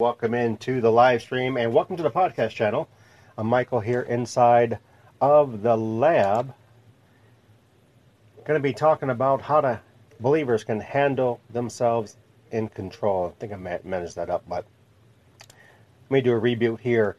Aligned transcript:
Welcome 0.00 0.34
into 0.34 0.80
the 0.80 0.90
live 0.90 1.22
stream 1.22 1.56
and 1.56 1.72
welcome 1.72 1.96
to 1.96 2.02
the 2.02 2.10
podcast 2.10 2.50
channel. 2.50 2.88
I'm 3.38 3.46
Michael 3.46 3.78
here 3.78 4.00
inside 4.00 4.80
of 5.20 5.62
the 5.62 5.76
lab. 5.76 6.52
Going 8.44 8.58
to 8.58 8.60
be 8.60 8.72
talking 8.72 9.10
about 9.10 9.42
how 9.42 9.60
to 9.60 9.80
believers 10.18 10.64
can 10.64 10.80
handle 10.80 11.40
themselves 11.48 12.16
in 12.50 12.70
control. 12.70 13.28
I 13.28 13.38
think 13.38 13.52
I 13.52 13.80
managed 13.84 14.16
that 14.16 14.30
up, 14.30 14.42
but 14.48 14.66
let 15.48 16.10
me 16.10 16.20
do 16.20 16.32
a 16.32 16.40
reboot 16.40 16.80
here. 16.80 17.16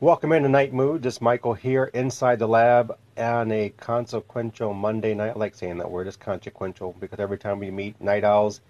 Welcome 0.00 0.32
into 0.32 0.48
Night 0.48 0.72
Mood. 0.72 1.04
This 1.04 1.20
Michael 1.20 1.54
here 1.54 1.84
inside 1.94 2.40
the 2.40 2.48
lab 2.48 2.98
on 3.16 3.52
a 3.52 3.68
consequential 3.76 4.74
Monday 4.74 5.14
night. 5.14 5.36
I 5.36 5.38
like 5.38 5.54
saying 5.54 5.78
that 5.78 5.88
word. 5.92 6.08
It's 6.08 6.16
consequential 6.16 6.96
because 6.98 7.20
every 7.20 7.38
time 7.38 7.60
we 7.60 7.70
meet 7.70 8.00
night 8.00 8.24
owls, 8.24 8.60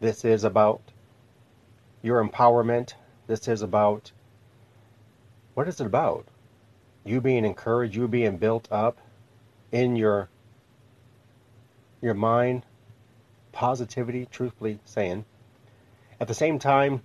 this 0.00 0.24
is 0.24 0.42
about 0.42 0.82
your 2.06 2.24
empowerment. 2.24 2.94
This 3.26 3.48
is 3.48 3.62
about 3.62 4.12
what 5.54 5.66
is 5.66 5.80
it 5.80 5.86
about? 5.86 6.26
You 7.04 7.20
being 7.20 7.44
encouraged, 7.44 7.96
you 7.96 8.06
being 8.06 8.36
built 8.36 8.68
up 8.70 8.98
in 9.72 9.96
your 9.96 10.28
your 12.00 12.14
mind, 12.14 12.62
positivity, 13.52 14.26
truthfully 14.30 14.78
saying. 14.84 15.24
At 16.20 16.28
the 16.28 16.34
same 16.34 16.58
time, 16.58 17.02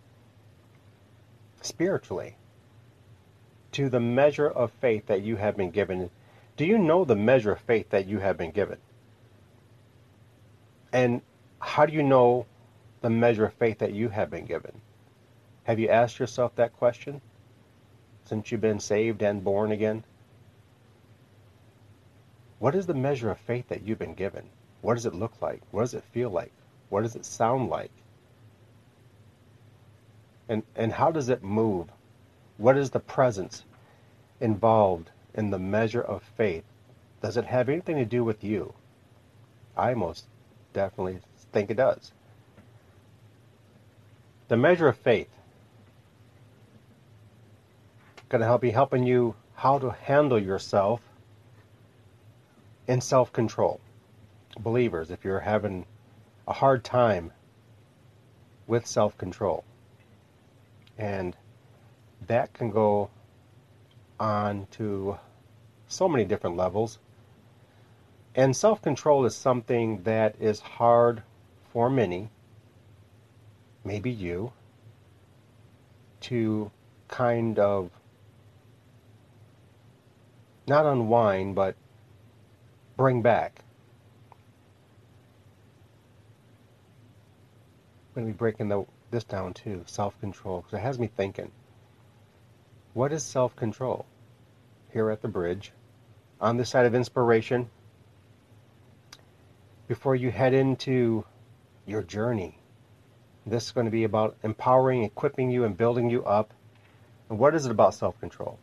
spiritually, 1.62 2.36
to 3.72 3.90
the 3.90 4.00
measure 4.00 4.48
of 4.48 4.72
faith 4.82 5.08
that 5.08 5.22
you 5.22 5.38
have 5.38 5.58
been 5.58 5.72
given. 5.72 6.10
Do 6.58 6.66
you 6.66 6.78
know 6.78 7.06
the 7.06 7.16
measure 7.16 7.54
of 7.54 7.62
faith 7.62 7.90
that 7.90 8.06
you 8.06 8.20
have 8.20 8.38
been 8.38 8.52
given? 8.52 8.78
And 10.94 11.22
how 11.60 11.86
do 11.86 11.94
you 11.94 12.04
know 12.04 12.46
the 13.02 13.10
measure 13.10 13.46
of 13.46 13.54
faith 13.54 13.80
that 13.80 13.94
you 13.94 14.10
have 14.10 14.30
been 14.30 14.46
given? 14.46 14.82
Have 15.64 15.80
you 15.80 15.90
asked 15.90 16.20
yourself 16.20 16.56
that 16.56 16.74
question 16.74 17.22
since 18.26 18.52
you've 18.52 18.62
been 18.62 18.80
saved 18.80 19.22
and 19.22 19.44
born 19.44 19.72
again? 19.72 20.04
What 22.60 22.76
is 22.76 22.88
the 22.88 22.94
measure 22.94 23.32
of 23.32 23.40
faith 23.40 23.70
that 23.70 23.84
you've 23.84 24.00
been 24.00 24.14
given? 24.14 24.50
What 24.82 24.96
does 24.96 25.06
it 25.06 25.16
look 25.16 25.42
like? 25.42 25.62
What 25.72 25.82
does 25.82 25.94
it 25.94 26.04
feel 26.12 26.30
like? 26.30 26.52
What 26.90 27.04
does 27.04 27.16
it 27.16 27.26
sound 27.26 27.70
like? 27.70 27.92
And, 30.50 30.64
and 30.76 30.92
how 30.92 31.12
does 31.12 31.30
it 31.30 31.44
move? 31.44 31.88
What 32.58 32.78
is 32.78 32.90
the 32.90 33.00
presence 33.00 33.64
involved 34.40 35.10
in 35.34 35.50
the 35.50 35.60
measure 35.60 36.02
of 36.02 36.24
faith? 36.36 36.64
Does 37.22 37.38
it 37.38 37.46
have 37.46 37.70
anything 37.70 37.98
to 37.98 38.06
do 38.06 38.24
with 38.24 38.44
you? 38.44 38.74
I 39.78 39.94
most 39.94 40.26
definitely 40.74 41.20
think 41.52 41.70
it 41.70 41.78
does. 41.78 42.12
The 44.48 44.58
measure 44.58 44.88
of 44.88 44.98
faith 44.98 45.30
going 48.32 48.40
to 48.40 48.48
help 48.48 48.62
be 48.62 48.72
helping 48.72 49.04
you 49.04 49.36
how 49.56 49.78
to 49.78 49.90
handle 49.92 50.40
yourself 50.40 51.02
in 52.88 53.02
self-control. 53.02 53.82
Believers, 54.58 55.12
if 55.12 55.26
you're 55.26 55.42
having 55.42 55.86
a 56.48 56.54
hard 56.54 56.82
time 56.86 57.34
with 58.68 58.88
self-control, 58.88 59.66
and 60.98 61.36
that 62.26 62.54
can 62.54 62.72
go 62.72 63.10
on 64.18 64.66
to 64.72 65.18
so 65.88 66.08
many 66.08 66.24
different 66.24 66.56
levels. 66.56 67.00
And 68.34 68.56
self-control 68.56 69.26
is 69.26 69.36
something 69.36 70.04
that 70.04 70.36
is 70.40 70.62
hard 70.62 71.24
for 71.74 71.90
many, 71.90 72.30
maybe 73.84 74.10
you, 74.10 74.54
to 76.22 76.72
kind 77.10 77.60
of 77.60 77.92
not 80.68 80.86
unwind, 80.86 81.56
but 81.56 81.76
bring 82.98 83.22
back. 83.22 83.64
I'm 88.10 88.24
going 88.24 88.28
to 88.28 88.34
be 88.34 88.38
breaking 88.38 88.70
the, 88.70 88.86
this 89.10 89.24
down 89.24 89.54
too 89.54 89.84
self 89.86 90.20
control, 90.20 90.62
because 90.62 90.78
it 90.80 90.82
has 90.82 91.00
me 91.00 91.08
thinking. 91.08 91.52
What 92.94 93.14
is 93.14 93.24
self 93.24 93.56
control? 93.56 94.06
Here 94.92 95.10
at 95.10 95.22
the 95.22 95.30
bridge, 95.30 95.72
on 96.42 96.58
this 96.58 96.70
side 96.70 96.86
of 96.86 96.94
inspiration, 96.94 97.70
before 99.88 100.16
you 100.16 100.32
head 100.32 100.54
into 100.54 101.26
your 101.86 102.04
journey. 102.04 102.58
This 103.46 103.66
is 103.66 103.72
going 103.72 103.86
to 103.86 103.92
be 103.92 104.04
about 104.04 104.38
empowering, 104.44 105.04
equipping 105.04 105.50
you, 105.50 105.64
and 105.64 105.76
building 105.76 106.10
you 106.10 106.24
up. 106.24 106.54
And 107.30 107.40
what 107.40 107.56
is 107.56 107.66
it 107.66 107.72
about 107.72 107.94
self 107.94 108.20
control? 108.20 108.60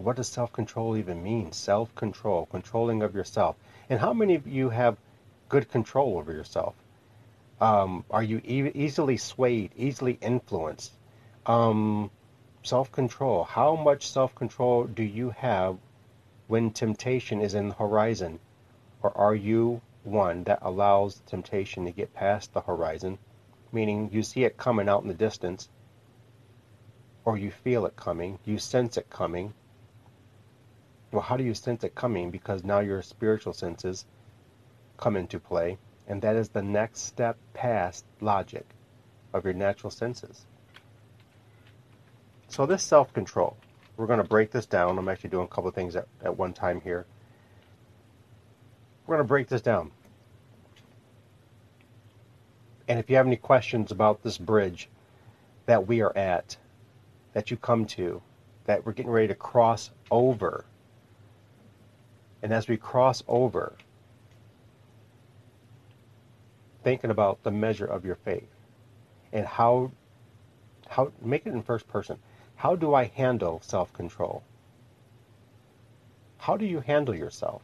What 0.00 0.14
does 0.14 0.28
self 0.28 0.52
control 0.52 0.96
even 0.96 1.24
mean? 1.24 1.50
Self 1.50 1.92
control, 1.96 2.46
controlling 2.46 3.02
of 3.02 3.16
yourself. 3.16 3.56
And 3.90 3.98
how 3.98 4.12
many 4.12 4.36
of 4.36 4.46
you 4.46 4.68
have 4.70 4.96
good 5.48 5.68
control 5.68 6.18
over 6.18 6.32
yourself? 6.32 6.76
Um, 7.60 8.04
are 8.08 8.22
you 8.22 8.40
e- 8.44 8.70
easily 8.76 9.16
swayed, 9.16 9.72
easily 9.76 10.16
influenced? 10.20 10.92
Um, 11.46 12.12
self 12.62 12.92
control. 12.92 13.42
How 13.42 13.74
much 13.74 14.06
self 14.06 14.36
control 14.36 14.84
do 14.84 15.02
you 15.02 15.30
have 15.30 15.78
when 16.46 16.70
temptation 16.70 17.40
is 17.40 17.54
in 17.54 17.70
the 17.70 17.74
horizon? 17.74 18.38
Or 19.02 19.16
are 19.18 19.34
you 19.34 19.80
one 20.04 20.44
that 20.44 20.60
allows 20.62 21.22
temptation 21.26 21.84
to 21.86 21.90
get 21.90 22.14
past 22.14 22.52
the 22.52 22.60
horizon? 22.60 23.18
Meaning 23.72 24.10
you 24.12 24.22
see 24.22 24.44
it 24.44 24.56
coming 24.56 24.88
out 24.88 25.02
in 25.02 25.08
the 25.08 25.14
distance, 25.14 25.68
or 27.24 27.36
you 27.36 27.50
feel 27.50 27.84
it 27.84 27.96
coming, 27.96 28.38
you 28.44 28.58
sense 28.58 28.96
it 28.96 29.10
coming, 29.10 29.54
well, 31.10 31.22
how 31.22 31.36
do 31.36 31.44
you 31.44 31.54
sense 31.54 31.84
it 31.84 31.94
coming? 31.94 32.30
Because 32.30 32.64
now 32.64 32.80
your 32.80 33.00
spiritual 33.02 33.52
senses 33.52 34.04
come 34.98 35.16
into 35.16 35.38
play, 35.40 35.78
and 36.06 36.20
that 36.22 36.36
is 36.36 36.50
the 36.50 36.62
next 36.62 37.00
step 37.00 37.38
past 37.54 38.04
logic 38.20 38.66
of 39.32 39.44
your 39.44 39.54
natural 39.54 39.90
senses. 39.90 40.46
So, 42.48 42.66
this 42.66 42.82
self 42.82 43.12
control, 43.12 43.56
we're 43.96 44.06
going 44.06 44.22
to 44.22 44.28
break 44.28 44.50
this 44.50 44.66
down. 44.66 44.98
I'm 44.98 45.08
actually 45.08 45.30
doing 45.30 45.44
a 45.44 45.48
couple 45.48 45.68
of 45.68 45.74
things 45.74 45.96
at, 45.96 46.08
at 46.22 46.36
one 46.36 46.52
time 46.52 46.80
here. 46.80 47.06
We're 49.06 49.16
going 49.16 49.24
to 49.24 49.28
break 49.28 49.48
this 49.48 49.62
down. 49.62 49.92
And 52.86 52.98
if 52.98 53.08
you 53.08 53.16
have 53.16 53.26
any 53.26 53.36
questions 53.36 53.92
about 53.92 54.22
this 54.22 54.38
bridge 54.38 54.88
that 55.66 55.86
we 55.86 56.00
are 56.00 56.16
at, 56.16 56.56
that 57.34 57.50
you 57.50 57.56
come 57.56 57.84
to, 57.86 58.22
that 58.64 58.84
we're 58.84 58.92
getting 58.92 59.12
ready 59.12 59.28
to 59.28 59.34
cross 59.34 59.90
over 60.10 60.64
and 62.42 62.52
as 62.52 62.68
we 62.68 62.76
cross 62.76 63.22
over, 63.28 63.74
thinking 66.82 67.10
about 67.10 67.42
the 67.42 67.50
measure 67.50 67.86
of 67.86 68.04
your 68.04 68.14
faith 68.14 68.48
and 69.32 69.46
how 69.46 69.90
how 70.88 71.12
make 71.20 71.46
it 71.46 71.52
in 71.52 71.62
first 71.62 71.86
person. 71.88 72.18
How 72.56 72.74
do 72.74 72.94
I 72.94 73.04
handle 73.04 73.60
self-control? 73.62 74.42
How 76.38 76.56
do 76.56 76.64
you 76.64 76.80
handle 76.80 77.14
yourself? 77.14 77.62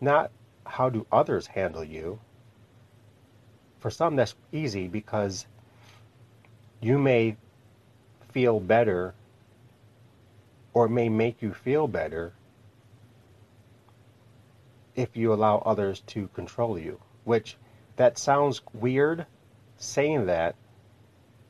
Not 0.00 0.30
how 0.66 0.90
do 0.90 1.06
others 1.12 1.46
handle 1.46 1.84
you? 1.84 2.18
For 3.78 3.90
some 3.90 4.16
that's 4.16 4.34
easy 4.52 4.88
because 4.88 5.46
you 6.80 6.98
may 6.98 7.36
feel 8.32 8.60
better 8.60 9.14
or 10.74 10.88
may 10.88 11.08
make 11.08 11.40
you 11.42 11.54
feel 11.54 11.86
better 11.86 12.32
if 14.96 15.16
you 15.16 15.32
allow 15.32 15.58
others 15.58 16.00
to 16.00 16.28
control 16.28 16.78
you. 16.78 17.00
Which 17.24 17.56
that 17.96 18.18
sounds 18.18 18.62
weird 18.72 19.26
saying 19.76 20.26
that, 20.26 20.54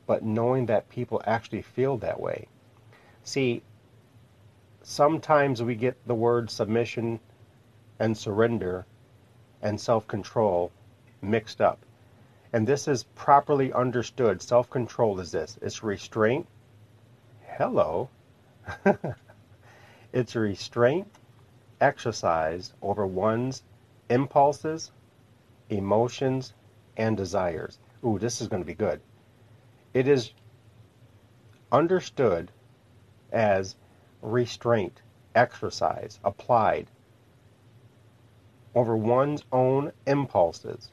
but 0.05 0.23
knowing 0.23 0.65
that 0.67 0.89
people 0.89 1.21
actually 1.25 1.61
feel 1.61 1.97
that 1.97 2.19
way. 2.19 2.47
See, 3.23 3.61
sometimes 4.81 5.61
we 5.61 5.75
get 5.75 5.95
the 6.07 6.15
word 6.15 6.49
submission 6.49 7.19
and 7.99 8.17
surrender 8.17 8.85
and 9.61 9.79
self 9.79 10.07
control 10.07 10.71
mixed 11.21 11.61
up. 11.61 11.79
And 12.53 12.67
this 12.67 12.87
is 12.87 13.03
properly 13.15 13.71
understood. 13.71 14.41
Self 14.41 14.69
control 14.69 15.19
is 15.19 15.31
this 15.31 15.57
it's 15.61 15.83
restraint. 15.83 16.47
Hello. 17.57 18.09
it's 20.13 20.35
restraint 20.35 21.07
exercise 21.81 22.73
over 22.81 23.05
one's 23.05 23.63
impulses, 24.09 24.91
emotions, 25.69 26.53
and 26.95 27.17
desires. 27.17 27.79
Ooh, 28.05 28.19
this 28.19 28.39
is 28.39 28.47
going 28.47 28.61
to 28.61 28.67
be 28.67 28.73
good. 28.73 29.01
It 29.93 30.07
is 30.07 30.31
understood 31.71 32.51
as 33.31 33.75
restraint, 34.21 35.01
exercise, 35.35 36.19
applied 36.23 36.87
over 38.75 38.95
one's 38.95 39.43
own 39.51 39.91
impulses, 40.05 40.91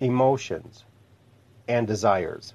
emotions, 0.00 0.84
and 1.66 1.86
desires. 1.86 2.54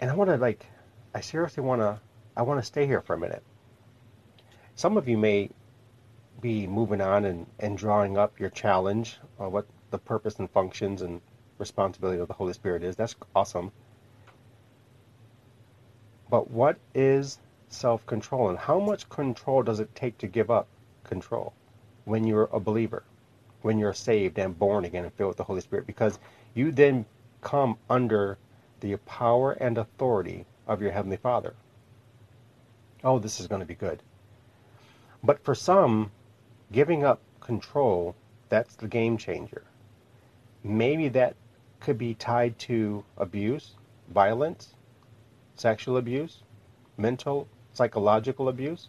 And 0.00 0.10
I 0.10 0.14
want 0.14 0.30
to 0.30 0.36
like, 0.36 0.66
I 1.14 1.20
seriously 1.20 1.62
want 1.62 1.80
to, 1.80 2.00
I 2.36 2.42
want 2.42 2.60
to 2.60 2.66
stay 2.66 2.86
here 2.86 3.00
for 3.00 3.14
a 3.14 3.18
minute. 3.18 3.42
Some 4.78 4.96
of 4.96 5.08
you 5.08 5.18
may 5.18 5.50
be 6.40 6.68
moving 6.68 7.00
on 7.00 7.24
and, 7.24 7.46
and 7.58 7.76
drawing 7.76 8.16
up 8.16 8.38
your 8.38 8.50
challenge, 8.50 9.18
or 9.36 9.48
what 9.48 9.66
the 9.90 9.98
purpose 9.98 10.38
and 10.38 10.48
functions 10.48 11.02
and 11.02 11.20
responsibility 11.58 12.20
of 12.20 12.28
the 12.28 12.34
Holy 12.34 12.52
Spirit 12.52 12.84
is. 12.84 12.94
That's 12.94 13.16
awesome. 13.34 13.72
But 16.30 16.52
what 16.52 16.76
is 16.94 17.40
self 17.68 18.06
control 18.06 18.50
and 18.50 18.56
how 18.56 18.78
much 18.78 19.08
control 19.08 19.64
does 19.64 19.80
it 19.80 19.92
take 19.96 20.16
to 20.18 20.28
give 20.28 20.48
up 20.48 20.68
control 21.02 21.54
when 22.04 22.24
you're 22.24 22.48
a 22.52 22.60
believer, 22.60 23.02
when 23.62 23.80
you're 23.80 23.92
saved 23.92 24.38
and 24.38 24.56
born 24.56 24.84
again 24.84 25.02
and 25.02 25.12
filled 25.14 25.30
with 25.30 25.38
the 25.38 25.42
Holy 25.42 25.60
Spirit? 25.60 25.88
Because 25.88 26.20
you 26.54 26.70
then 26.70 27.04
come 27.40 27.78
under 27.90 28.38
the 28.78 28.94
power 28.98 29.50
and 29.54 29.76
authority 29.76 30.46
of 30.68 30.80
your 30.80 30.92
Heavenly 30.92 31.16
Father. 31.16 31.54
Oh, 33.02 33.18
this 33.18 33.40
is 33.40 33.48
going 33.48 33.60
to 33.60 33.66
be 33.66 33.74
good. 33.74 34.04
But 35.22 35.42
for 35.42 35.54
some, 35.54 36.12
giving 36.70 37.04
up 37.04 37.20
control, 37.40 38.14
that's 38.48 38.76
the 38.76 38.88
game 38.88 39.16
changer. 39.16 39.64
Maybe 40.62 41.08
that 41.08 41.34
could 41.80 41.98
be 41.98 42.14
tied 42.14 42.58
to 42.60 43.04
abuse, 43.16 43.74
violence, 44.08 44.74
sexual 45.56 45.96
abuse, 45.96 46.42
mental, 46.96 47.48
psychological 47.72 48.48
abuse. 48.48 48.88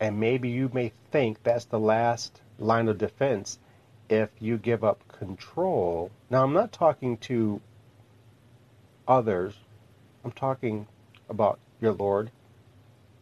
And 0.00 0.18
maybe 0.18 0.48
you 0.48 0.70
may 0.72 0.92
think 1.10 1.42
that's 1.42 1.64
the 1.64 1.78
last 1.78 2.42
line 2.58 2.88
of 2.88 2.98
defense 2.98 3.58
if 4.08 4.30
you 4.40 4.58
give 4.58 4.84
up 4.84 5.06
control. 5.08 6.10
Now, 6.28 6.44
I'm 6.44 6.52
not 6.52 6.72
talking 6.72 7.16
to 7.18 7.60
others, 9.06 9.54
I'm 10.24 10.32
talking 10.32 10.86
about 11.28 11.58
your 11.80 11.92
Lord 11.92 12.30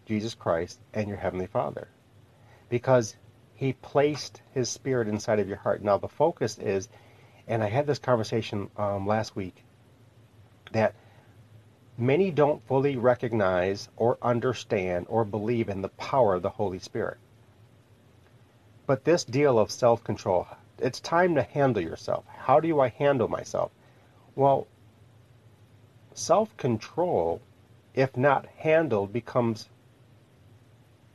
Jesus 0.06 0.34
Christ 0.34 0.78
and 0.93 1.08
your 1.08 1.16
Heavenly 1.16 1.46
Father. 1.46 1.88
Because 2.69 3.16
He 3.54 3.72
placed 3.72 4.43
His 4.52 4.69
Spirit 4.69 5.08
inside 5.08 5.38
of 5.38 5.49
your 5.49 5.58
heart. 5.58 5.82
Now, 5.82 5.99
the 5.99 6.08
focus 6.08 6.58
is, 6.58 6.88
and 7.46 7.62
I 7.62 7.69
had 7.69 7.87
this 7.87 7.99
conversation 7.99 8.70
um, 8.76 9.06
last 9.06 9.37
week, 9.37 9.64
that 10.72 10.94
many 11.99 12.31
don't 12.31 12.66
fully 12.66 12.96
recognize 12.96 13.88
or 13.96 14.19
understand 14.22 15.06
or 15.08 15.25
believe 15.25 15.69
in 15.69 15.82
the 15.82 15.88
power 15.90 16.34
of 16.34 16.43
the 16.43 16.50
Holy 16.50 16.78
Spirit. 16.78 17.19
But 18.87 19.05
this 19.05 19.25
deal 19.25 19.58
of 19.58 19.70
self 19.70 20.02
control, 20.02 20.46
it's 20.78 21.00
time 21.00 21.37
to 21.37 21.43
handle 21.43 21.82
yourself. 21.82 22.25
How 22.26 22.58
do 22.58 22.81
I 22.81 22.88
handle 22.88 23.28
myself? 23.28 23.70
Well, 24.34 24.66
self 26.14 26.56
control, 26.56 27.40
if 27.94 28.16
not 28.16 28.46
handled, 28.56 29.12
becomes 29.12 29.69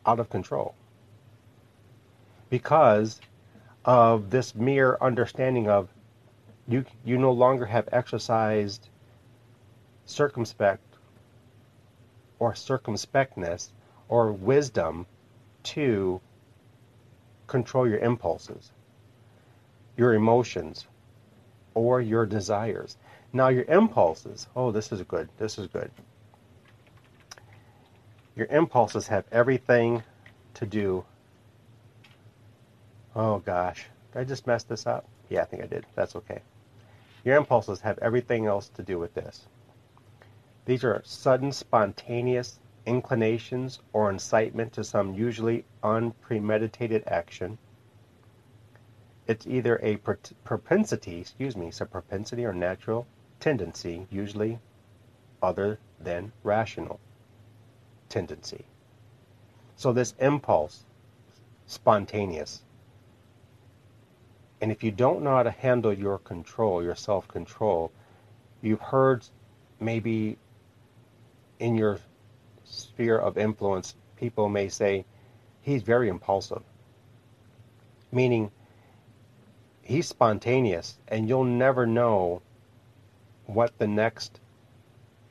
out 0.07 0.19
of 0.19 0.29
control 0.29 0.73
because 2.49 3.21
of 3.85 4.29
this 4.29 4.55
mere 4.55 4.97
understanding 5.01 5.69
of 5.69 5.89
you 6.67 6.83
you 7.05 7.17
no 7.17 7.31
longer 7.31 7.65
have 7.65 7.87
exercised 7.91 8.89
circumspect 10.05 10.81
or 12.39 12.53
circumspectness 12.53 13.69
or 14.09 14.31
wisdom 14.31 15.05
to 15.63 16.21
control 17.47 17.87
your 17.87 17.99
impulses, 17.99 18.71
your 19.97 20.13
emotions, 20.13 20.85
or 21.73 22.01
your 22.01 22.25
desires. 22.25 22.97
Now, 23.33 23.49
your 23.49 23.63
impulses, 23.65 24.47
oh, 24.55 24.71
this 24.71 24.91
is 24.91 25.01
good, 25.03 25.29
this 25.37 25.57
is 25.57 25.67
good. 25.67 25.91
Your 28.37 28.45
impulses 28.51 29.07
have 29.07 29.25
everything 29.31 30.03
to 30.53 30.67
do. 30.67 31.03
Oh 33.15 33.39
gosh, 33.39 33.87
did 34.13 34.19
I 34.19 34.23
just 34.25 34.45
mess 34.45 34.63
this 34.63 34.85
up? 34.85 35.05
Yeah, 35.27 35.41
I 35.41 35.45
think 35.45 35.63
I 35.63 35.65
did. 35.65 35.87
That's 35.95 36.15
okay. 36.15 36.43
Your 37.23 37.35
impulses 37.35 37.81
have 37.81 37.97
everything 37.97 38.45
else 38.45 38.69
to 38.69 38.83
do 38.83 38.99
with 38.99 39.15
this. 39.15 39.47
These 40.65 40.83
are 40.83 41.01
sudden, 41.03 41.51
spontaneous 41.51 42.59
inclinations 42.85 43.79
or 43.91 44.11
incitement 44.11 44.71
to 44.73 44.83
some 44.83 45.15
usually 45.15 45.65
unpremeditated 45.83 47.07
action. 47.07 47.57
It's 49.25 49.47
either 49.47 49.79
a 49.81 49.97
propensity, 50.43 51.21
excuse 51.21 51.57
me, 51.57 51.69
it's 51.69 51.81
a 51.81 51.87
propensity 51.87 52.45
or 52.45 52.53
natural 52.53 53.07
tendency, 53.39 54.05
usually 54.11 54.59
other 55.41 55.79
than 55.99 56.31
rational 56.43 56.99
tendency. 58.17 58.65
So 59.75 59.93
this 59.93 60.15
impulse, 60.19 60.83
spontaneous. 61.67 62.63
And 64.59 64.71
if 64.71 64.83
you 64.83 64.89
don't 64.89 65.21
know 65.21 65.35
how 65.35 65.43
to 65.43 65.51
handle 65.51 65.93
your 65.93 66.17
control, 66.17 66.83
your 66.83 66.95
self-control, 66.95 67.91
you've 68.63 68.81
heard 68.81 69.23
maybe 69.79 70.37
in 71.59 71.75
your 71.75 71.99
sphere 72.63 73.19
of 73.19 73.37
influence, 73.37 73.95
people 74.15 74.49
may 74.49 74.67
say, 74.67 75.05
he's 75.61 75.83
very 75.83 76.09
impulsive. 76.09 76.63
Meaning, 78.11 78.49
he's 79.83 80.07
spontaneous, 80.07 80.97
and 81.07 81.29
you'll 81.29 81.43
never 81.43 81.85
know 81.85 82.41
what 83.45 83.77
the 83.77 83.87
next 83.87 84.39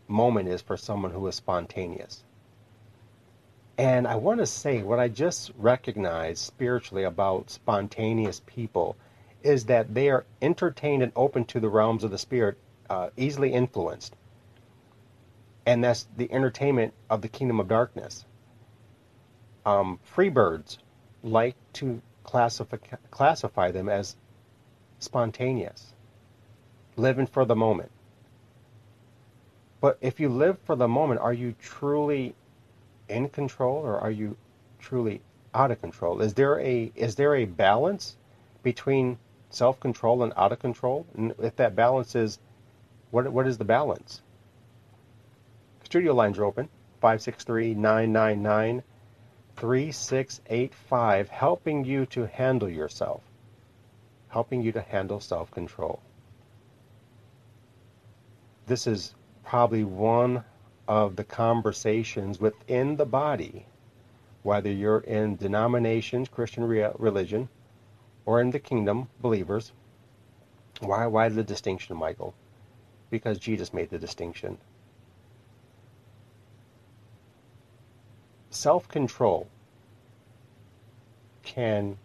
moment 0.06 0.48
is 0.48 0.62
for 0.62 0.76
someone 0.76 1.10
who 1.10 1.26
is 1.26 1.34
spontaneous. 1.34 2.22
And 3.78 4.06
I 4.06 4.16
want 4.16 4.40
to 4.40 4.46
say 4.46 4.82
what 4.82 4.98
I 4.98 5.08
just 5.08 5.52
recognized 5.56 6.38
spiritually 6.38 7.04
about 7.04 7.50
spontaneous 7.50 8.40
people 8.46 8.96
is 9.42 9.66
that 9.66 9.94
they 9.94 10.08
are 10.08 10.24
entertained 10.40 11.02
and 11.02 11.12
open 11.14 11.44
to 11.46 11.60
the 11.60 11.68
realms 11.68 12.02
of 12.02 12.10
the 12.10 12.18
spirit, 12.18 12.56
uh, 12.88 13.10
easily 13.16 13.52
influenced 13.52 14.16
and 15.66 15.82
that's 15.82 16.06
the 16.16 16.32
entertainment 16.32 16.94
of 17.10 17.20
the 17.20 17.28
kingdom 17.28 17.58
of 17.58 17.66
darkness. 17.66 18.24
Um, 19.66 19.98
free 20.04 20.28
birds 20.28 20.78
like 21.24 21.56
to 21.74 22.00
classify, 22.22 22.76
classify 23.10 23.72
them 23.72 23.88
as 23.88 24.16
spontaneous, 25.00 25.92
living 26.96 27.26
for 27.26 27.44
the 27.44 27.56
moment. 27.56 27.90
But 29.80 29.98
if 30.00 30.20
you 30.20 30.28
live 30.28 30.58
for 30.60 30.76
the 30.76 30.88
moment, 30.88 31.20
are 31.20 31.32
you 31.32 31.54
truly 31.60 32.34
in 33.08 33.28
control 33.28 33.76
or 33.76 33.98
are 33.98 34.10
you 34.10 34.36
truly 34.78 35.22
out 35.54 35.70
of 35.70 35.80
control? 35.80 36.20
Is 36.20 36.34
there 36.34 36.60
a 36.60 36.92
is 36.94 37.14
there 37.16 37.34
a 37.34 37.44
balance 37.44 38.16
between 38.62 39.18
self-control 39.50 40.22
and 40.22 40.32
out 40.36 40.52
of 40.52 40.58
control? 40.58 41.06
And 41.16 41.34
if 41.38 41.56
that 41.56 41.74
balance 41.74 42.14
is 42.14 42.38
what 43.10 43.30
what 43.32 43.46
is 43.46 43.58
the 43.58 43.64
balance? 43.64 44.22
Studio 45.84 46.14
lines 46.14 46.38
are 46.38 46.44
open 46.44 46.68
563 47.00 47.74
999 47.74 48.82
3685, 49.56 51.28
helping 51.30 51.84
you 51.84 52.04
to 52.06 52.26
handle 52.26 52.68
yourself, 52.68 53.22
helping 54.28 54.60
you 54.60 54.72
to 54.72 54.82
handle 54.82 55.20
self 55.20 55.50
control. 55.50 56.00
This 58.66 58.86
is 58.86 59.14
probably 59.44 59.84
one 59.84 60.44
of 60.88 61.16
the 61.16 61.24
conversations 61.24 62.40
within 62.40 62.96
the 62.96 63.06
body, 63.06 63.66
whether 64.42 64.70
you're 64.70 65.00
in 65.00 65.36
denominations, 65.36 66.28
Christian 66.28 66.64
religion, 66.64 67.48
or 68.24 68.40
in 68.40 68.50
the 68.50 68.58
kingdom, 68.58 69.08
believers. 69.20 69.72
Why, 70.80 71.06
why 71.06 71.28
the 71.28 71.42
distinction, 71.42 71.96
Michael? 71.96 72.34
Because 73.10 73.38
Jesus 73.38 73.72
made 73.72 73.90
the 73.90 73.98
distinction. 73.98 74.58
self 78.56 78.88
control 78.88 79.46
can 81.42 81.98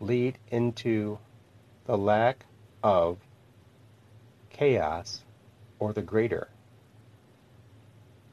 lead 0.00 0.38
into 0.50 1.18
the 1.86 1.96
lack 1.96 2.44
of 2.82 3.18
chaos 4.50 5.22
or 5.78 5.92
the 5.92 6.02
greater. 6.02 6.48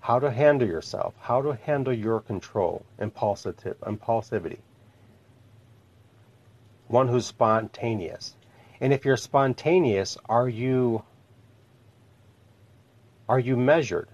How 0.03 0.19
to 0.19 0.31
handle 0.31 0.67
yourself, 0.67 1.13
how 1.17 1.41
to 1.41 1.55
handle 1.55 1.93
your 1.93 2.19
control, 2.19 2.83
impulsive, 2.99 3.55
impulsivity. 3.83 4.59
One 6.89 7.07
who's 7.07 7.25
spontaneous. 7.25 8.35
And 8.81 8.91
if 8.91 9.05
you're 9.05 9.15
spontaneous, 9.15 10.17
are 10.27 10.49
you 10.49 11.03
are 13.29 13.39
you 13.39 13.55
measured 13.55 14.09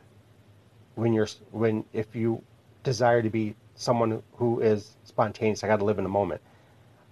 when 0.94 1.12
you're 1.12 1.28
when 1.50 1.84
if 1.92 2.16
you 2.16 2.44
desire 2.84 3.24
to 3.24 3.32
be 3.32 3.56
someone 3.74 4.22
who 4.34 4.60
is 4.60 4.96
spontaneous. 5.06 5.64
I 5.64 5.68
got 5.68 5.78
to 5.78 5.86
live 5.86 5.98
in 5.98 6.04
the 6.04 6.10
moment. 6.10 6.42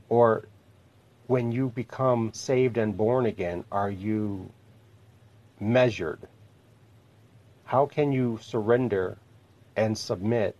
Or 0.07 0.47
when 1.25 1.51
you 1.51 1.69
become 1.69 2.31
saved 2.31 2.77
and 2.77 2.95
born 2.95 3.25
again, 3.25 3.65
are 3.71 3.89
you 3.89 4.51
measured? 5.59 6.27
How 7.67 7.85
can 7.85 8.13
you 8.13 8.39
surrender 8.41 9.17
and 9.75 9.97
submit 9.97 10.55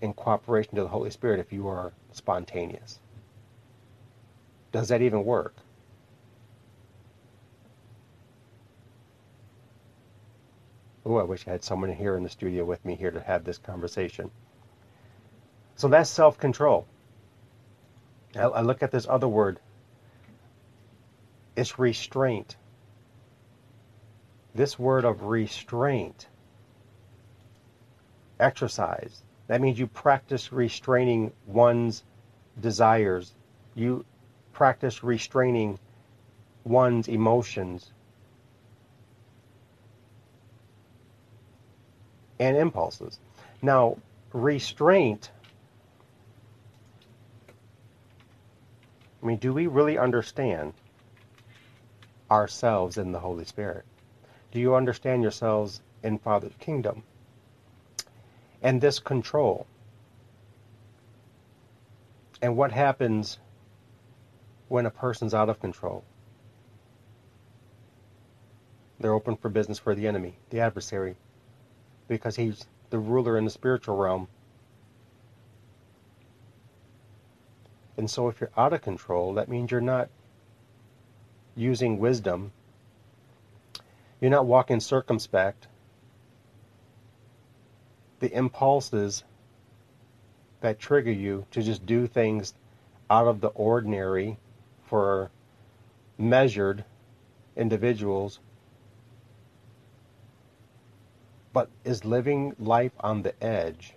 in 0.00 0.14
cooperation 0.14 0.76
to 0.76 0.82
the 0.82 0.88
Holy 0.88 1.10
Spirit 1.10 1.40
if 1.40 1.52
you 1.52 1.68
are 1.68 1.92
spontaneous? 2.12 2.98
Does 4.72 4.88
that 4.88 5.02
even 5.02 5.26
work? 5.26 5.54
Oh, 11.04 11.16
I 11.16 11.24
wish 11.24 11.46
I 11.46 11.50
had 11.50 11.64
someone 11.64 11.92
here 11.92 12.16
in 12.16 12.22
the 12.22 12.30
studio 12.30 12.64
with 12.64 12.82
me 12.82 12.94
here 12.94 13.10
to 13.10 13.20
have 13.20 13.44
this 13.44 13.58
conversation. 13.58 14.30
So 15.76 15.88
that's 15.88 16.08
self 16.08 16.38
control. 16.38 16.86
I 18.34 18.62
look 18.62 18.82
at 18.82 18.90
this 18.90 19.06
other 19.06 19.28
word. 19.28 19.60
It's 21.56 21.78
restraint. 21.78 22.56
This 24.54 24.78
word 24.78 25.04
of 25.04 25.24
restraint, 25.24 26.28
exercise, 28.38 29.22
that 29.46 29.60
means 29.60 29.78
you 29.78 29.86
practice 29.86 30.52
restraining 30.52 31.32
one's 31.46 32.04
desires. 32.60 33.34
You 33.74 34.04
practice 34.52 35.02
restraining 35.02 35.78
one's 36.64 37.08
emotions 37.08 37.92
and 42.38 42.56
impulses. 42.56 43.18
Now, 43.62 43.96
restraint 44.32 45.30
I 49.22 49.26
mean, 49.26 49.36
do 49.36 49.52
we 49.52 49.68
really 49.68 49.98
understand 49.98 50.72
ourselves 52.30 52.98
in 52.98 53.12
the 53.12 53.20
Holy 53.20 53.44
Spirit? 53.44 53.84
Do 54.52 54.60
you 54.60 54.74
understand 54.74 55.22
yourselves 55.22 55.80
in 56.02 56.18
Father's 56.18 56.54
kingdom? 56.60 57.02
And 58.62 58.80
this 58.80 59.00
control. 59.00 59.66
And 62.40 62.56
what 62.56 62.70
happens 62.70 63.38
when 64.68 64.86
a 64.86 64.90
person's 64.90 65.34
out 65.34 65.48
of 65.48 65.60
control? 65.60 66.04
They're 69.00 69.14
open 69.14 69.36
for 69.36 69.48
business 69.48 69.80
for 69.80 69.96
the 69.96 70.06
enemy, 70.06 70.36
the 70.50 70.60
adversary, 70.60 71.16
because 72.06 72.36
he's 72.36 72.66
the 72.90 72.98
ruler 73.00 73.36
in 73.36 73.44
the 73.44 73.50
spiritual 73.50 73.96
realm 73.96 74.28
And 77.96 78.10
so 78.10 78.28
if 78.28 78.40
you're 78.40 78.50
out 78.56 78.72
of 78.72 78.82
control, 78.82 79.34
that 79.34 79.48
means 79.48 79.70
you're 79.70 79.80
not 79.80 80.08
using 81.54 81.98
wisdom. 81.98 82.52
You're 84.22 84.30
not 84.30 84.46
walking 84.46 84.78
circumspect. 84.78 85.66
The 88.20 88.32
impulses 88.32 89.24
that 90.60 90.78
trigger 90.78 91.10
you 91.10 91.44
to 91.50 91.60
just 91.60 91.84
do 91.84 92.06
things 92.06 92.54
out 93.10 93.26
of 93.26 93.40
the 93.40 93.48
ordinary 93.48 94.38
for 94.84 95.32
measured 96.18 96.84
individuals, 97.56 98.38
but 101.52 101.68
is 101.82 102.04
living 102.04 102.54
life 102.60 102.92
on 103.00 103.22
the 103.22 103.34
edge 103.42 103.94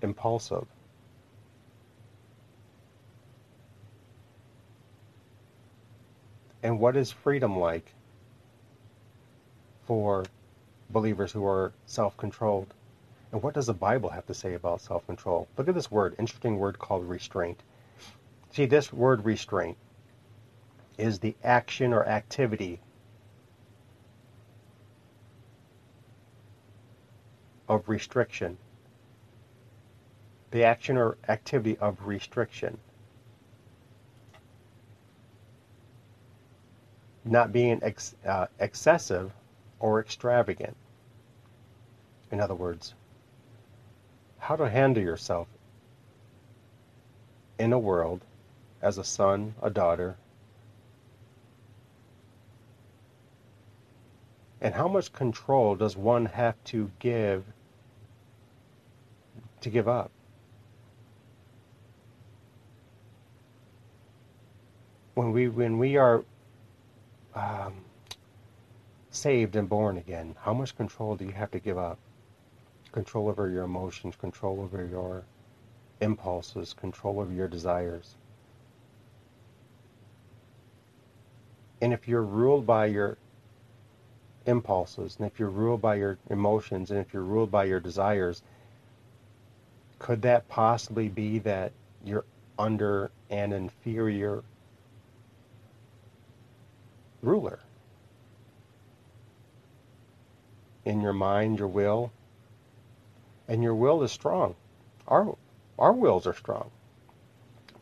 impulsive? 0.00 0.68
And 6.62 6.78
what 6.78 6.96
is 6.96 7.10
freedom 7.10 7.58
like 7.58 7.95
for 9.86 10.24
believers 10.90 11.32
who 11.32 11.44
are 11.46 11.72
self 11.86 12.16
controlled? 12.16 12.74
And 13.32 13.42
what 13.42 13.54
does 13.54 13.66
the 13.66 13.74
Bible 13.74 14.10
have 14.10 14.26
to 14.26 14.34
say 14.34 14.54
about 14.54 14.80
self 14.80 15.06
control? 15.06 15.48
Look 15.56 15.68
at 15.68 15.74
this 15.74 15.90
word, 15.90 16.14
interesting 16.18 16.58
word 16.58 16.78
called 16.78 17.08
restraint. 17.08 17.62
See, 18.50 18.66
this 18.66 18.92
word 18.92 19.24
restraint 19.24 19.76
is 20.98 21.18
the 21.18 21.34
action 21.44 21.92
or 21.92 22.06
activity 22.06 22.80
of 27.68 27.88
restriction. 27.88 28.56
The 30.50 30.64
action 30.64 30.96
or 30.96 31.18
activity 31.28 31.76
of 31.78 32.06
restriction. 32.06 32.78
not 37.26 37.52
being 37.52 37.80
ex, 37.82 38.14
uh, 38.26 38.46
excessive 38.60 39.32
or 39.78 40.00
extravagant. 40.00 40.76
In 42.30 42.40
other 42.40 42.54
words, 42.54 42.94
how 44.38 44.56
to 44.56 44.68
handle 44.68 45.02
yourself 45.02 45.48
in 47.58 47.72
a 47.72 47.78
world 47.78 48.22
as 48.82 48.98
a 48.98 49.04
son, 49.04 49.54
a 49.62 49.70
daughter, 49.70 50.16
and 54.60 54.74
how 54.74 54.88
much 54.88 55.12
control 55.12 55.74
does 55.74 55.96
one 55.96 56.26
have 56.26 56.56
to 56.64 56.90
give 56.98 57.44
to 59.60 59.70
give 59.70 59.88
up? 59.88 60.10
When 65.14 65.32
we 65.32 65.48
when 65.48 65.78
we 65.78 65.96
are 65.96 66.24
um, 67.34 67.84
saved 69.16 69.56
and 69.56 69.68
born 69.68 69.96
again, 69.96 70.36
how 70.40 70.52
much 70.52 70.76
control 70.76 71.16
do 71.16 71.24
you 71.24 71.32
have 71.32 71.50
to 71.50 71.58
give 71.58 71.78
up? 71.78 71.98
Control 72.92 73.28
over 73.28 73.48
your 73.48 73.64
emotions, 73.64 74.14
control 74.16 74.60
over 74.60 74.86
your 74.86 75.24
impulses, 76.00 76.74
control 76.74 77.20
over 77.20 77.32
your 77.32 77.48
desires. 77.48 78.16
And 81.80 81.92
if 81.92 82.08
you're 82.08 82.22
ruled 82.22 82.66
by 82.66 82.86
your 82.86 83.18
impulses, 84.46 85.16
and 85.18 85.26
if 85.26 85.38
you're 85.38 85.50
ruled 85.50 85.82
by 85.82 85.96
your 85.96 86.18
emotions, 86.30 86.90
and 86.90 87.00
if 87.00 87.12
you're 87.12 87.22
ruled 87.22 87.50
by 87.50 87.64
your 87.64 87.80
desires, 87.80 88.42
could 89.98 90.22
that 90.22 90.48
possibly 90.48 91.08
be 91.08 91.38
that 91.40 91.72
you're 92.04 92.24
under 92.58 93.10
an 93.30 93.52
inferior 93.52 94.42
ruler. 97.22 97.58
In 100.86 101.00
your 101.00 101.12
mind, 101.12 101.58
your 101.58 101.66
will, 101.66 102.12
and 103.48 103.60
your 103.60 103.74
will 103.74 104.04
is 104.04 104.12
strong. 104.12 104.54
Our 105.08 105.36
our 105.76 105.92
wills 105.92 106.28
are 106.28 106.32
strong. 106.32 106.70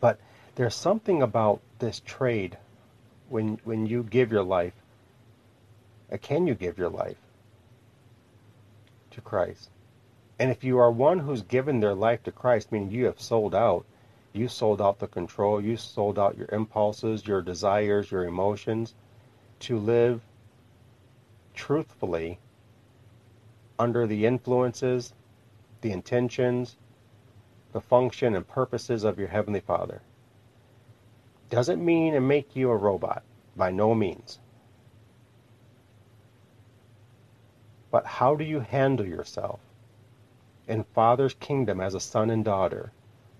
But 0.00 0.18
there's 0.54 0.74
something 0.74 1.20
about 1.20 1.60
this 1.80 2.00
trade 2.00 2.56
when 3.28 3.60
when 3.62 3.84
you 3.84 4.04
give 4.04 4.32
your 4.32 4.42
life. 4.42 4.72
Uh, 6.10 6.16
can 6.16 6.46
you 6.46 6.54
give 6.54 6.78
your 6.78 6.88
life 6.88 7.18
to 9.10 9.20
Christ? 9.20 9.68
And 10.38 10.50
if 10.50 10.64
you 10.64 10.78
are 10.78 10.90
one 10.90 11.18
who's 11.18 11.42
given 11.42 11.80
their 11.80 11.94
life 11.94 12.22
to 12.22 12.32
Christ, 12.32 12.72
meaning 12.72 12.90
you 12.90 13.04
have 13.04 13.20
sold 13.20 13.54
out, 13.54 13.84
you 14.32 14.48
sold 14.48 14.80
out 14.80 14.98
the 14.98 15.08
control, 15.08 15.60
you 15.60 15.76
sold 15.76 16.18
out 16.18 16.38
your 16.38 16.48
impulses, 16.50 17.26
your 17.26 17.42
desires, 17.42 18.10
your 18.10 18.24
emotions, 18.24 18.94
to 19.60 19.76
live 19.76 20.22
truthfully 21.52 22.38
under 23.78 24.06
the 24.06 24.26
influences, 24.26 25.12
the 25.80 25.92
intentions, 25.92 26.76
the 27.72 27.80
function 27.80 28.36
and 28.36 28.46
purposes 28.46 29.04
of 29.04 29.18
your 29.18 29.28
Heavenly 29.28 29.60
Father. 29.60 30.00
Doesn't 31.50 31.84
mean 31.84 32.14
and 32.14 32.26
make 32.26 32.56
you 32.56 32.70
a 32.70 32.76
robot, 32.76 33.22
by 33.56 33.70
no 33.70 33.94
means. 33.94 34.38
But 37.90 38.06
how 38.06 38.34
do 38.34 38.44
you 38.44 38.60
handle 38.60 39.06
yourself 39.06 39.60
in 40.66 40.84
Father's 40.84 41.34
kingdom 41.34 41.80
as 41.80 41.94
a 41.94 42.00
son 42.00 42.30
and 42.30 42.44
daughter 42.44 42.92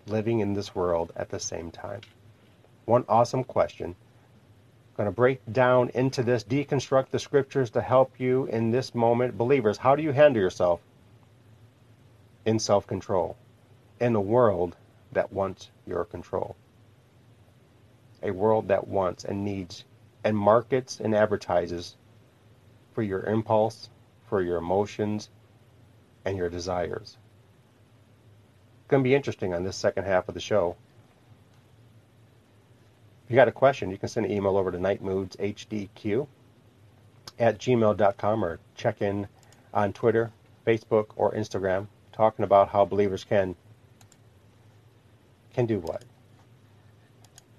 living 0.06 0.40
in 0.40 0.52
this 0.52 0.74
world 0.74 1.12
at 1.16 1.30
the 1.30 1.40
same 1.40 1.70
time? 1.70 2.02
One 2.84 3.04
awesome 3.08 3.44
question 3.44 3.96
going 4.96 5.06
to 5.06 5.12
break 5.12 5.40
down 5.52 5.90
into 5.90 6.22
this, 6.22 6.44
deconstruct 6.44 7.10
the 7.10 7.18
scriptures 7.18 7.70
to 7.70 7.80
help 7.80 8.18
you 8.18 8.46
in 8.46 8.70
this 8.70 8.94
moment. 8.94 9.36
Believers, 9.36 9.78
how 9.78 9.96
do 9.96 10.02
you 10.02 10.12
handle 10.12 10.40
yourself 10.40 10.80
in 12.44 12.58
self 12.58 12.86
control 12.86 13.36
in 14.00 14.14
a 14.14 14.20
world 14.20 14.76
that 15.12 15.32
wants 15.32 15.70
your 15.86 16.04
control? 16.04 16.56
A 18.22 18.30
world 18.30 18.68
that 18.68 18.86
wants 18.86 19.24
and 19.24 19.44
needs 19.44 19.84
and 20.22 20.36
markets 20.36 21.00
and 21.00 21.14
advertises 21.14 21.96
for 22.92 23.02
your 23.02 23.24
impulse, 23.24 23.90
for 24.28 24.40
your 24.40 24.58
emotions, 24.58 25.28
and 26.24 26.36
your 26.38 26.48
desires. 26.48 27.18
It's 28.80 28.88
going 28.88 29.02
to 29.02 29.08
be 29.08 29.14
interesting 29.14 29.52
on 29.52 29.64
this 29.64 29.76
second 29.76 30.04
half 30.04 30.28
of 30.28 30.34
the 30.34 30.40
show 30.40 30.76
If 33.24 33.30
you 33.30 33.36
got 33.36 33.48
a 33.48 33.52
question, 33.52 33.90
you 33.90 33.98
can 33.98 34.08
send 34.08 34.26
an 34.26 34.32
email 34.32 34.56
over 34.56 34.70
to 34.70 34.78
nitemoodzhq 34.78 36.26
at 37.38 37.58
gmail.com 37.58 38.44
or 38.44 38.60
check 38.74 39.00
in 39.00 39.28
on 39.72 39.92
Twitter, 39.92 40.30
Facebook, 40.66 41.06
or 41.16 41.32
Instagram 41.32 41.86
talking 42.12 42.44
about 42.44 42.68
how 42.68 42.84
believers 42.84 43.24
can 43.24 43.56
can 45.54 45.66
do 45.66 45.78
what? 45.78 46.04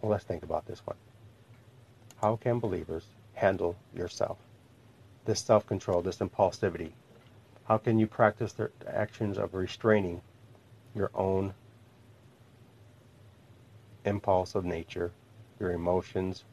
Well, 0.02 0.12
let's 0.12 0.24
think 0.24 0.44
about 0.44 0.66
this 0.66 0.86
one. 0.86 0.98
How 2.22 2.36
can 2.36 2.60
believers 2.60 3.06
handle 3.34 3.76
yourself? 3.96 4.38
This 5.26 5.40
self-control, 5.40 6.02
this 6.02 6.18
impulsivity. 6.18 6.92
How 7.68 7.78
can 7.78 7.98
you 7.98 8.06
practice 8.06 8.54
the 8.54 8.70
actions 8.88 9.38
of 9.38 9.54
restraining 9.54 10.22
your 10.94 11.10
own 11.16 11.54
impulse 14.06 14.56
of 14.56 14.66
nature, 14.66 15.12
your 15.60 15.72
emotions, 15.72 16.44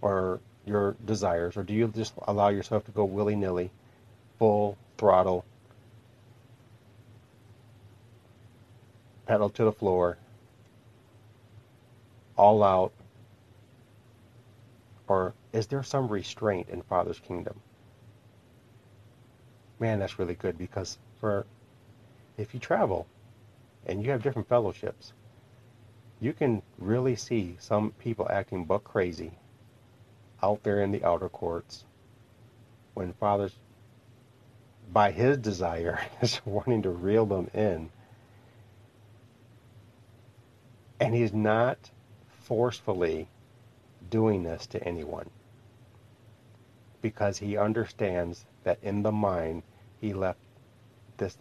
or 0.00 0.40
your 0.64 0.96
desires? 1.04 1.56
Or 1.56 1.62
do 1.62 1.72
you 1.74 1.88
just 1.88 2.14
allow 2.26 2.48
yourself 2.48 2.84
to 2.84 2.90
go 2.90 3.04
willy-nilly, 3.04 3.70
full 4.38 4.76
throttle, 4.98 5.44
pedal 9.26 9.50
to 9.50 9.64
the 9.64 9.72
floor, 9.72 10.18
all 12.36 12.62
out? 12.62 12.92
Or 15.08 15.34
is 15.52 15.68
there 15.68 15.82
some 15.82 16.08
restraint 16.08 16.68
in 16.68 16.82
Father's 16.82 17.20
kingdom? 17.20 17.60
Man, 19.78 19.98
that's 19.98 20.18
really 20.18 20.34
good 20.34 20.58
because 20.58 20.98
for 21.20 21.46
if 22.36 22.54
you 22.54 22.60
travel 22.60 23.06
and 23.86 24.02
you 24.02 24.10
have 24.10 24.22
different 24.22 24.48
fellowships, 24.48 25.12
you 26.20 26.32
can 26.32 26.62
really 26.78 27.16
see 27.16 27.56
some 27.58 27.90
people 27.92 28.26
acting 28.30 28.64
buck 28.64 28.84
crazy 28.84 29.32
out 30.42 30.62
there 30.62 30.82
in 30.82 30.92
the 30.92 31.04
outer 31.04 31.28
courts 31.28 31.84
when 32.94 33.12
Father's 33.14 33.54
by 34.92 35.10
his 35.10 35.36
desire 35.38 36.00
is 36.22 36.40
wanting 36.44 36.82
to 36.82 36.90
reel 36.90 37.26
them 37.26 37.48
in 37.54 37.90
And 40.98 41.14
he's 41.14 41.32
not 41.32 41.90
forcefully 42.28 43.28
doing 44.08 44.44
this 44.44 44.66
to 44.68 44.82
anyone 44.82 45.28
because 47.02 47.38
he 47.38 47.56
understands 47.56 48.46
that 48.64 48.78
in 48.82 49.02
the 49.02 49.12
mind 49.12 49.62
he 50.00 50.14
left 50.14 50.38
this 51.18 51.36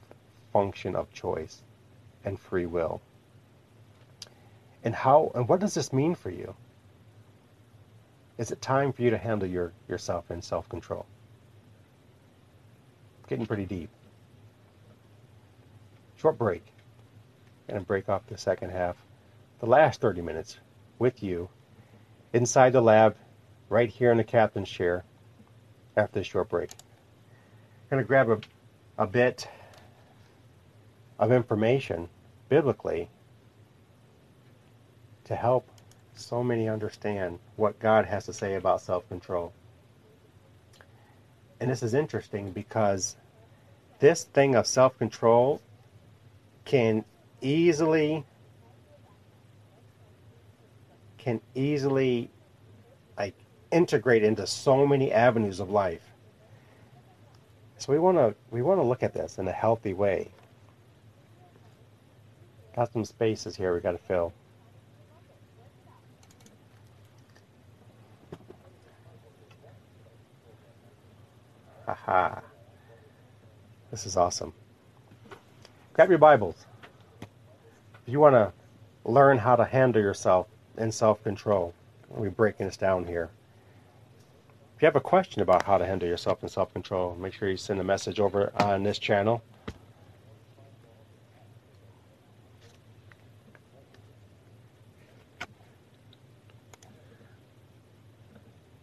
function 0.51 0.95
of 0.95 1.13
choice 1.13 1.61
and 2.23 2.39
free 2.39 2.65
will. 2.65 3.01
And 4.85 4.93
how 4.93 5.31
and 5.33 5.49
what 5.49 5.59
does 5.59 5.73
this 5.73 5.91
mean 5.91 6.13
for 6.13 6.29
you? 6.29 6.55
Is 8.37 8.51
it 8.51 8.61
time 8.61 8.93
for 8.93 9.01
you 9.01 9.09
to 9.09 9.17
handle 9.17 9.49
your 9.49 9.73
yourself 9.89 10.29
in 10.29 10.41
self-control? 10.41 11.05
Getting 13.27 13.47
pretty 13.47 13.65
deep. 13.65 13.89
Short 16.17 16.37
break. 16.37 16.63
Gonna 17.67 17.81
break 17.81 18.07
off 18.09 18.27
the 18.27 18.37
second 18.37 18.69
half 18.69 18.95
the 19.59 19.65
last 19.65 20.01
30 20.01 20.21
minutes 20.21 20.59
with 20.99 21.23
you 21.23 21.49
inside 22.33 22.73
the 22.73 22.81
lab 22.81 23.15
right 23.69 23.89
here 23.89 24.11
in 24.11 24.17
the 24.17 24.23
captain's 24.23 24.69
chair 24.69 25.03
after 25.97 26.19
this 26.19 26.27
short 26.27 26.49
break. 26.49 26.69
To 27.89 28.03
grab 28.03 28.29
a, 28.29 28.39
a 28.97 29.07
bit 29.07 29.47
of 31.17 31.31
information 31.31 32.09
biblically 32.49 33.09
to 35.25 35.35
help 35.35 35.67
so 36.13 36.43
many 36.43 36.69
understand 36.69 37.39
what 37.57 37.77
God 37.79 38.05
has 38.05 38.25
to 38.25 38.33
say 38.33 38.55
about 38.55 38.81
self 38.81 39.07
control. 39.09 39.53
And 41.59 41.69
this 41.69 41.83
is 41.83 41.93
interesting 41.93 42.51
because 42.51 43.15
this 43.99 44.23
thing 44.23 44.55
of 44.55 44.67
self 44.67 44.97
control 44.97 45.61
can 46.63 47.05
easily 47.41 48.25
can 51.17 51.41
easily 51.53 52.29
like 53.17 53.35
integrate 53.71 54.23
into 54.23 54.45
so 54.45 54.85
many 54.85 55.11
avenues 55.11 55.59
of 55.59 55.69
life. 55.69 56.03
So 57.77 57.91
we 57.91 57.99
want 57.99 58.17
to 58.17 58.35
we 58.51 58.61
want 58.61 58.79
to 58.79 58.83
look 58.83 59.03
at 59.03 59.13
this 59.13 59.37
in 59.37 59.47
a 59.47 59.51
healthy 59.51 59.93
way. 59.93 60.31
Got 62.75 62.91
some 62.91 63.05
spaces 63.05 63.55
here 63.55 63.73
we 63.73 63.79
got 63.79 63.93
to 63.93 63.97
fill. 63.97 64.33
Haha. 72.05 72.39
This 73.89 74.05
is 74.05 74.15
awesome. 74.15 74.53
Grab 75.93 76.09
your 76.09 76.19
Bibles. 76.19 76.67
If 77.21 78.13
you 78.13 78.19
want 78.19 78.35
to 78.35 78.53
learn 79.09 79.39
how 79.39 79.55
to 79.55 79.65
handle 79.65 80.01
yourself 80.01 80.45
and 80.77 80.93
self-control. 80.93 81.73
We're 82.09 82.29
breaking 82.29 82.67
this 82.67 82.77
down 82.77 83.07
here. 83.07 83.31
If 84.75 84.83
you 84.83 84.85
have 84.85 84.95
a 84.95 85.01
question 85.01 85.41
about 85.41 85.63
how 85.63 85.79
to 85.79 85.85
handle 85.85 86.07
yourself 86.07 86.43
in 86.43 86.49
self-control, 86.49 87.15
make 87.15 87.33
sure 87.33 87.49
you 87.49 87.57
send 87.57 87.79
a 87.79 87.83
message 87.83 88.19
over 88.19 88.51
on 88.61 88.83
this 88.83 88.99
channel. 88.99 89.41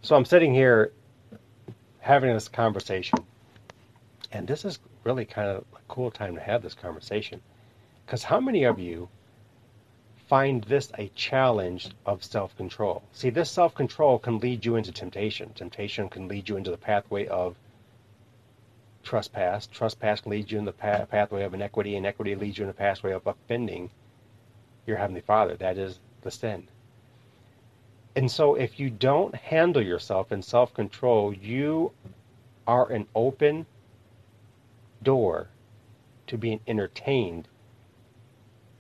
So 0.01 0.17
I'm 0.17 0.25
sitting 0.25 0.53
here 0.53 0.93
having 2.03 2.35
this 2.35 2.49
conversation, 2.49 3.19
and 4.31 4.47
this 4.47 4.65
is 4.65 4.79
really 5.05 5.25
kind 5.25 5.49
of 5.49 5.65
a 5.75 5.79
cool 5.89 6.11
time 6.11 6.35
to 6.35 6.41
have 6.41 6.63
this 6.63 6.75
conversation. 6.75 7.41
Because 8.05 8.23
how 8.23 8.41
many 8.41 8.65
of 8.65 8.79
you 8.79 9.09
find 10.33 10.65
this 10.65 10.91
a 10.97 11.09
challenge 11.09 11.91
of 12.07 12.25
self 12.25 12.57
control. 12.57 13.03
See, 13.13 13.29
this 13.29 13.51
self 13.51 13.75
control 13.75 14.19
can 14.19 14.39
lead 14.39 14.65
you 14.65 14.77
into 14.77 14.91
temptation. 14.91 15.53
Temptation 15.53 16.09
can 16.09 16.27
lead 16.27 16.49
you 16.49 16.57
into 16.57 16.71
the 16.71 16.79
pathway 16.79 17.27
of 17.27 17.55
trespass. 19.03 19.67
Trespass 19.67 20.23
can 20.23 20.31
lead 20.33 20.51
you 20.51 20.59
in 20.59 20.65
the 20.65 20.73
pathway 20.73 21.45
of 21.45 21.53
iniquity. 21.53 21.97
Iniquity 21.97 22.35
leads 22.35 22.57
you 22.57 22.65
in 22.65 22.69
the 22.69 22.73
pathway 22.73 23.13
of 23.13 23.27
offending 23.27 23.91
your 24.87 24.97
Heavenly 24.97 25.21
Father. 25.21 25.55
That 25.55 25.77
is 25.77 25.99
the 26.23 26.31
sin. 26.31 26.67
And 28.15 28.31
so, 28.31 28.55
if 28.55 28.79
you 28.79 28.91
don't 28.91 29.35
handle 29.35 29.83
yourself 29.83 30.33
in 30.33 30.43
self 30.43 30.75
control, 30.75 31.33
you 31.33 31.93
are 32.67 32.91
an 32.93 33.09
open 33.15 33.67
door 35.03 35.49
to 36.27 36.37
being 36.37 36.61
entertained 36.67 37.49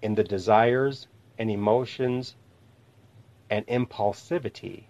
in 0.02 0.14
the 0.14 0.24
desires 0.24 1.06
and 1.38 1.50
emotions 1.50 2.36
and 3.48 3.66
impulsivity 3.66 4.84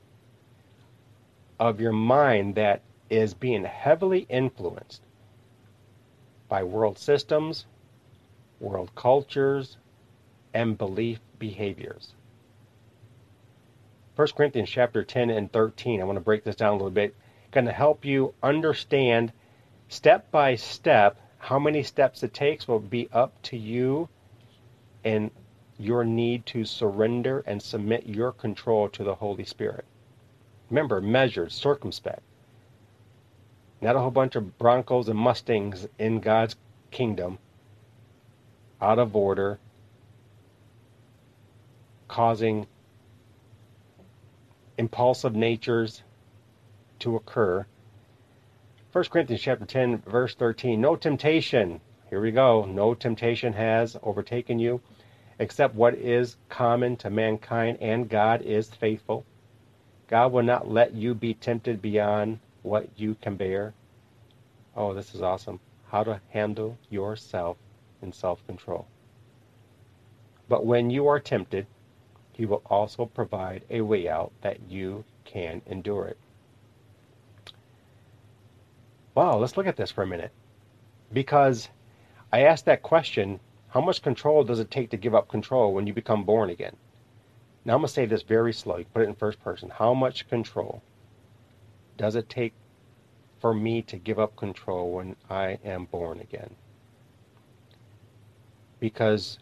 of 1.60 1.80
your 1.80 1.92
mind 1.92 2.54
that 2.56 2.82
is 3.10 3.34
being 3.34 3.64
heavily 3.64 4.26
influenced 4.28 5.02
by 6.48 6.62
world 6.62 6.98
systems, 6.98 7.66
world 8.58 8.90
cultures, 8.94 9.76
and 10.52 10.76
belief 10.76 11.20
behaviors. 11.38 12.14
1 14.14 14.28
Corinthians 14.36 14.68
chapter 14.68 15.02
10 15.02 15.30
and 15.30 15.50
13, 15.50 16.00
I 16.00 16.04
want 16.04 16.16
to 16.16 16.20
break 16.20 16.44
this 16.44 16.56
down 16.56 16.70
a 16.70 16.76
little 16.76 16.90
bit, 16.90 17.14
going 17.50 17.64
to 17.64 17.72
help 17.72 18.04
you 18.04 18.34
understand 18.42 19.32
step 19.88 20.30
by 20.30 20.54
step 20.54 21.18
how 21.38 21.58
many 21.58 21.82
steps 21.82 22.22
it 22.22 22.34
takes 22.34 22.68
will 22.68 22.78
be 22.78 23.08
up 23.10 23.40
to 23.42 23.56
you 23.56 24.08
and 25.02 25.30
your 25.78 26.04
need 26.04 26.44
to 26.46 26.64
surrender 26.64 27.42
and 27.46 27.60
submit 27.60 28.06
your 28.06 28.32
control 28.32 28.88
to 28.90 29.02
the 29.02 29.14
Holy 29.14 29.44
Spirit. 29.44 29.86
Remember, 30.68 31.00
measured, 31.00 31.50
circumspect. 31.50 32.22
Not 33.80 33.96
a 33.96 33.98
whole 33.98 34.10
bunch 34.10 34.36
of 34.36 34.58
Broncos 34.58 35.08
and 35.08 35.18
Mustangs 35.18 35.88
in 35.98 36.20
God's 36.20 36.54
kingdom, 36.90 37.38
out 38.80 38.98
of 38.98 39.16
order, 39.16 39.58
causing 42.08 42.66
impulsive 44.78 45.34
natures 45.34 46.02
to 46.98 47.16
occur. 47.16 47.66
1 48.92 49.04
Corinthians 49.04 49.42
chapter 49.42 49.64
10 49.64 50.02
verse 50.02 50.34
13 50.34 50.80
no 50.80 50.96
temptation 50.96 51.80
here 52.10 52.20
we 52.20 52.30
go 52.30 52.64
no 52.66 52.92
temptation 52.94 53.54
has 53.54 53.96
overtaken 54.02 54.58
you 54.58 54.80
except 55.42 55.74
what 55.74 55.94
is 55.94 56.36
common 56.48 56.96
to 56.96 57.10
mankind, 57.10 57.78
and 57.80 58.08
God 58.08 58.42
is 58.42 58.68
faithful. 58.68 59.24
God 60.06 60.30
will 60.32 60.44
not 60.44 60.68
let 60.68 60.94
you 60.94 61.14
be 61.14 61.34
tempted 61.34 61.82
beyond 61.82 62.38
what 62.62 62.88
you 62.96 63.16
can 63.16 63.36
bear. 63.36 63.74
Oh, 64.76 64.94
this 64.94 65.14
is 65.14 65.20
awesome. 65.20 65.58
How 65.88 66.04
to 66.04 66.20
handle 66.30 66.78
yourself 66.90 67.56
in 68.02 68.12
self 68.12 68.46
control. 68.46 68.86
But 70.48 70.64
when 70.64 70.90
you 70.90 71.08
are 71.08 71.18
tempted, 71.18 71.66
He 72.32 72.46
will 72.46 72.62
also 72.66 73.06
provide 73.06 73.64
a 73.70 73.82
way 73.82 74.08
out 74.08 74.32
that 74.40 74.70
you 74.70 75.04
can 75.24 75.62
endure 75.66 76.06
it. 76.06 76.18
Wow, 79.14 79.36
let's 79.38 79.56
look 79.56 79.66
at 79.66 79.76
this 79.76 79.90
for 79.90 80.02
a 80.02 80.06
minute. 80.06 80.32
Because 81.12 81.68
I 82.32 82.42
asked 82.42 82.64
that 82.64 82.82
question 82.82 83.40
how 83.68 83.80
much 83.80 84.02
control 84.02 84.44
does 84.44 84.60
it 84.60 84.70
take 84.70 84.90
to 84.90 84.98
give 84.98 85.14
up 85.14 85.28
control 85.28 85.72
when 85.72 85.86
you 85.86 85.94
become 85.94 86.24
born 86.24 86.50
again? 86.50 86.76
Now 87.64 87.74
I'm 87.74 87.80
going 87.80 87.88
to 87.88 87.92
say 87.92 88.06
this 88.06 88.22
very 88.22 88.52
slowly, 88.52 88.86
put 88.92 89.02
it 89.02 89.08
in 89.08 89.14
first 89.14 89.42
person. 89.42 89.70
How 89.70 89.94
much 89.94 90.28
control 90.28 90.82
does 91.96 92.16
it 92.16 92.28
take 92.28 92.52
for 93.40 93.54
me 93.54 93.80
to 93.82 93.96
give 93.96 94.18
up 94.18 94.36
control 94.36 94.92
when 94.92 95.16
I 95.30 95.58
am 95.64 95.86
born 95.86 96.20
again? 96.20 96.54
Because 98.80 99.38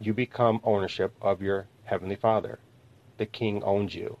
you 0.00 0.14
become 0.14 0.60
ownership 0.64 1.12
of 1.20 1.42
your 1.42 1.66
Heavenly 1.90 2.14
Father. 2.14 2.60
The 3.16 3.26
King 3.26 3.64
owns 3.64 3.96
you. 3.96 4.16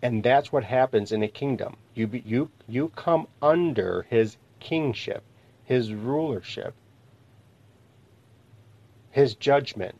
And 0.00 0.22
that's 0.22 0.52
what 0.52 0.62
happens 0.62 1.10
in 1.10 1.24
a 1.24 1.28
kingdom. 1.28 1.76
You, 1.92 2.08
you, 2.24 2.50
you 2.68 2.92
come 2.94 3.26
under 3.42 4.06
his 4.08 4.36
kingship, 4.60 5.24
his 5.64 5.92
rulership, 5.92 6.72
his 9.10 9.34
judgment, 9.34 9.96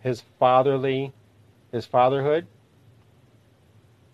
his 0.00 0.22
fatherly, 0.38 1.12
his 1.70 1.84
fatherhood, 1.84 2.46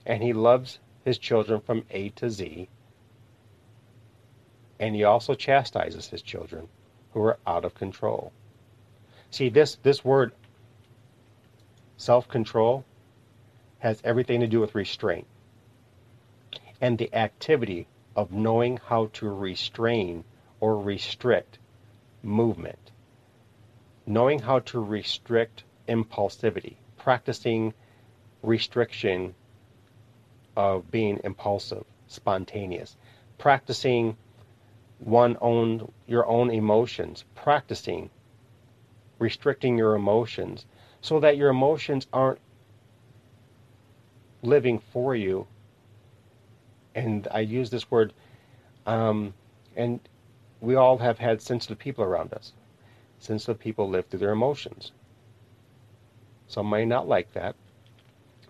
and 0.05 0.25
he 0.25 0.33
loves 0.33 0.81
his 1.05 1.19
children 1.19 1.61
from 1.61 1.85
A 1.93 2.09
to 2.11 2.29
Z. 2.29 2.69
And 4.81 4.97
he 4.97 5.05
also 5.05 5.35
chastises 5.35 6.09
his 6.09 6.23
children 6.23 6.67
who 7.13 7.23
are 7.23 7.39
out 7.47 7.65
of 7.65 7.75
control. 7.75 8.33
See, 9.31 9.49
this, 9.49 9.77
this 9.83 10.05
word, 10.05 10.33
self 11.97 12.29
control, 12.29 12.85
has 13.81 14.01
everything 14.05 14.41
to 14.41 14.47
do 14.47 14.61
with 14.61 14.75
restraint 14.75 15.27
and 16.81 16.99
the 16.99 17.13
activity 17.15 17.87
of 18.15 18.33
knowing 18.33 18.77
how 18.77 19.07
to 19.13 19.29
restrain 19.29 20.25
or 20.61 20.79
restrict 20.79 21.59
movement, 22.23 22.91
knowing 24.07 24.41
how 24.41 24.59
to 24.61 24.81
restrict 24.81 25.65
impulsivity, 25.89 26.77
practicing 26.97 27.73
restriction 28.43 29.35
of 30.57 30.91
being 30.91 31.21
impulsive, 31.25 31.85
spontaneous, 32.07 32.97
practicing 33.39 34.17
one 34.99 35.37
own 35.41 35.93
your 36.07 36.27
own 36.27 36.51
emotions, 36.51 37.25
practicing 37.35 38.11
restricting 39.19 39.77
your 39.77 39.95
emotions 39.95 40.67
so 41.01 41.21
that 41.21 41.37
your 41.37 41.51
emotions 41.51 42.07
aren't 42.13 42.41
living 44.43 44.79
for 44.79 45.15
you. 45.15 45.47
And 46.95 47.29
I 47.31 47.41
use 47.41 47.71
this 47.71 47.91
word, 47.91 48.13
um, 48.87 49.35
and 49.77 50.01
we 50.61 50.75
all 50.75 50.99
have 50.99 51.19
had 51.19 51.41
sensitive 51.41 51.79
people 51.79 52.05
around 52.05 52.33
us. 52.33 52.53
Sensitive 53.21 53.59
people 53.59 53.89
live 53.89 54.07
through 54.07 54.21
their 54.21 54.33
emotions. 54.33 54.93
Some 56.47 56.71
may 56.71 56.85
not 56.85 57.09
like 57.09 57.33
that, 57.33 57.55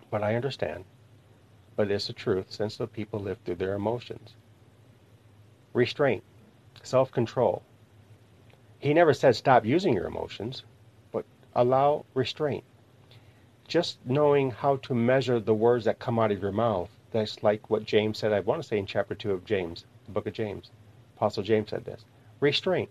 but 0.09 0.23
I 0.23 0.35
understand. 0.35 0.85
But 1.75 1.91
it's 1.91 2.07
the 2.07 2.13
truth. 2.13 2.51
Sensitive 2.51 2.91
people 2.91 3.19
live 3.19 3.37
through 3.45 3.55
their 3.55 3.73
emotions. 3.73 4.33
Restraint, 5.73 6.23
self 6.89 7.11
control. 7.11 7.61
He 8.79 8.93
never 8.93 9.13
said 9.13 9.35
stop 9.35 9.65
using 9.65 9.93
your 9.93 10.07
emotions, 10.07 10.63
but 11.11 11.25
allow 11.55 12.05
restraint 12.13 12.63
just 13.69 13.99
knowing 14.03 14.49
how 14.51 14.77
to 14.77 14.93
measure 14.95 15.39
the 15.39 15.53
words 15.53 15.85
that 15.85 15.99
come 15.99 16.19
out 16.19 16.31
of 16.31 16.41
your 16.41 16.51
mouth, 16.51 16.89
that's 17.11 17.41
like 17.43 17.69
what 17.69 17.85
James 17.85 18.17
said, 18.17 18.33
I 18.33 18.39
want 18.41 18.61
to 18.61 18.67
say 18.67 18.79
in 18.79 18.85
chapter 18.85 19.15
2 19.15 19.31
of 19.31 19.45
James, 19.45 19.85
the 20.05 20.11
book 20.11 20.27
of 20.27 20.33
James. 20.33 20.71
Apostle 21.15 21.43
James 21.43 21.69
said 21.69 21.85
this 21.85 22.03
restraint. 22.39 22.89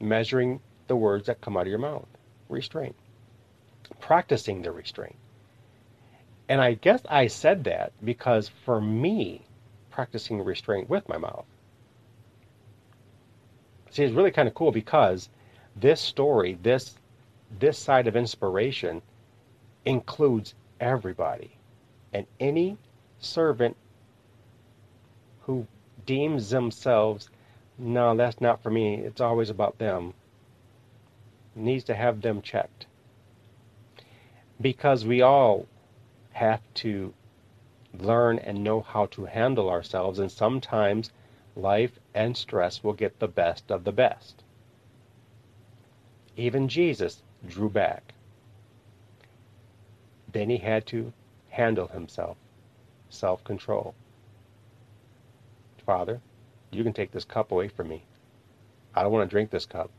Measuring 0.00 0.60
the 0.88 0.96
words 0.96 1.26
that 1.26 1.40
come 1.40 1.56
out 1.56 1.62
of 1.62 1.68
your 1.68 1.78
mouth. 1.78 2.06
Restraint. 2.48 2.96
Practicing 4.00 4.62
the 4.62 4.72
restraint. 4.72 5.16
And 6.48 6.60
I 6.60 6.74
guess 6.74 7.02
I 7.08 7.28
said 7.28 7.64
that 7.64 7.92
because 8.04 8.48
for 8.48 8.80
me, 8.80 9.42
practicing 9.92 10.42
restraint 10.42 10.88
with 10.88 11.08
my 11.08 11.18
mouth. 11.18 11.44
See, 13.90 14.02
it's 14.02 14.14
really 14.14 14.30
kind 14.30 14.48
of 14.48 14.54
cool 14.54 14.72
because 14.72 15.28
this 15.76 16.00
story, 16.00 16.58
this 16.62 16.94
this 17.60 17.78
side 17.78 18.08
of 18.08 18.16
inspiration 18.16 19.02
includes 19.84 20.54
everybody. 20.80 21.56
And 22.12 22.26
any 22.40 22.78
servant 23.20 23.76
who 25.42 25.66
deems 26.06 26.50
themselves, 26.50 27.30
no, 27.78 28.16
that's 28.16 28.40
not 28.40 28.62
for 28.62 28.70
me, 28.70 28.94
it's 28.96 29.20
always 29.20 29.50
about 29.50 29.78
them, 29.78 30.14
needs 31.54 31.84
to 31.84 31.94
have 31.94 32.22
them 32.22 32.40
checked. 32.40 32.86
Because 34.60 35.04
we 35.04 35.20
all 35.20 35.66
have 36.32 36.62
to 36.74 37.12
learn 37.98 38.38
and 38.38 38.64
know 38.64 38.80
how 38.80 39.06
to 39.06 39.24
handle 39.24 39.68
ourselves, 39.68 40.18
and 40.18 40.30
sometimes 40.30 41.10
life 41.54 41.98
and 42.14 42.36
stress 42.36 42.82
will 42.82 42.92
get 42.92 43.18
the 43.18 43.28
best 43.28 43.70
of 43.70 43.84
the 43.84 43.92
best. 43.92 44.42
Even 46.36 46.68
Jesus 46.68 47.22
drew 47.46 47.68
back. 47.68 48.14
Then 50.32 50.48
he 50.48 50.58
had 50.58 50.86
to 50.86 51.12
handle 51.50 51.88
himself, 51.88 52.36
self 53.10 53.44
control. 53.44 53.94
Father, 55.84 56.20
you 56.70 56.82
can 56.82 56.94
take 56.94 57.10
this 57.10 57.24
cup 57.24 57.52
away 57.52 57.68
from 57.68 57.88
me. 57.88 58.04
I 58.94 59.02
don't 59.02 59.12
want 59.12 59.28
to 59.28 59.34
drink 59.34 59.50
this 59.50 59.66
cup. 59.66 59.90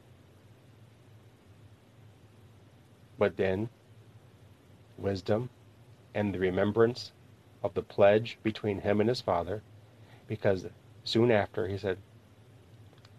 But 3.19 3.38
then, 3.38 3.69
wisdom 4.97 5.49
and 6.15 6.34
the 6.34 6.39
remembrance 6.39 7.12
of 7.63 7.73
the 7.73 7.82
pledge 7.82 8.38
between 8.43 8.82
him 8.82 8.99
and 8.99 9.10
his 9.10 9.21
father, 9.21 9.63
because 10.28 10.65
soon 11.04 11.32
after 11.32 11.67
he 11.67 11.78
said, 11.78 11.97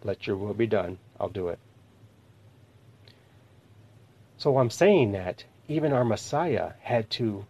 Let 0.03 0.27
your 0.27 0.37
will 0.37 0.53
be 0.53 0.67
done, 0.67 0.99
I'll 1.19 1.29
do 1.29 1.47
it. 1.47 1.59
So 4.37 4.57
I'm 4.57 4.69
saying 4.69 5.11
that 5.13 5.43
even 5.67 5.91
our 5.91 6.05
Messiah 6.05 6.73
had 6.81 7.09
to 7.11 7.45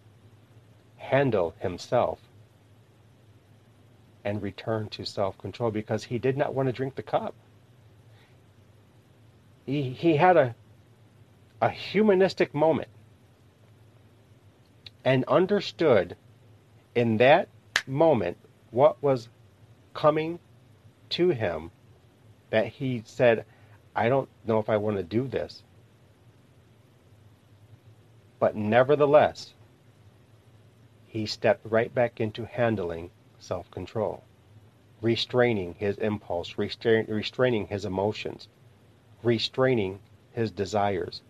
handle 0.97 1.53
himself 1.60 2.19
and 4.23 4.41
return 4.41 4.89
to 4.89 5.05
self 5.05 5.38
control 5.38 5.71
because 5.71 6.05
he 6.05 6.17
did 6.17 6.38
not 6.38 6.53
want 6.53 6.67
to 6.67 6.73
drink 6.73 6.95
the 6.95 7.03
cup. 7.03 7.36
He, 9.65 9.89
he 9.89 10.17
had 10.17 10.38
a, 10.38 10.55
a 11.62 11.69
humanistic 11.69 12.53
moment 12.53 12.89
and 15.03 15.23
understood 15.25 16.15
in 16.95 17.17
that 17.17 17.49
moment 17.86 18.38
what 18.71 19.01
was 19.03 19.27
coming 19.93 20.39
to 21.10 21.29
him 21.29 21.69
that 22.49 22.67
he 22.67 23.03
said, 23.05 23.45
I 23.95 24.10
don't 24.10 24.29
know 24.45 24.60
if 24.60 24.69
I 24.69 24.77
want 24.77 24.97
to 24.97 25.03
do 25.03 25.27
this. 25.27 25.62
But 28.39 28.55
nevertheless, 28.55 29.53
he 31.08 31.25
stepped 31.25 31.65
right 31.65 31.93
back 31.93 32.19
into 32.19 32.45
handling 32.45 33.12
self 33.39 33.69
control, 33.71 34.23
restraining 35.01 35.75
his 35.75 35.97
impulse, 35.97 36.58
restraining 36.58 37.67
his 37.67 37.86
emotions, 37.86 38.47
restraining 39.23 39.99
his 40.34 40.51
desires. 40.51 41.21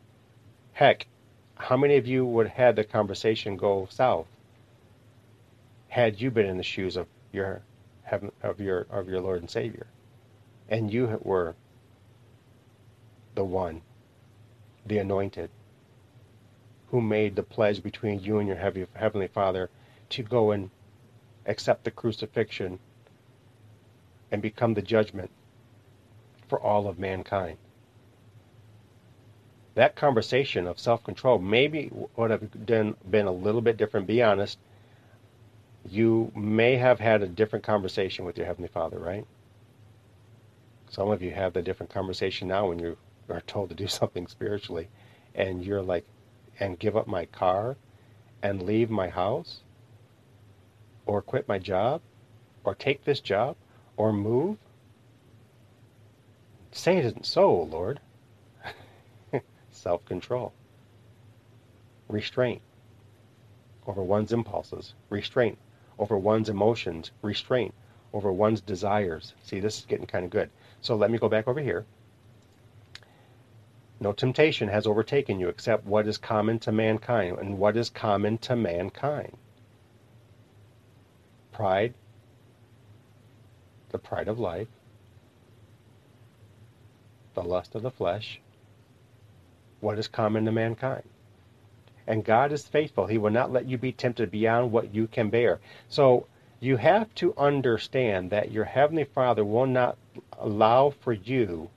Heck, 0.73 1.07
how 1.55 1.77
many 1.77 1.97
of 1.97 2.07
you 2.07 2.25
would 2.25 2.47
have 2.47 2.57
had 2.57 2.75
the 2.75 2.83
conversation 2.83 3.55
go 3.55 3.87
south 3.89 4.27
had 5.95 6.19
you 6.19 6.29
been 6.29 6.45
in 6.45 6.57
the 6.57 6.63
shoes 6.63 6.97
of 6.97 7.07
your 7.31 7.61
heaven 8.03 8.29
of 8.43 8.59
your 8.59 8.85
of 8.89 9.07
your 9.07 9.21
Lord 9.21 9.39
and 9.39 9.49
Savior, 9.49 9.87
and 10.67 10.91
you 10.91 11.21
were 11.23 11.55
the 13.33 13.45
one, 13.45 13.81
the 14.85 14.97
anointed, 14.97 15.49
who 16.91 16.99
made 16.99 17.37
the 17.37 17.43
pledge 17.43 17.81
between 17.81 18.19
you 18.19 18.39
and 18.39 18.47
your 18.49 18.57
Heavenly 18.93 19.29
Father 19.29 19.69
to 20.09 20.21
go 20.21 20.51
and 20.51 20.69
accept 21.45 21.85
the 21.85 21.91
crucifixion 21.91 22.77
and 24.29 24.41
become 24.41 24.73
the 24.73 24.81
judgment 24.81 25.31
for 26.49 26.59
all 26.59 26.89
of 26.89 26.99
mankind. 26.99 27.57
That 29.75 29.95
conversation 29.95 30.67
of 30.67 30.77
self 30.77 31.05
control 31.05 31.39
maybe 31.39 31.89
would 32.17 32.31
have 32.31 32.65
been, 32.65 32.97
been 33.09 33.27
a 33.27 33.31
little 33.31 33.61
bit 33.61 33.77
different. 33.77 34.07
Be 34.07 34.21
honest. 34.21 34.59
You 35.87 36.31
may 36.35 36.77
have 36.77 36.99
had 36.99 37.21
a 37.21 37.27
different 37.27 37.63
conversation 37.63 38.25
with 38.25 38.37
your 38.37 38.47
Heavenly 38.47 38.69
Father, 38.69 38.97
right? 38.97 39.25
Some 40.89 41.09
of 41.09 41.21
you 41.21 41.31
have 41.31 41.53
the 41.53 41.61
different 41.61 41.91
conversation 41.91 42.47
now 42.47 42.69
when 42.69 42.79
you 42.79 42.97
are 43.29 43.41
told 43.41 43.69
to 43.69 43.75
do 43.75 43.87
something 43.87 44.27
spiritually, 44.27 44.87
and 45.35 45.63
you're 45.63 45.81
like, 45.81 46.05
and 46.59 46.79
give 46.79 46.95
up 46.97 47.07
my 47.07 47.25
car, 47.25 47.75
and 48.41 48.63
leave 48.63 48.89
my 48.89 49.09
house, 49.09 49.61
or 51.05 51.21
quit 51.21 51.47
my 51.47 51.59
job, 51.59 52.01
or 52.63 52.73
take 52.73 53.03
this 53.03 53.19
job, 53.19 53.55
or 53.97 54.11
move. 54.11 54.57
Say 56.71 56.97
it 56.97 57.05
isn't 57.05 57.25
so, 57.25 57.53
Lord. 57.53 57.99
Self 59.71 60.03
control, 60.05 60.53
restraint 62.07 62.61
over 63.87 64.01
one's 64.01 64.33
impulses, 64.33 64.93
restraint 65.09 65.57
over 65.97 66.17
one's 66.17 66.49
emotions, 66.49 67.11
restraint 67.21 67.73
over 68.13 68.31
one's 68.31 68.61
desires. 68.61 69.33
See, 69.43 69.59
this 69.59 69.79
is 69.79 69.85
getting 69.85 70.07
kind 70.07 70.23
of 70.23 70.31
good. 70.31 70.49
So 70.81 70.95
let 70.95 71.11
me 71.11 71.17
go 71.17 71.29
back 71.29 71.47
over 71.47 71.59
here. 71.59 71.85
No 73.99 74.13
temptation 74.13 74.67
has 74.69 74.87
overtaken 74.87 75.39
you 75.39 75.49
except 75.49 75.85
what 75.85 76.07
is 76.07 76.17
common 76.17 76.59
to 76.59 76.71
mankind. 76.71 77.37
And 77.39 77.57
what 77.57 77.77
is 77.77 77.89
common 77.89 78.37
to 78.39 78.55
mankind? 78.55 79.37
Pride, 81.51 81.93
the 83.89 83.97
pride 83.97 84.27
of 84.27 84.39
life, 84.39 84.67
the 87.33 87.43
lust 87.43 87.75
of 87.75 87.81
the 87.81 87.91
flesh. 87.91 88.39
What 89.79 89.99
is 89.99 90.07
common 90.07 90.45
to 90.45 90.51
mankind? 90.51 91.03
And 92.07 92.23
God 92.23 92.51
is 92.51 92.67
faithful. 92.67 93.07
He 93.07 93.17
will 93.17 93.31
not 93.31 93.51
let 93.51 93.65
you 93.65 93.77
be 93.77 93.91
tempted 93.91 94.29
beyond 94.29 94.71
what 94.71 94.93
you 94.93 95.07
can 95.07 95.29
bear. 95.29 95.59
So 95.89 96.27
you 96.59 96.77
have 96.77 97.13
to 97.15 97.33
understand 97.37 98.29
that 98.29 98.51
your 98.51 98.65
Heavenly 98.65 99.03
Father 99.03 99.43
will 99.43 99.65
not 99.65 99.97
allow 100.39 100.91
for 100.91 101.13
you 101.13 101.69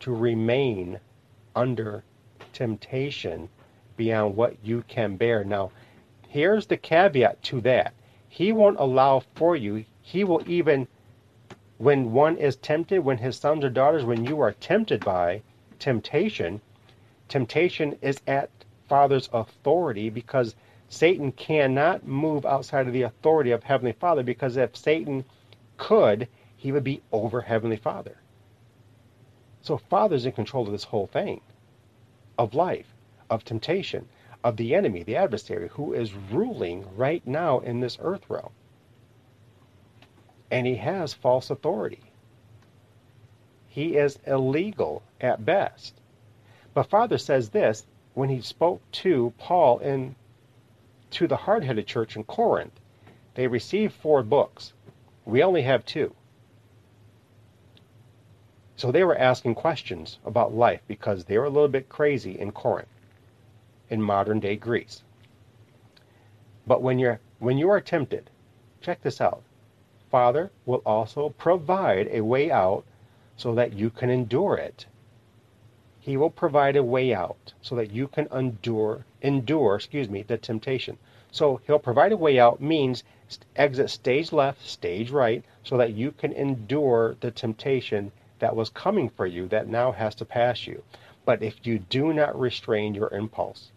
to 0.00 0.14
remain 0.14 1.00
under 1.54 2.04
temptation 2.52 3.48
beyond 3.96 4.36
what 4.36 4.56
you 4.62 4.84
can 4.88 5.16
bear. 5.16 5.44
Now, 5.44 5.70
here's 6.28 6.66
the 6.66 6.76
caveat 6.76 7.42
to 7.44 7.60
that. 7.62 7.94
He 8.28 8.52
won't 8.52 8.80
allow 8.80 9.22
for 9.36 9.54
you. 9.54 9.84
He 10.02 10.24
will 10.24 10.42
even, 10.46 10.88
when 11.78 12.12
one 12.12 12.36
is 12.36 12.56
tempted, 12.56 13.04
when 13.04 13.18
his 13.18 13.36
sons 13.36 13.64
or 13.64 13.70
daughters, 13.70 14.04
when 14.04 14.24
you 14.24 14.40
are 14.40 14.52
tempted 14.52 15.04
by 15.04 15.42
temptation, 15.78 16.60
temptation 17.28 17.96
is 18.02 18.20
at 18.26 18.50
Father's 18.88 19.28
authority 19.32 20.10
because 20.10 20.54
Satan 20.88 21.32
cannot 21.32 22.06
move 22.06 22.44
outside 22.44 22.86
of 22.86 22.92
the 22.92 23.02
authority 23.02 23.50
of 23.50 23.64
Heavenly 23.64 23.92
Father 23.92 24.22
because 24.22 24.56
if 24.56 24.76
Satan 24.76 25.24
could, 25.76 26.28
he 26.56 26.72
would 26.72 26.84
be 26.84 27.02
over 27.10 27.40
Heavenly 27.40 27.76
Father. 27.76 28.16
So 29.62 29.78
Father's 29.78 30.26
in 30.26 30.32
control 30.32 30.66
of 30.66 30.72
this 30.72 30.84
whole 30.84 31.06
thing 31.06 31.40
of 32.38 32.54
life, 32.54 32.94
of 33.30 33.44
temptation, 33.44 34.08
of 34.42 34.56
the 34.56 34.74
enemy, 34.74 35.02
the 35.02 35.16
adversary, 35.16 35.68
who 35.68 35.92
is 35.94 36.12
ruling 36.14 36.84
right 36.96 37.26
now 37.26 37.60
in 37.60 37.80
this 37.80 37.96
earth 38.00 38.28
realm. 38.28 38.52
And 40.50 40.66
he 40.66 40.76
has 40.76 41.14
false 41.14 41.48
authority. 41.50 42.02
He 43.68 43.96
is 43.96 44.18
illegal 44.26 45.02
at 45.20 45.44
best. 45.44 45.94
But 46.74 46.90
Father 46.90 47.18
says 47.18 47.48
this 47.48 47.86
when 48.14 48.28
he 48.28 48.40
spoke 48.40 48.80
to 48.92 49.32
Paul 49.38 49.78
in 49.78 50.14
to 51.10 51.26
the 51.28 51.36
hard-headed 51.36 51.86
church 51.86 52.16
in 52.16 52.24
Corinth. 52.24 52.80
They 53.34 53.46
received 53.46 53.94
four 53.94 54.22
books. 54.22 54.72
We 55.24 55.42
only 55.42 55.62
have 55.62 55.84
two. 55.84 56.14
So 58.76 58.90
they 58.90 59.04
were 59.04 59.16
asking 59.16 59.54
questions 59.54 60.18
about 60.24 60.54
life 60.54 60.80
because 60.88 61.24
they 61.24 61.38
were 61.38 61.44
a 61.44 61.50
little 61.50 61.68
bit 61.68 61.88
crazy 61.88 62.38
in 62.38 62.50
Corinth, 62.50 62.88
in 63.88 64.02
modern 64.02 64.40
day 64.40 64.56
Greece. 64.56 65.02
But 66.66 66.82
when 66.82 66.98
you're 66.98 67.20
when 67.38 67.58
you 67.58 67.68
are 67.70 67.80
tempted, 67.80 68.30
check 68.80 69.02
this 69.02 69.20
out. 69.20 69.42
Father 70.10 70.50
will 70.66 70.82
also 70.84 71.28
provide 71.28 72.08
a 72.10 72.22
way 72.22 72.50
out 72.50 72.84
so 73.36 73.54
that 73.54 73.72
you 73.72 73.90
can 73.90 74.10
endure 74.10 74.56
it. 74.56 74.86
He 76.04 76.18
will 76.18 76.28
provide 76.28 76.76
a 76.76 76.82
way 76.82 77.14
out 77.14 77.54
so 77.62 77.74
that 77.76 77.90
you 77.90 78.08
can 78.08 78.28
endure 78.30 79.06
endure, 79.22 79.76
excuse 79.76 80.06
me, 80.06 80.20
the 80.20 80.36
temptation. 80.36 80.98
So 81.30 81.62
he'll 81.66 81.78
provide 81.78 82.12
a 82.12 82.16
way 82.18 82.38
out 82.38 82.60
means 82.60 83.04
exit 83.56 83.88
stage 83.88 84.30
left, 84.30 84.68
stage 84.68 85.10
right, 85.10 85.42
so 85.62 85.78
that 85.78 85.94
you 85.94 86.12
can 86.12 86.30
endure 86.32 87.16
the 87.20 87.30
temptation 87.30 88.12
that 88.38 88.54
was 88.54 88.68
coming 88.68 89.08
for 89.08 89.24
you 89.24 89.48
that 89.48 89.66
now 89.66 89.92
has 89.92 90.14
to 90.16 90.26
pass 90.26 90.66
you. 90.66 90.82
But 91.24 91.42
if 91.42 91.66
you 91.66 91.78
do 91.78 92.12
not 92.12 92.38
restrain 92.38 92.94
your 92.94 93.08
impulse, 93.08 93.72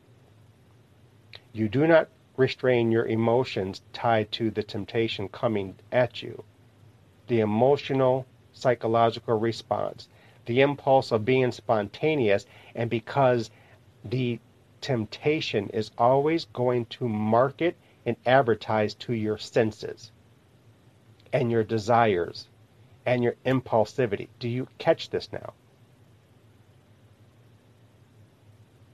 you 1.53 1.69
do 1.69 1.87
not 1.87 2.09
restrain 2.35 2.91
your 2.91 3.05
emotions 3.05 3.81
tied 3.93 4.33
to 4.33 4.51
the 4.51 4.63
temptation 4.63 5.29
coming 5.29 5.75
at 5.93 6.21
you, 6.21 6.43
the 7.27 7.39
emotional, 7.39 8.25
psychological 8.51 9.39
response, 9.39 10.09
the 10.47 10.61
impulse 10.61 11.11
of 11.11 11.23
being 11.23 11.51
spontaneous, 11.51 12.45
and 12.73 12.89
because 12.89 13.51
the 14.03 14.39
temptation 14.81 15.69
is 15.69 15.91
always 15.97 16.45
going 16.45 16.85
to 16.85 17.07
market 17.07 17.75
and 18.05 18.15
advertise 18.25 18.93
to 18.95 19.13
your 19.13 19.37
senses 19.37 20.11
and 21.33 21.51
your 21.51 21.63
desires 21.63 22.47
and 23.05 23.23
your 23.23 23.35
impulsivity. 23.45 24.27
Do 24.39 24.47
you 24.47 24.67
catch 24.77 25.09
this 25.09 25.31
now? 25.31 25.53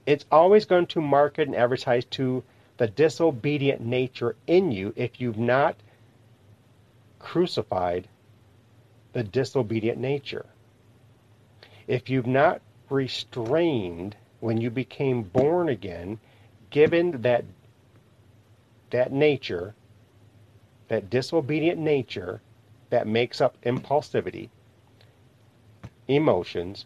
It's 0.05 0.25
always 0.31 0.65
going 0.65 0.87
to 0.87 1.01
market 1.01 1.47
and 1.47 1.55
advertise 1.55 2.05
to 2.05 2.43
the 2.77 2.87
disobedient 2.87 3.81
nature 3.81 4.35
in 4.47 4.71
you 4.71 4.93
if 4.95 5.21
you've 5.21 5.37
not 5.37 5.75
crucified 7.19 8.07
the 9.13 9.23
disobedient 9.23 9.99
nature. 9.99 10.45
If 11.87 12.09
you've 12.09 12.27
not 12.27 12.61
restrained 12.89 14.15
when 14.39 14.57
you 14.59 14.69
became 14.69 15.23
born 15.23 15.69
again, 15.69 16.19
given 16.69 17.21
that 17.21 17.45
that 18.89 19.11
nature, 19.11 19.73
that 20.87 21.09
disobedient 21.09 21.79
nature, 21.79 22.41
that 22.89 23.07
makes 23.07 23.41
up 23.41 23.59
impulsivity, 23.63 24.49
emotions, 26.07 26.85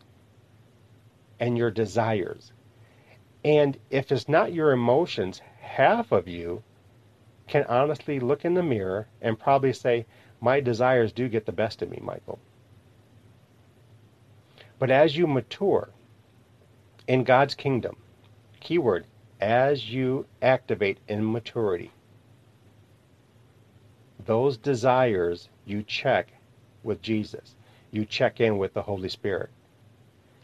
and 1.40 1.58
your 1.58 1.70
desires. 1.70 2.54
And 3.44 3.78
if 3.90 4.12
it's 4.12 4.30
not 4.30 4.54
your 4.54 4.72
emotions, 4.72 5.42
half 5.60 6.12
of 6.12 6.28
you 6.28 6.64
can 7.48 7.64
honestly 7.66 8.20
look 8.20 8.46
in 8.46 8.54
the 8.54 8.64
mirror 8.64 9.08
and 9.22 9.40
probably 9.40 9.74
say, 9.74 10.06
My 10.40 10.60
desires 10.60 11.12
do 11.12 11.28
get 11.28 11.46
the 11.46 11.52
best 11.52 11.82
of 11.82 11.90
me, 11.90 12.00
Michael. 12.02 12.40
But 14.80 14.92
as 14.92 15.18
you 15.18 15.28
mature 15.28 15.90
in 17.08 17.24
God's 17.24 17.56
kingdom, 17.56 17.98
keyword, 18.60 19.06
as 19.40 19.90
you 19.90 20.26
activate 20.42 21.00
in 21.08 21.32
maturity, 21.32 21.92
those 24.26 24.58
desires 24.58 25.50
you 25.66 25.84
check 25.84 26.34
with 26.84 27.02
Jesus. 27.02 27.56
You 27.92 28.06
check 28.06 28.40
in 28.40 28.58
with 28.58 28.74
the 28.74 28.82
Holy 28.82 29.10
Spirit. 29.10 29.50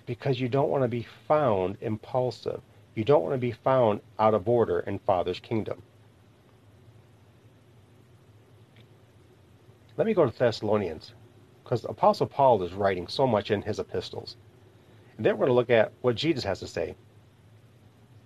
Because 0.05 0.39
you 0.39 0.49
don't 0.49 0.69
want 0.69 0.83
to 0.83 0.87
be 0.87 1.07
found 1.27 1.77
impulsive. 1.81 2.61
You 2.95 3.03
don't 3.03 3.21
want 3.21 3.33
to 3.33 3.39
be 3.39 3.51
found 3.51 4.01
out 4.19 4.33
of 4.33 4.49
order 4.49 4.79
in 4.79 4.99
Father's 4.99 5.39
kingdom. 5.39 5.81
Let 9.95 10.07
me 10.07 10.13
go 10.13 10.25
to 10.25 10.37
Thessalonians, 10.37 11.13
because 11.63 11.85
Apostle 11.85 12.27
Paul 12.27 12.61
is 12.63 12.73
writing 12.73 13.07
so 13.07 13.25
much 13.25 13.49
in 13.51 13.61
his 13.61 13.79
epistles. 13.79 14.35
And 15.17 15.25
then 15.25 15.33
we're 15.33 15.45
going 15.45 15.49
to 15.49 15.53
look 15.53 15.69
at 15.69 15.91
what 16.01 16.15
Jesus 16.15 16.43
has 16.43 16.59
to 16.59 16.67
say, 16.67 16.95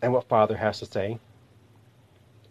and 0.02 0.14
what 0.14 0.28
Father 0.28 0.58
has 0.58 0.80
to 0.80 0.86
say, 0.86 1.20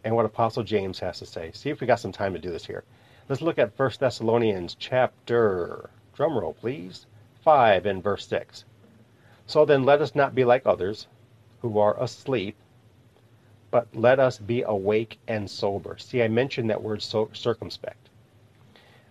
and 0.04 0.14
what 0.14 0.26
Apostle 0.26 0.62
James 0.62 0.98
has 1.00 1.18
to 1.18 1.26
say. 1.26 1.50
See 1.52 1.70
if 1.70 1.80
we 1.80 1.86
got 1.86 2.00
some 2.00 2.12
time 2.12 2.32
to 2.32 2.38
do 2.38 2.50
this 2.50 2.66
here. 2.66 2.84
Let's 3.28 3.42
look 3.42 3.58
at 3.58 3.76
1 3.76 3.90
Thessalonians 3.98 4.76
chapter, 4.78 5.90
drumroll 6.16 6.56
please, 6.56 7.06
5 7.42 7.86
and 7.86 8.02
verse 8.02 8.26
6. 8.28 8.64
So 9.46 9.64
then 9.64 9.84
let 9.84 10.00
us 10.00 10.14
not 10.14 10.34
be 10.34 10.44
like 10.44 10.64
others 10.64 11.08
who 11.60 11.78
are 11.78 12.00
asleep, 12.00 12.56
but 13.70 13.88
let 13.94 14.20
us 14.20 14.38
be 14.38 14.62
awake 14.62 15.18
and 15.26 15.50
sober. 15.50 15.96
See, 15.98 16.22
I 16.22 16.28
mentioned 16.28 16.70
that 16.70 16.82
word 16.82 17.02
so, 17.02 17.28
circumspect. 17.32 18.08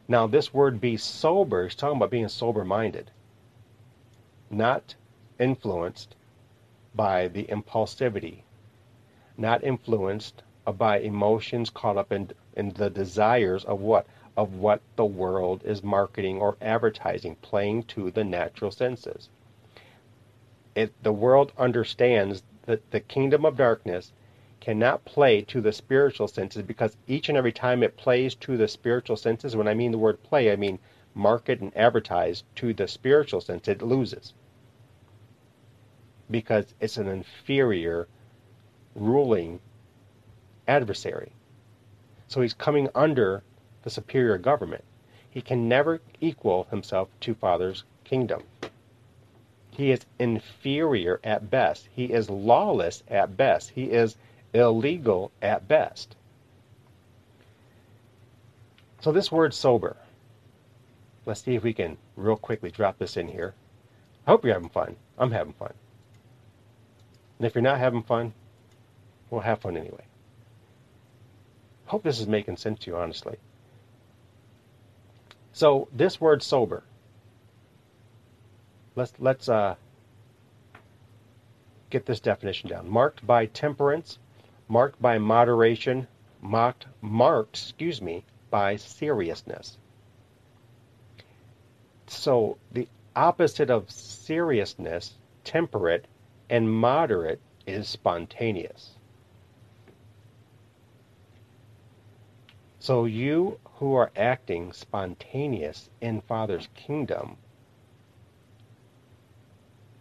Now, 0.07 0.27
this 0.27 0.53
word 0.53 0.79
be 0.79 0.97
sober 0.97 1.65
is 1.65 1.75
talking 1.75 1.97
about 1.97 2.11
being 2.11 2.27
sober 2.27 2.63
minded, 2.63 3.11
not 4.49 4.95
influenced 5.39 6.15
by 6.93 7.27
the 7.27 7.43
impulsivity, 7.45 8.43
not 9.37 9.63
influenced 9.63 10.43
by 10.65 10.99
emotions 10.99 11.69
caught 11.69 11.97
up 11.97 12.11
in, 12.11 12.31
in 12.55 12.69
the 12.73 12.89
desires 12.89 13.65
of 13.65 13.81
what? 13.81 14.05
of 14.37 14.55
what 14.55 14.81
the 14.95 15.05
world 15.05 15.63
is 15.63 15.81
marketing 15.81 16.39
or 16.41 16.57
advertising, 16.61 17.35
playing 17.37 17.83
to 17.83 18.11
the 18.11 18.23
natural 18.23 18.71
senses. 18.71 19.29
It, 20.75 20.91
the 21.01 21.13
world 21.13 21.53
understands 21.57 22.43
that 22.63 22.91
the 22.91 22.99
kingdom 22.99 23.45
of 23.45 23.55
darkness 23.55 24.11
cannot 24.65 25.05
play 25.05 25.43
to 25.43 25.61
the 25.61 25.71
spiritual 25.71 26.27
senses 26.27 26.63
because 26.63 26.97
each 27.05 27.29
and 27.29 27.37
every 27.37 27.51
time 27.51 27.83
it 27.83 27.95
plays 27.95 28.33
to 28.33 28.57
the 28.57 28.67
spiritual 28.67 29.15
senses, 29.15 29.55
when 29.55 29.67
I 29.67 29.75
mean 29.75 29.91
the 29.91 29.99
word 29.99 30.23
play, 30.23 30.51
I 30.51 30.55
mean 30.55 30.79
market 31.13 31.61
and 31.61 31.71
advertise 31.77 32.43
to 32.55 32.73
the 32.73 32.87
spiritual 32.87 33.41
sense, 33.41 33.67
it 33.67 33.83
loses. 33.83 34.33
Because 36.31 36.73
it's 36.79 36.97
an 36.97 37.07
inferior 37.07 38.07
ruling 38.95 39.59
adversary. 40.67 41.31
So 42.27 42.41
he's 42.41 42.55
coming 42.55 42.89
under 42.95 43.43
the 43.83 43.91
superior 43.91 44.39
government. 44.39 44.83
He 45.29 45.41
can 45.41 45.69
never 45.69 46.01
equal 46.19 46.63
himself 46.71 47.09
to 47.19 47.35
Father's 47.35 47.83
kingdom. 48.03 48.41
He 49.69 49.91
is 49.91 50.07
inferior 50.17 51.19
at 51.23 51.51
best. 51.51 51.87
He 51.91 52.05
is 52.05 52.31
lawless 52.31 53.03
at 53.07 53.37
best. 53.37 53.69
He 53.69 53.91
is 53.91 54.17
illegal 54.55 55.31
at 55.41 55.67
best. 55.67 56.15
So, 59.01 59.11
this 59.11 59.31
word 59.31 59.53
sober, 59.53 59.97
let's 61.25 61.43
see 61.43 61.55
if 61.55 61.63
we 61.63 61.73
can 61.73 61.97
real 62.15 62.37
quickly 62.37 62.71
drop 62.71 62.97
this 62.97 63.17
in 63.17 63.27
here. 63.27 63.53
I 64.25 64.31
hope 64.31 64.43
you're 64.43 64.53
having 64.53 64.69
fun. 64.69 64.95
I'm 65.17 65.31
having 65.31 65.53
fun. 65.53 65.73
And 67.37 67.45
if 67.45 67.53
you're 67.53 67.61
not 67.61 67.77
having 67.77 68.01
fun, 68.01 68.33
we'll 69.29 69.41
have 69.41 69.59
fun 69.59 69.77
anyway. 69.77 70.05
Hope 71.87 72.03
this 72.03 72.19
is 72.19 72.27
making 72.27 72.57
sense 72.57 72.79
to 72.79 72.91
you, 72.91 72.97
honestly. 72.97 73.37
So 75.51 75.87
this 75.93 76.19
word 76.19 76.41
sober. 76.41 76.83
Let's 78.95 79.13
let's 79.19 79.49
uh, 79.49 79.75
get 81.89 82.05
this 82.05 82.19
definition 82.19 82.69
down. 82.69 82.89
Marked 82.89 83.25
by 83.27 83.45
temperance, 83.45 84.17
marked 84.67 85.01
by 85.01 85.17
moderation, 85.17 86.07
marked 86.41 86.85
marked, 87.01 87.57
excuse 87.57 88.01
me, 88.01 88.23
by 88.49 88.75
seriousness. 88.75 89.77
So 92.07 92.57
the 92.71 92.87
opposite 93.15 93.69
of 93.69 93.89
seriousness, 93.91 95.15
temperate 95.43 96.05
and 96.49 96.71
moderate 96.71 97.39
is 97.65 97.87
spontaneous. 97.87 98.91
So 102.79 103.05
you 103.05 103.59
who 103.75 103.95
are 103.95 104.11
acting 104.15 104.71
spontaneous 104.71 105.89
in 106.01 106.21
Father's 106.21 106.69
kingdom 106.75 107.37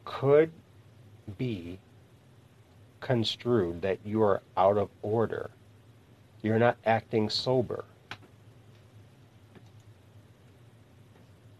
could 0.05 0.53
be 1.39 1.79
construed 3.05 3.83
that 3.83 3.99
you 4.03 4.23
are 4.23 4.41
out 4.57 4.79
of 4.79 4.89
order. 5.03 5.51
You're 6.41 6.59
not 6.59 6.79
acting 6.87 7.29
sober. 7.29 7.85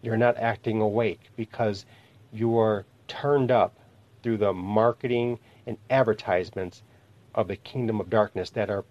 You're 0.01 0.17
not 0.17 0.39
acting 0.39 0.81
awake 0.81 1.21
because 1.37 1.85
you 2.33 2.59
are 2.59 2.87
turned 3.09 3.51
up 3.51 3.77
through 4.23 4.39
the 4.39 4.55
marketing 4.55 5.39
and 5.67 5.77
advertisements 5.91 6.83
of 7.35 7.49
the 7.49 7.57
kingdom 7.57 8.01
of 8.01 8.09
darkness 8.09 8.49
that 8.51 8.71
are 8.71 8.87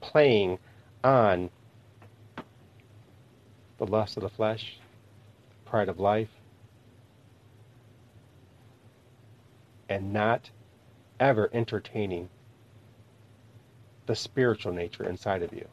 playing 0.00 0.60
on 1.02 1.50
the 3.78 3.86
lust 3.86 4.16
of 4.16 4.22
the 4.22 4.28
flesh, 4.28 4.78
pride 5.64 5.88
of 5.88 5.98
life, 5.98 6.30
and 9.88 10.12
not 10.12 10.50
ever 11.20 11.50
entertaining 11.52 12.30
the 14.06 14.16
spiritual 14.16 14.72
nature 14.72 15.04
inside 15.08 15.42
of 15.42 15.52
you. 15.52 15.68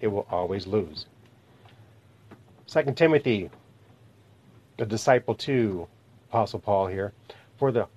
It 0.00 0.08
will 0.08 0.26
always 0.30 0.66
lose. 0.66 1.06
Second 2.66 2.96
Timothy, 2.96 3.50
the 4.78 4.86
disciple 4.86 5.34
to 5.36 5.88
Apostle 6.30 6.60
Paul 6.60 6.88
here, 6.88 7.14
for 7.56 7.72
the 7.72 7.88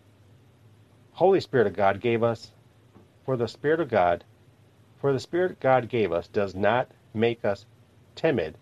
Holy 1.14 1.42
Spirit 1.42 1.68
of 1.68 1.74
God 1.74 2.00
gave 2.02 2.24
us, 2.24 2.54
for 3.26 3.38
the 3.38 3.48
Spirit 3.48 3.80
of 3.82 3.90
God, 3.90 4.24
for 4.98 5.14
the 5.14 5.20
Spirit 5.20 5.60
God 5.60 5.90
gave 5.90 6.12
us 6.12 6.28
does 6.28 6.56
not 6.56 6.92
make 7.14 7.44
us 7.46 7.66
timid, 8.16 8.58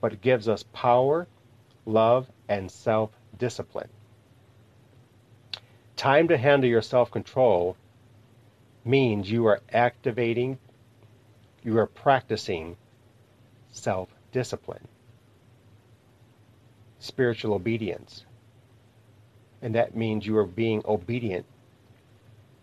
but 0.00 0.20
gives 0.20 0.48
us 0.48 0.64
power, 0.72 1.28
love, 1.86 2.30
and 2.48 2.70
self 2.70 3.10
discipline. 3.38 3.90
Time 6.00 6.28
to 6.28 6.38
handle 6.38 6.70
your 6.70 6.80
self 6.80 7.10
control 7.10 7.76
means 8.86 9.30
you 9.30 9.44
are 9.44 9.60
activating, 9.70 10.58
you 11.62 11.76
are 11.76 11.86
practicing 11.86 12.78
self 13.70 14.08
discipline, 14.32 14.88
spiritual 17.00 17.52
obedience. 17.52 18.24
And 19.60 19.74
that 19.74 19.94
means 19.94 20.24
you 20.24 20.38
are 20.38 20.46
being 20.46 20.80
obedient 20.86 21.44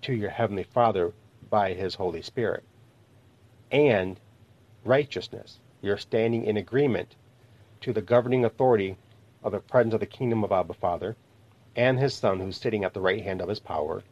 to 0.01 0.13
your 0.13 0.31
Heavenly 0.31 0.63
Father 0.63 1.13
by 1.47 1.73
His 1.73 1.93
Holy 1.93 2.23
Spirit. 2.23 2.63
And 3.71 4.19
righteousness. 4.83 5.59
You're 5.83 5.99
standing 5.99 6.43
in 6.43 6.57
agreement 6.57 7.15
to 7.81 7.93
the 7.93 8.01
governing 8.01 8.45
authority 8.45 8.97
of 9.43 9.51
the 9.51 9.59
presence 9.59 9.93
of 9.93 9.99
the 9.99 10.07
kingdom 10.07 10.43
of 10.43 10.51
Abba 10.51 10.73
Father 10.73 11.15
and 11.77 11.99
his 11.99 12.15
Son 12.15 12.39
who's 12.39 12.57
sitting 12.57 12.83
at 12.83 12.93
the 12.93 12.99
right 12.99 13.23
hand 13.23 13.39
of 13.39 13.47
his 13.47 13.59
power, 13.59 14.03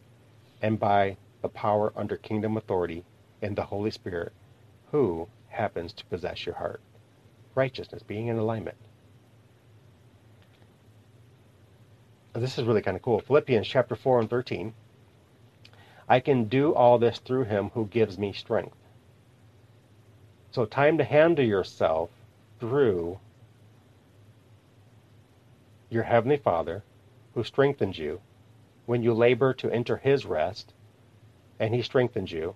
and 0.62 0.80
by 0.80 1.17
the 1.41 1.49
power 1.49 1.91
under 1.95 2.15
kingdom 2.15 2.56
authority 2.56 3.04
in 3.41 3.56
the 3.56 3.63
Holy 3.63 3.91
Spirit 3.91 4.32
who 4.91 5.28
happens 5.49 5.91
to 5.93 6.06
possess 6.06 6.45
your 6.45 6.56
heart. 6.56 6.80
Righteousness, 7.56 8.04
being 8.04 8.28
in 8.28 8.38
alignment. 8.38 8.78
This 12.34 12.58
is 12.58 12.65
really 12.65 12.82
kind 12.82 12.95
of 12.95 13.04
cool. 13.04 13.19
Philippians 13.21 13.67
chapter 13.67 13.95
4 13.95 14.21
and 14.21 14.30
13. 14.30 14.73
I 16.08 16.19
can 16.19 16.45
do 16.45 16.73
all 16.73 16.99
this 16.99 17.17
through 17.17 17.45
him 17.45 17.71
who 17.73 17.88
gives 17.88 18.17
me 18.17 18.34
strength. 18.34 18.75
So, 20.51 20.65
time 20.65 20.97
to 20.97 21.04
handle 21.04 21.43
yourself 21.43 22.10
through 22.60 23.19
your 25.89 26.04
Heavenly 26.04 26.38
Father, 26.38 26.84
who 27.36 27.43
strengthens 27.43 28.00
you 28.00 28.21
when 28.86 29.04
you 29.04 29.13
labor 29.13 29.54
to 29.54 29.69
enter 29.69 29.98
His 29.98 30.26
rest, 30.26 30.74
and 31.60 31.76
He 31.76 31.82
strengthens 31.82 32.32
you. 32.32 32.56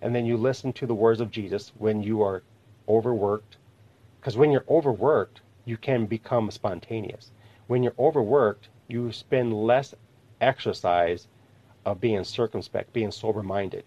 And 0.00 0.14
then 0.14 0.24
you 0.24 0.36
listen 0.36 0.72
to 0.74 0.86
the 0.86 0.94
words 0.94 1.20
of 1.20 1.30
Jesus 1.30 1.72
when 1.76 2.02
you 2.02 2.22
are 2.22 2.42
overworked. 2.88 3.56
Because 4.20 4.36
when 4.36 4.50
you're 4.50 4.64
overworked, 4.68 5.40
you 5.64 5.76
can 5.76 6.06
become 6.06 6.50
spontaneous. 6.50 7.30
When 7.66 7.82
you're 7.82 7.94
overworked, 7.98 8.68
you 8.88 9.12
spend 9.12 9.52
less 9.52 9.94
exercise 10.40 11.26
of 11.84 12.00
being 12.00 12.24
circumspect, 12.24 12.92
being 12.92 13.10
sober 13.10 13.42
minded. 13.42 13.84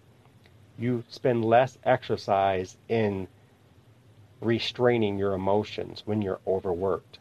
You 0.78 1.04
spend 1.08 1.44
less 1.44 1.78
exercise 1.84 2.76
in 2.88 3.28
restraining 4.40 5.18
your 5.18 5.32
emotions 5.32 6.02
when 6.04 6.20
you're 6.20 6.40
overworked. 6.46 7.18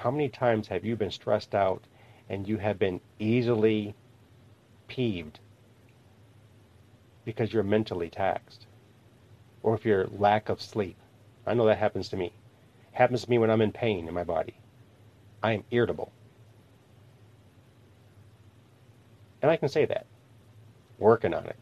How 0.00 0.10
many 0.10 0.30
times 0.30 0.68
have 0.68 0.82
you 0.82 0.96
been 0.96 1.10
stressed 1.10 1.54
out 1.54 1.84
and 2.30 2.48
you 2.48 2.56
have 2.56 2.78
been 2.78 3.02
easily 3.18 3.94
peeved 4.88 5.40
because 7.26 7.52
you're 7.52 7.62
mentally 7.62 8.08
taxed? 8.08 8.66
Or 9.62 9.74
if 9.74 9.84
you're 9.84 10.06
lack 10.06 10.48
of 10.48 10.62
sleep. 10.62 10.96
I 11.46 11.52
know 11.52 11.66
that 11.66 11.76
happens 11.76 12.08
to 12.08 12.16
me. 12.16 12.28
It 12.28 12.96
happens 12.96 13.24
to 13.24 13.30
me 13.30 13.36
when 13.36 13.50
I'm 13.50 13.60
in 13.60 13.72
pain 13.72 14.08
in 14.08 14.14
my 14.14 14.24
body. 14.24 14.54
I 15.42 15.52
am 15.52 15.64
irritable. 15.70 16.12
And 19.42 19.50
I 19.50 19.58
can 19.58 19.68
say 19.68 19.84
that. 19.84 20.06
Working 20.98 21.34
on 21.34 21.44
it. 21.44 21.56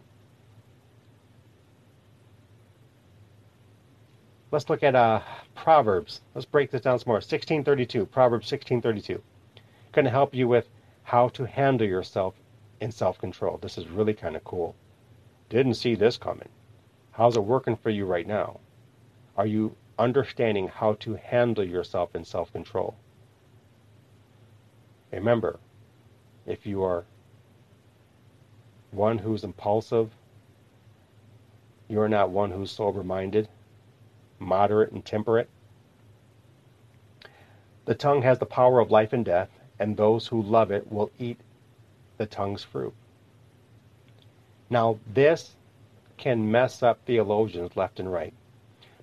Let's 4.51 4.71
look 4.71 4.83
at 4.83 4.95
uh, 4.95 5.21
Proverbs. 5.55 6.23
Let's 6.35 6.47
break 6.47 6.71
this 6.71 6.81
down 6.81 6.99
some 6.99 7.11
more. 7.11 7.17
1632, 7.17 8.07
Proverbs 8.07 8.51
1632. 8.51 9.23
Going 9.93 10.05
to 10.07 10.11
help 10.11 10.35
you 10.35 10.49
with 10.49 10.69
how 11.03 11.29
to 11.31 11.45
handle 11.45 11.87
yourself 11.87 12.35
in 12.81 12.91
self-control. 12.91 13.59
This 13.59 13.77
is 13.77 13.89
really 13.89 14.15
kind 14.15 14.37
of 14.37 14.45
cool. 14.45 14.75
Didn't 15.51 15.75
see 15.75 15.95
this 15.95 16.17
coming. 16.17 16.49
How's 17.11 17.37
it 17.37 17.45
working 17.45 17.77
for 17.77 17.91
you 17.91 18.07
right 18.07 18.27
now? 18.27 18.61
Are 19.37 19.47
you 19.47 19.77
understanding 19.99 20.69
how 20.69 20.95
to 21.01 21.15
handle 21.15 21.65
yourself 21.65 22.15
in 22.15 22.25
self-control? 22.25 22.95
Remember, 25.13 25.59
if 26.47 26.67
you 26.67 26.83
are 26.83 27.05
one 28.93 29.19
who's 29.19 29.45
impulsive, 29.45 30.11
you're 31.89 32.09
not 32.09 32.31
one 32.31 32.51
who's 32.51 32.71
sober-minded, 32.71 33.49
moderate, 34.39 34.93
and 34.93 35.05
temperate. 35.05 35.49
The 37.85 37.95
tongue 37.95 38.23
has 38.23 38.39
the 38.39 38.47
power 38.47 38.81
of 38.81 38.91
life 38.91 39.13
and 39.13 39.25
death, 39.25 39.51
and 39.79 39.97
those 39.97 40.27
who 40.27 40.43
love 40.43 40.71
it 40.71 40.93
will 40.93 41.11
eat 41.19 41.41
the 42.19 42.27
tongue's 42.27 42.65
fruit. 42.65 42.95
Now, 44.71 44.99
this 45.07 45.57
can 46.19 46.51
mess 46.51 46.83
up 46.83 47.05
theologians 47.07 47.77
left 47.77 48.01
and 48.01 48.13
right. 48.13 48.35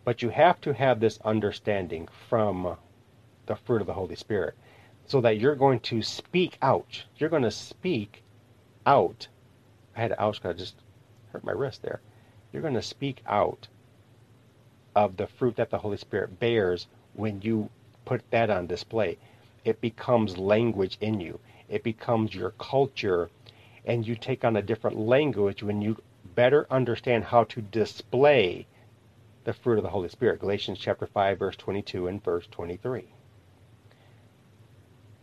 But 0.04 0.22
you 0.22 0.30
have 0.30 0.62
to 0.62 0.74
have 0.74 1.00
this 1.00 1.18
understanding 1.26 2.08
from 2.30 2.78
the 3.48 3.56
fruit 3.56 3.82
of 3.82 3.88
the 3.88 3.94
Holy 3.94 4.16
Spirit 4.16 4.56
so 5.08 5.22
that 5.22 5.40
you're 5.40 5.56
going 5.56 5.80
to 5.80 6.02
speak 6.02 6.58
out. 6.62 7.06
You're 7.18 7.30
going 7.30 7.44
to 7.44 7.52
speak 7.52 8.24
out. 8.86 9.28
I 9.96 10.02
had 10.02 10.10
to 10.10 10.22
ouch 10.22 10.42
because 10.42 10.56
I 10.56 10.58
just 10.58 10.76
hurt 11.32 11.44
my 11.44 11.54
wrist 11.54 11.82
there. 11.82 12.02
You're 12.52 12.62
going 12.62 12.76
to 12.76 12.82
speak 12.82 13.24
out 13.26 13.68
of 14.96 15.18
the 15.18 15.28
fruit 15.28 15.56
that 15.58 15.70
the 15.70 15.80
Holy 15.80 15.98
Spirit 15.98 16.40
bears 16.40 16.88
when 17.14 17.42
you 17.42 17.70
put 18.06 18.30
that 18.32 18.50
on 18.50 18.68
display. 18.68 19.18
It 19.64 19.82
becomes 19.82 20.38
language 20.38 20.98
in 21.02 21.20
you. 21.20 21.40
It 21.68 21.84
becomes 21.84 22.34
your 22.34 22.52
culture 22.52 23.30
and 23.86 24.08
you 24.08 24.16
take 24.16 24.44
on 24.44 24.56
a 24.56 24.62
different 24.62 24.98
language 24.98 25.62
when 25.62 25.82
you 25.82 25.98
better 26.36 26.66
understand 26.70 27.24
how 27.26 27.44
to 27.46 27.62
display 27.62 28.66
the 29.44 29.54
fruit 29.54 29.78
of 29.78 29.84
the 29.84 29.90
Holy 29.90 30.10
Spirit. 30.10 30.40
Galatians 30.40 30.80
chapter 30.80 31.06
5 31.06 31.40
verse 31.40 31.56
22 31.56 32.08
and 32.08 32.24
verse 32.24 32.48
23. 32.52 33.06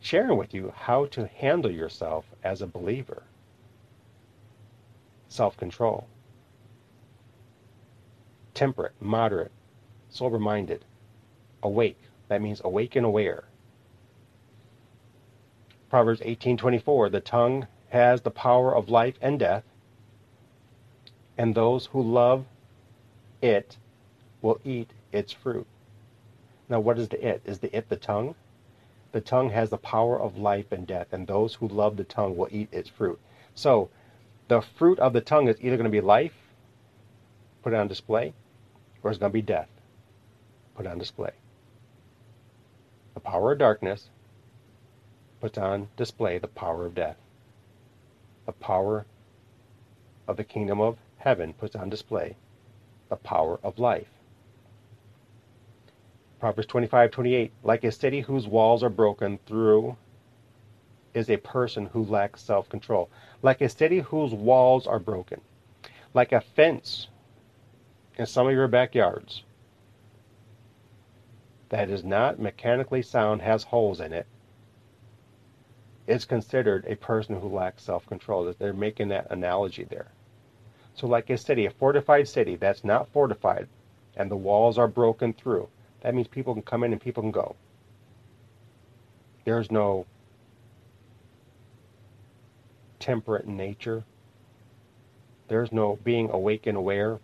Sharing 0.01 0.37
with 0.37 0.53
you 0.53 0.73
how 0.77 1.07
to 1.07 1.27
handle 1.27 1.71
yourself 1.71 2.25
as 2.43 2.61
a 2.61 2.67
believer. 2.67 3.23
Self-control. 5.29 6.07
Temperate, 8.55 8.93
moderate, 9.01 9.53
sober-minded, 10.15 10.85
awake. 11.63 11.99
That 12.29 12.43
means 12.43 12.61
awake 12.65 12.97
and 12.97 13.07
aware. 13.07 13.45
Proverbs 15.91 16.23
18:24, 16.25 17.11
the 17.11 17.21
tongue 17.21 17.67
has 17.91 18.23
the 18.23 18.31
power 18.31 18.75
of 18.75 18.89
life 18.89 19.19
and 19.21 19.39
death, 19.39 19.65
and 21.37 21.55
those 21.55 21.87
who 21.87 22.03
love 22.03 22.47
it 23.43 23.77
will 24.41 24.61
eat 24.65 24.91
its 25.13 25.33
fruit. 25.33 25.67
Now, 26.69 26.81
what 26.81 26.99
is 26.99 27.09
the 27.09 27.27
it? 27.27 27.43
Is 27.45 27.59
the 27.59 27.77
it 27.77 27.89
the 27.89 27.97
tongue? 27.97 28.35
The 29.13 29.21
tongue 29.21 29.51
has 29.51 29.69
the 29.69 29.77
power 29.77 30.19
of 30.19 30.39
life 30.39 30.73
and 30.73 30.87
death, 30.87 31.13
and 31.13 31.27
those 31.27 31.55
who 31.57 31.69
love 31.69 31.97
the 31.97 32.05
tongue 32.05 32.37
will 32.37 32.49
eat 32.51 32.69
its 32.73 32.89
fruit. 32.89 33.21
So, 33.55 33.91
the 34.49 34.63
fruit 34.63 34.99
of 34.99 35.13
the 35.13 35.21
tongue 35.21 35.49
is 35.49 35.57
either 35.61 35.77
going 35.77 35.85
to 35.85 35.91
be 35.91 36.01
life, 36.01 36.33
put 37.63 37.75
it 37.75 37.77
on 37.77 37.89
display, 37.89 38.33
or 39.03 39.11
it's 39.11 39.19
going 39.19 39.31
to 39.31 39.35
be 39.35 39.43
death, 39.43 39.69
put 40.75 40.87
on 40.87 40.99
display. 40.99 41.33
The 43.15 43.21
power 43.21 43.53
of 43.53 43.59
darkness 43.59 44.11
puts 45.41 45.59
on 45.59 45.89
display 45.97 46.39
the 46.39 46.49
power 46.49 46.87
of 46.87 46.95
death 46.95 47.17
the 48.47 48.53
power 48.53 49.07
of 50.27 50.37
the 50.37 50.45
kingdom 50.45 50.81
of 50.81 50.99
heaven 51.19 51.53
puts 51.53 51.77
on 51.77 51.89
display 51.89 52.37
the 53.09 53.17
power 53.17 53.59
of 53.63 53.79
life. 53.79 54.09
Proverbs 56.41 56.67
25:28 56.67 57.51
Like 57.63 57.85
a 57.85 57.93
city 57.93 58.21
whose 58.23 58.49
walls 58.49 58.83
are 58.83 58.89
broken 58.91 59.39
through 59.47 59.97
is 61.15 61.31
a 61.31 61.37
person 61.37 61.87
who 61.87 62.05
lacks 62.05 62.43
self-control. 62.43 63.09
Like 63.43 63.61
a 63.61 63.69
city 63.69 64.01
whose 64.01 64.33
walls 64.33 64.87
are 64.87 64.99
broken. 64.99 65.41
Like 66.15 66.33
a 66.33 66.41
fence 66.41 67.09
in 68.17 68.27
some 68.27 68.47
of 68.47 68.55
your 68.55 68.69
backyards 68.69 69.45
that 71.73 71.89
is 71.89 72.05
not 72.05 72.39
mechanically 72.39 73.01
sound 73.01 73.41
has 73.41 73.65
holes 73.65 73.99
in 73.99 74.13
it, 74.13 74.27
it 76.07 76.17
is 76.17 76.27
considered 76.27 76.85
a 76.87 76.97
person 76.97 77.41
who 77.41 77.49
lacks 77.49 77.83
self-control. 77.85 78.55
They're 78.59 78.75
making 78.75 79.09
that 79.09 79.31
analogy 79.31 79.85
there. 79.85 80.09
So 80.93 81.07
like 81.07 81.31
a 81.31 81.39
city, 81.39 81.65
a 81.65 81.71
fortified 81.71 82.29
city 82.29 82.57
that's 82.57 82.85
not 82.85 83.09
fortified 83.09 83.69
and 84.15 84.31
the 84.31 84.37
walls 84.37 84.77
are 84.77 84.87
broken 84.87 85.33
through, 85.33 85.67
that 86.03 86.15
means 86.15 86.29
people 86.29 86.53
can 86.53 86.63
come 86.63 86.85
in 86.85 86.93
and 86.93 87.01
people 87.01 87.23
can 87.23 87.31
go. 87.31 87.57
There's 89.47 89.71
no 89.71 90.05
temperate 92.99 93.49
nature. 93.49 94.05
There's 95.49 95.73
no 95.73 95.99
being 96.05 96.29
awake 96.29 96.67
and 96.67 96.77
aware. 96.77 97.19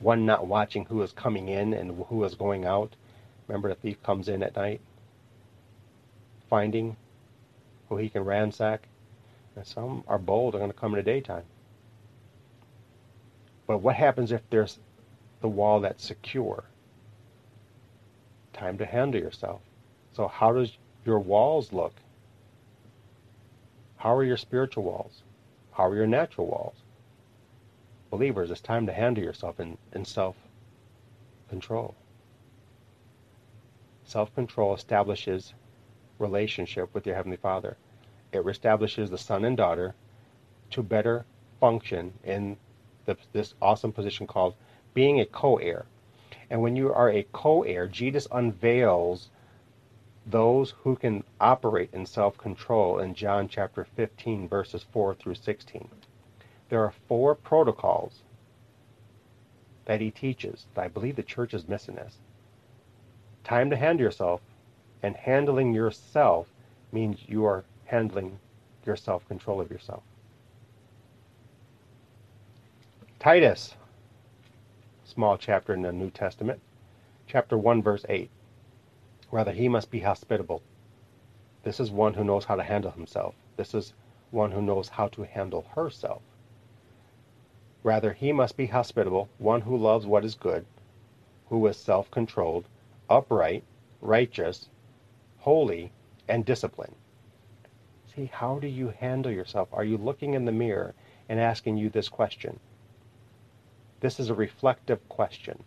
One 0.00 0.26
not 0.26 0.46
watching 0.46 0.86
who 0.86 1.02
is 1.02 1.12
coming 1.12 1.48
in 1.48 1.74
and 1.74 2.04
who 2.08 2.24
is 2.24 2.34
going 2.34 2.64
out. 2.64 2.96
Remember, 3.46 3.68
the 3.68 3.74
thief 3.74 4.02
comes 4.02 4.28
in 4.28 4.42
at 4.42 4.56
night, 4.56 4.80
finding 6.48 6.96
who 7.88 7.96
he 7.98 8.08
can 8.08 8.24
ransack. 8.24 8.88
And 9.56 9.66
some 9.66 10.04
are 10.08 10.18
bold, 10.18 10.54
are 10.54 10.58
going 10.58 10.70
to 10.70 10.76
come 10.76 10.94
in 10.94 10.98
the 10.98 11.02
daytime. 11.02 11.44
But 13.66 13.78
what 13.78 13.94
happens 13.94 14.32
if 14.32 14.40
there's 14.50 14.78
the 15.40 15.48
wall 15.48 15.80
that's 15.80 16.04
secure? 16.04 16.64
Time 18.52 18.78
to 18.78 18.86
handle 18.86 19.20
yourself. 19.20 19.60
So 20.12 20.28
how 20.28 20.52
does 20.52 20.76
your 21.04 21.18
walls 21.18 21.72
look? 21.72 21.94
How 23.96 24.14
are 24.16 24.24
your 24.24 24.36
spiritual 24.36 24.84
walls? 24.84 25.22
How 25.72 25.86
are 25.86 25.94
your 25.94 26.06
natural 26.06 26.46
walls? 26.46 26.76
Believers, 28.10 28.50
it's 28.50 28.60
time 28.60 28.86
to 28.86 28.92
handle 28.92 29.22
yourself 29.22 29.60
in, 29.60 29.78
in 29.92 30.04
self-control. 30.04 31.94
Self-control 34.04 34.74
establishes 34.74 35.54
relationship 36.18 36.92
with 36.92 37.06
your 37.06 37.14
Heavenly 37.14 37.36
Father. 37.36 37.76
It 38.32 38.44
establishes 38.46 39.10
the 39.10 39.18
son 39.18 39.44
and 39.44 39.56
daughter 39.56 39.94
to 40.70 40.82
better 40.82 41.24
function 41.60 42.12
in 42.24 42.56
the, 43.04 43.16
this 43.32 43.54
awesome 43.62 43.92
position 43.92 44.26
called 44.26 44.54
being 44.92 45.20
a 45.20 45.26
co-heir. 45.26 45.86
And 46.50 46.60
when 46.62 46.74
you 46.74 46.92
are 46.92 47.10
a 47.10 47.26
co-heir, 47.32 47.86
Jesus 47.86 48.26
unveils 48.32 49.30
those 50.26 50.72
who 50.82 50.96
can 50.96 51.22
operate 51.40 51.90
in 51.92 52.06
self-control 52.06 52.98
in 52.98 53.14
John 53.14 53.46
chapter 53.48 53.84
15 53.84 54.48
verses 54.48 54.84
4 54.92 55.14
through 55.14 55.36
16. 55.36 55.88
There 56.70 56.84
are 56.84 56.94
four 57.08 57.34
protocols 57.34 58.22
that 59.86 60.00
he 60.00 60.12
teaches. 60.12 60.66
That 60.74 60.84
I 60.84 60.88
believe 60.88 61.16
the 61.16 61.22
church 61.22 61.52
is 61.52 61.68
missing 61.68 61.96
this. 61.96 62.18
Time 63.42 63.70
to 63.70 63.76
handle 63.76 64.04
yourself, 64.04 64.40
and 65.02 65.16
handling 65.16 65.74
yourself 65.74 66.46
means 66.92 67.24
you 67.26 67.44
are 67.44 67.64
handling 67.86 68.38
your 68.86 68.94
self-control 68.94 69.60
of 69.60 69.70
yourself. 69.70 70.02
Titus, 73.18 73.74
small 75.04 75.36
chapter 75.36 75.74
in 75.74 75.82
the 75.82 75.92
New 75.92 76.10
Testament, 76.10 76.60
chapter 77.26 77.58
1, 77.58 77.82
verse 77.82 78.06
8. 78.08 78.30
Rather, 79.32 79.52
he 79.52 79.68
must 79.68 79.90
be 79.90 80.00
hospitable. 80.00 80.62
This 81.64 81.80
is 81.80 81.90
one 81.90 82.14
who 82.14 82.24
knows 82.24 82.44
how 82.44 82.54
to 82.54 82.62
handle 82.62 82.92
himself. 82.92 83.34
This 83.56 83.74
is 83.74 83.92
one 84.30 84.52
who 84.52 84.62
knows 84.62 84.88
how 84.88 85.08
to 85.08 85.22
handle 85.22 85.66
herself. 85.74 86.22
Rather, 87.82 88.12
he 88.12 88.32
must 88.32 88.56
be 88.56 88.66
hospitable, 88.66 89.28
one 89.38 89.62
who 89.62 89.76
loves 89.76 90.06
what 90.06 90.24
is 90.24 90.34
good, 90.34 90.66
who 91.48 91.66
is 91.66 91.76
self-controlled, 91.76 92.64
upright, 93.08 93.64
righteous, 94.00 94.68
holy, 95.38 95.92
and 96.28 96.44
disciplined. 96.44 96.94
See, 98.14 98.26
how 98.32 98.58
do 98.58 98.66
you 98.66 98.88
handle 98.88 99.32
yourself? 99.32 99.68
Are 99.72 99.84
you 99.84 99.96
looking 99.96 100.34
in 100.34 100.44
the 100.44 100.52
mirror 100.52 100.94
and 101.28 101.40
asking 101.40 101.78
you 101.78 101.88
this 101.88 102.08
question? 102.08 102.58
This 104.00 104.20
is 104.20 104.30
a 104.30 104.34
reflective 104.34 105.08
question. 105.08 105.62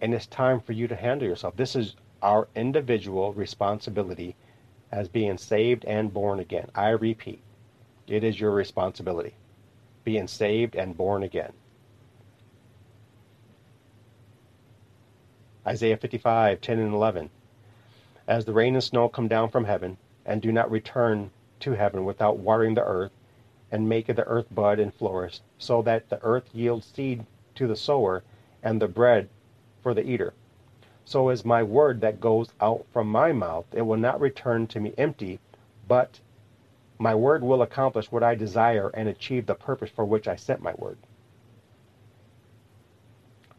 And 0.00 0.14
it's 0.14 0.26
time 0.26 0.60
for 0.60 0.72
you 0.72 0.86
to 0.88 0.96
handle 0.96 1.26
yourself. 1.26 1.56
This 1.56 1.74
is 1.74 1.96
our 2.22 2.48
individual 2.54 3.32
responsibility 3.32 4.36
as 4.92 5.08
being 5.08 5.38
saved 5.38 5.84
and 5.84 6.12
born 6.12 6.38
again. 6.38 6.68
I 6.74 6.90
repeat, 6.90 7.40
it 8.06 8.22
is 8.22 8.38
your 8.38 8.52
responsibility. 8.52 9.34
Being 10.06 10.28
saved 10.28 10.76
and 10.76 10.96
born 10.96 11.24
again. 11.24 11.52
Isaiah 15.66 15.96
55, 15.96 16.60
10 16.60 16.78
and 16.78 16.94
11 16.94 17.28
as 18.28 18.44
the 18.44 18.52
rain 18.52 18.74
and 18.74 18.84
snow 18.84 19.08
come 19.08 19.26
down 19.26 19.48
from 19.50 19.64
heaven, 19.64 19.96
and 20.24 20.40
do 20.40 20.52
not 20.52 20.70
return 20.70 21.30
to 21.58 21.72
heaven 21.72 22.04
without 22.04 22.38
watering 22.38 22.74
the 22.74 22.84
earth, 22.84 23.10
and 23.72 23.88
make 23.88 24.06
the 24.06 24.26
earth 24.26 24.46
bud 24.54 24.78
and 24.78 24.94
flourish, 24.94 25.40
so 25.58 25.82
that 25.82 26.08
the 26.08 26.22
earth 26.22 26.54
yields 26.54 26.86
seed 26.86 27.26
to 27.56 27.66
the 27.66 27.74
sower, 27.74 28.22
and 28.62 28.80
the 28.80 28.86
bread 28.86 29.28
for 29.82 29.92
the 29.92 30.08
eater. 30.08 30.34
So 31.04 31.30
is 31.30 31.44
my 31.44 31.64
word 31.64 32.00
that 32.00 32.20
goes 32.20 32.48
out 32.60 32.86
from 32.92 33.08
my 33.08 33.32
mouth. 33.32 33.66
It 33.72 33.82
will 33.82 33.96
not 33.96 34.20
return 34.20 34.68
to 34.68 34.78
me 34.78 34.94
empty, 34.96 35.40
but 35.88 36.20
my 36.98 37.14
word 37.14 37.42
will 37.42 37.62
accomplish 37.62 38.10
what 38.10 38.22
I 38.22 38.34
desire 38.34 38.88
and 38.88 39.08
achieve 39.08 39.46
the 39.46 39.54
purpose 39.54 39.90
for 39.90 40.04
which 40.04 40.26
I 40.28 40.36
sent 40.36 40.62
my 40.62 40.74
word. 40.74 40.98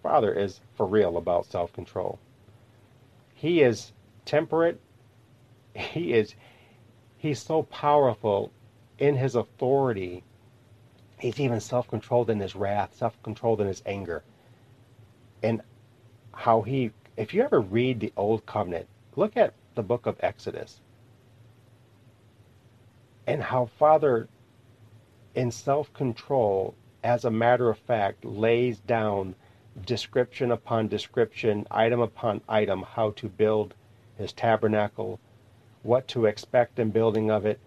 Father 0.01 0.33
is 0.33 0.61
for 0.75 0.85
real 0.85 1.17
about 1.17 1.45
self 1.45 1.73
control. 1.73 2.19
He 3.33 3.61
is 3.61 3.91
temperate. 4.25 4.79
He 5.75 6.13
is 6.13 6.33
he's 7.17 7.39
so 7.39 7.63
powerful 7.63 8.51
in 8.97 9.15
his 9.15 9.35
authority. 9.35 10.23
He's 11.19 11.39
even 11.39 11.59
self 11.59 11.87
controlled 11.87 12.29
in 12.29 12.39
his 12.39 12.55
wrath, 12.55 12.95
self 12.95 13.21
controlled 13.21 13.61
in 13.61 13.67
his 13.67 13.83
anger. 13.85 14.23
And 15.43 15.61
how 16.33 16.61
he 16.61 16.91
if 17.15 17.33
you 17.33 17.43
ever 17.43 17.59
read 17.59 17.99
the 17.99 18.13
old 18.15 18.45
covenant, 18.45 18.87
look 19.15 19.35
at 19.37 19.53
the 19.75 19.83
book 19.83 20.05
of 20.05 20.17
Exodus. 20.21 20.79
And 23.27 23.43
how 23.43 23.65
Father 23.65 24.29
in 25.35 25.51
self 25.51 25.93
control, 25.93 26.73
as 27.03 27.25
a 27.25 27.29
matter 27.31 27.69
of 27.69 27.77
fact, 27.77 28.25
lays 28.25 28.79
down 28.79 29.35
description 29.85 30.51
upon 30.51 30.87
description, 30.87 31.67
item 31.69 31.99
upon 31.99 32.41
item, 32.49 32.83
how 32.83 33.11
to 33.11 33.27
build 33.29 33.75
his 34.17 34.33
tabernacle, 34.33 35.19
what 35.83 36.07
to 36.07 36.25
expect 36.25 36.79
in 36.79 36.89
building 36.89 37.29
of 37.29 37.45
it, 37.45 37.59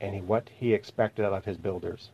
and 0.00 0.26
what 0.28 0.48
he 0.48 0.72
expected 0.72 1.24
of 1.24 1.44
his 1.44 1.56
builders. 1.56 2.10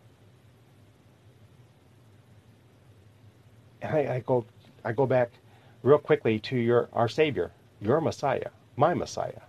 And 3.83 3.95
I, 3.95 4.15
I 4.17 4.21
go, 4.21 4.47
I 4.85 4.93
go 4.93 5.07
back 5.07 5.31
real 5.83 5.99
quickly 5.99 6.39
to 6.41 6.57
your 6.57 6.89
our 6.93 7.09
Savior, 7.09 7.53
your 7.81 8.01
Messiah, 8.01 8.51
my 8.77 8.95
Messiah. 8.95 9.43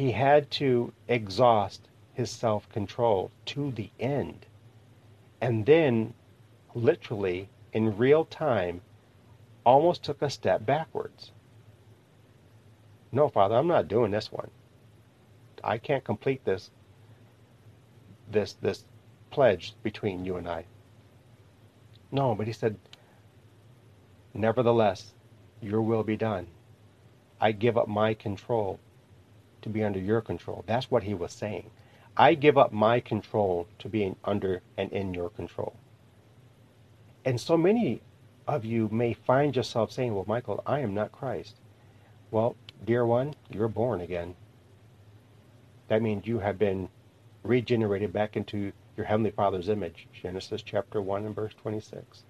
He 0.00 0.12
had 0.12 0.50
to 0.52 0.94
exhaust 1.08 1.90
his 2.14 2.30
self-control 2.30 3.30
to 3.44 3.70
the 3.70 3.90
end, 4.00 4.46
and 5.42 5.66
then, 5.66 6.14
literally 6.74 7.50
in 7.74 7.98
real 7.98 8.24
time, 8.24 8.80
almost 9.62 10.02
took 10.02 10.22
a 10.22 10.30
step 10.30 10.64
backwards. 10.64 11.32
No, 13.12 13.28
Father, 13.28 13.56
I'm 13.56 13.66
not 13.66 13.88
doing 13.88 14.10
this 14.10 14.32
one. 14.32 14.50
I 15.62 15.76
can't 15.76 16.02
complete 16.02 16.46
this 16.46 16.70
this 18.26 18.54
this 18.54 18.86
pledge 19.30 19.74
between 19.82 20.24
you 20.24 20.36
and 20.36 20.48
I. 20.48 20.64
No, 22.10 22.34
but 22.34 22.46
he 22.46 22.54
said, 22.54 22.78
Nevertheless, 24.32 25.12
your 25.60 25.82
will 25.82 26.04
be 26.04 26.16
done. 26.16 26.46
I 27.38 27.52
give 27.52 27.76
up 27.76 27.86
my 27.86 28.14
control 28.14 28.80
to 29.62 29.68
be 29.68 29.84
under 29.84 29.98
your 30.00 30.20
control. 30.20 30.64
That's 30.66 30.90
what 30.90 31.04
he 31.04 31.14
was 31.14 31.32
saying. 31.32 31.70
I 32.16 32.34
give 32.34 32.58
up 32.58 32.72
my 32.72 33.00
control 33.00 33.68
to 33.78 33.88
be 33.88 34.14
under 34.24 34.62
and 34.76 34.92
in 34.92 35.14
your 35.14 35.30
control. 35.30 35.76
And 37.24 37.40
so 37.40 37.56
many 37.56 38.02
of 38.46 38.64
you 38.64 38.88
may 38.92 39.14
find 39.14 39.54
yourself 39.56 39.92
saying, 39.92 40.14
Well, 40.14 40.24
Michael, 40.26 40.62
I 40.66 40.80
am 40.80 40.94
not 40.94 41.12
Christ. 41.12 41.56
Well, 42.30 42.56
dear 42.84 43.06
one, 43.06 43.34
you're 43.50 43.68
born 43.68 44.00
again. 44.00 44.34
That 45.88 46.02
means 46.02 46.26
you 46.26 46.40
have 46.40 46.58
been 46.58 46.88
regenerated 47.42 48.12
back 48.12 48.36
into 48.36 48.72
your 48.96 49.06
Heavenly 49.06 49.30
Father's 49.30 49.68
image. 49.68 50.08
Genesis 50.12 50.62
chapter 50.62 51.02
1 51.02 51.26
and 51.26 51.34
verse 51.34 51.54
26. 51.60 52.24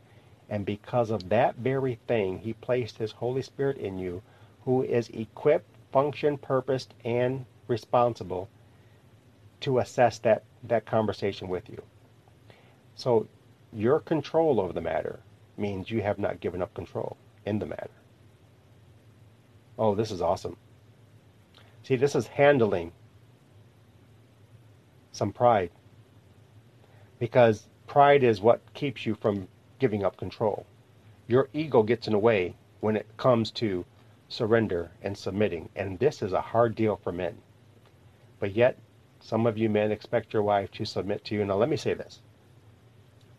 And 0.48 0.66
because 0.66 1.10
of 1.10 1.28
that 1.28 1.56
very 1.56 1.98
thing, 2.06 2.38
He 2.38 2.52
placed 2.54 2.98
His 2.98 3.12
Holy 3.12 3.42
Spirit 3.42 3.78
in 3.78 3.98
you, 3.98 4.22
who 4.64 4.82
is 4.82 5.08
equipped, 5.10 5.69
functioned, 5.92 6.42
purposed, 6.42 6.94
and 7.04 7.44
responsible 7.68 8.48
to 9.60 9.78
assess 9.78 10.18
that, 10.18 10.44
that 10.64 10.86
conversation 10.86 11.48
with 11.48 11.68
you. 11.68 11.82
So 12.94 13.26
your 13.72 14.00
control 14.00 14.60
over 14.60 14.72
the 14.72 14.80
matter 14.80 15.20
means 15.56 15.90
you 15.90 16.02
have 16.02 16.18
not 16.18 16.40
given 16.40 16.62
up 16.62 16.74
control 16.74 17.16
in 17.44 17.58
the 17.58 17.66
matter. 17.66 17.90
Oh, 19.78 19.94
this 19.94 20.10
is 20.10 20.20
awesome. 20.20 20.56
See, 21.82 21.96
this 21.96 22.14
is 22.14 22.26
handling 22.26 22.92
some 25.12 25.32
pride. 25.32 25.70
Because 27.18 27.66
pride 27.86 28.22
is 28.22 28.40
what 28.40 28.60
keeps 28.74 29.06
you 29.06 29.14
from 29.14 29.48
giving 29.78 30.04
up 30.04 30.16
control. 30.16 30.66
Your 31.26 31.48
ego 31.52 31.82
gets 31.82 32.06
in 32.06 32.12
the 32.12 32.18
way 32.18 32.56
when 32.80 32.96
it 32.96 33.06
comes 33.16 33.50
to 33.52 33.84
surrender 34.30 34.92
and 35.02 35.18
submitting. 35.18 35.70
And 35.76 36.00
this 36.00 36.22
is 36.22 36.32
a 36.32 36.42
hard 36.42 36.76
deal 36.76 36.96
for 36.96 37.12
men. 37.12 37.38
But 38.40 38.56
yet, 38.56 38.78
some 39.20 39.46
of 39.46 39.58
you 39.58 39.70
men 39.70 39.92
expect 39.92 40.32
your 40.34 40.44
wife 40.44 40.72
to 40.72 40.86
submit 40.86 41.24
to 41.26 41.36
you. 41.36 41.44
Now, 41.46 41.56
let 41.56 41.70
me 41.70 41.78
say 41.78 41.94
this 41.94 42.22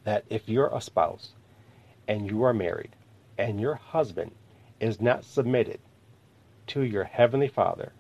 that 0.06 0.26
if 0.30 0.50
you're 0.50 0.76
a 0.76 0.82
spouse 0.82 1.34
and 2.08 2.28
you 2.30 2.44
are 2.44 2.54
married 2.54 2.96
and 3.40 3.62
your 3.62 3.76
husband 3.76 4.32
is 4.80 5.02
not 5.02 5.26
submitted 5.26 5.80
to 6.68 6.84
your 6.84 7.06
heavenly 7.06 7.50
father, 7.50 7.94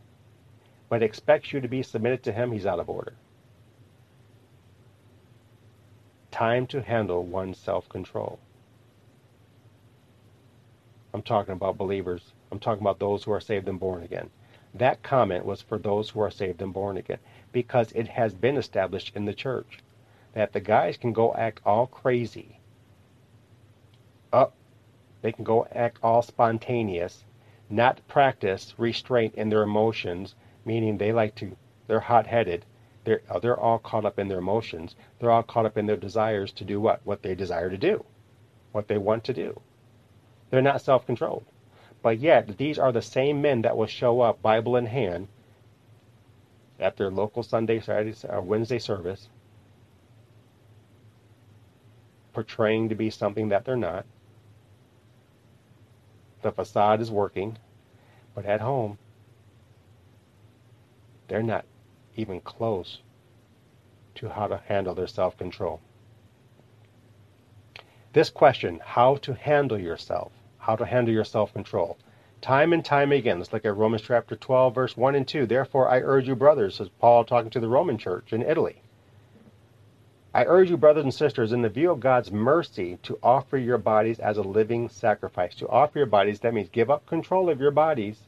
but 0.89 1.03
expects 1.03 1.53
you 1.53 1.61
to 1.61 1.69
be 1.69 1.83
submitted 1.83 2.23
to 2.23 2.33
him, 2.33 2.51
he's 2.53 2.67
out 2.67 2.79
of 2.79 2.89
order. 2.89 3.15
time 6.31 6.65
to 6.67 6.81
handle 6.81 7.23
one's 7.23 7.59
self 7.59 7.89
control. 7.89 8.39
I'm 11.13 11.21
talking 11.23 11.53
about 11.53 11.77
believers. 11.77 12.33
I'm 12.51 12.59
talking 12.59 12.81
about 12.81 12.99
those 12.99 13.23
who 13.23 13.31
are 13.31 13.39
saved 13.39 13.69
and 13.69 13.79
born 13.79 14.03
again. 14.03 14.29
That 14.73 15.03
comment 15.03 15.45
was 15.45 15.61
for 15.61 15.77
those 15.77 16.09
who 16.09 16.19
are 16.21 16.31
saved 16.31 16.61
and 16.61 16.73
born 16.73 16.97
again 16.97 17.19
because 17.51 17.91
it 17.93 18.07
has 18.07 18.33
been 18.33 18.57
established 18.57 19.15
in 19.15 19.25
the 19.25 19.33
church 19.33 19.79
that 20.33 20.53
the 20.53 20.59
guys 20.59 20.97
can 20.97 21.13
go 21.13 21.33
act 21.33 21.61
all 21.65 21.87
crazy. 21.87 22.59
Up, 24.31 24.53
they 25.21 25.31
can 25.31 25.43
go 25.43 25.67
act 25.71 25.99
all 26.01 26.21
spontaneous, 26.21 27.25
not 27.69 28.05
practice 28.07 28.73
restraint 28.77 29.35
in 29.35 29.49
their 29.49 29.63
emotions, 29.63 30.35
meaning 30.63 30.97
they 30.97 31.11
like 31.11 31.35
to, 31.35 31.55
they're 31.87 31.99
hot 31.99 32.27
headed, 32.27 32.65
they're, 33.03 33.21
uh, 33.29 33.39
they're 33.39 33.59
all 33.59 33.79
caught 33.79 34.05
up 34.05 34.19
in 34.19 34.27
their 34.27 34.37
emotions. 34.37 34.95
They're 35.19 35.31
all 35.31 35.43
caught 35.43 35.65
up 35.65 35.77
in 35.77 35.87
their 35.87 35.97
desires 35.97 36.51
to 36.53 36.63
do 36.63 36.79
what? 36.79 37.01
What 37.03 37.23
they 37.23 37.33
desire 37.33 37.69
to 37.69 37.77
do, 37.77 38.05
what 38.71 38.87
they 38.87 38.97
want 38.97 39.23
to 39.25 39.33
do. 39.33 39.59
They're 40.49 40.61
not 40.61 40.81
self 40.81 41.05
controlled. 41.05 41.45
But 42.01 42.19
yet, 42.19 42.57
these 42.57 42.79
are 42.79 42.91
the 42.91 43.01
same 43.01 43.41
men 43.41 43.61
that 43.61 43.77
will 43.77 43.85
show 43.85 44.21
up, 44.21 44.41
Bible 44.41 44.75
in 44.75 44.87
hand, 44.87 45.27
at 46.79 46.97
their 46.97 47.11
local 47.11 47.43
Sunday, 47.43 47.79
Saturday, 47.79 48.15
or 48.27 48.37
uh, 48.39 48.41
Wednesday 48.41 48.79
service, 48.79 49.29
portraying 52.33 52.89
to 52.89 52.95
be 52.95 53.09
something 53.09 53.49
that 53.49 53.65
they're 53.65 53.75
not. 53.75 54.05
The 56.41 56.51
facade 56.51 57.01
is 57.01 57.11
working, 57.11 57.57
but 58.33 58.45
at 58.45 58.61
home, 58.61 58.97
they're 61.27 61.43
not 61.43 61.65
even 62.15 62.41
close 62.41 62.99
to 64.15 64.29
how 64.29 64.47
to 64.47 64.57
handle 64.67 64.95
their 64.95 65.07
self 65.07 65.37
control. 65.37 65.79
This 68.13 68.29
question, 68.29 68.81
how 68.83 69.15
to 69.17 69.33
handle 69.33 69.79
yourself, 69.79 70.31
how 70.61 70.77
to 70.77 70.85
handle 70.85 71.13
your 71.13 71.25
self 71.25 71.53
control. 71.53 71.97
Time 72.39 72.73
and 72.73 72.83
time 72.83 73.11
again, 73.11 73.37
let's 73.37 73.51
look 73.51 73.65
at 73.65 73.75
Romans 73.75 74.01
chapter 74.01 74.35
12, 74.35 74.73
verse 74.73 74.97
1 74.97 75.15
and 75.15 75.27
2. 75.27 75.45
Therefore, 75.45 75.89
I 75.89 75.99
urge 75.99 76.27
you, 76.27 76.35
brothers, 76.35 76.75
says 76.75 76.89
Paul 76.99 77.25
talking 77.25 77.51
to 77.51 77.59
the 77.59 77.67
Roman 77.67 77.97
church 77.97 78.31
in 78.31 78.41
Italy. 78.41 78.81
I 80.33 80.45
urge 80.45 80.69
you, 80.69 80.77
brothers 80.77 81.03
and 81.03 81.13
sisters, 81.13 81.51
in 81.51 81.61
the 81.61 81.69
view 81.69 81.91
of 81.91 81.99
God's 81.99 82.31
mercy, 82.31 82.97
to 83.03 83.19
offer 83.21 83.57
your 83.57 83.77
bodies 83.77 84.19
as 84.19 84.37
a 84.37 84.41
living 84.41 84.87
sacrifice. 84.87 85.53
To 85.55 85.67
offer 85.67 85.99
your 85.99 86.05
bodies, 86.05 86.39
that 86.39 86.53
means 86.53 86.69
give 86.69 86.89
up 86.89 87.05
control 87.05 87.49
of 87.49 87.59
your 87.59 87.71
bodies 87.71 88.27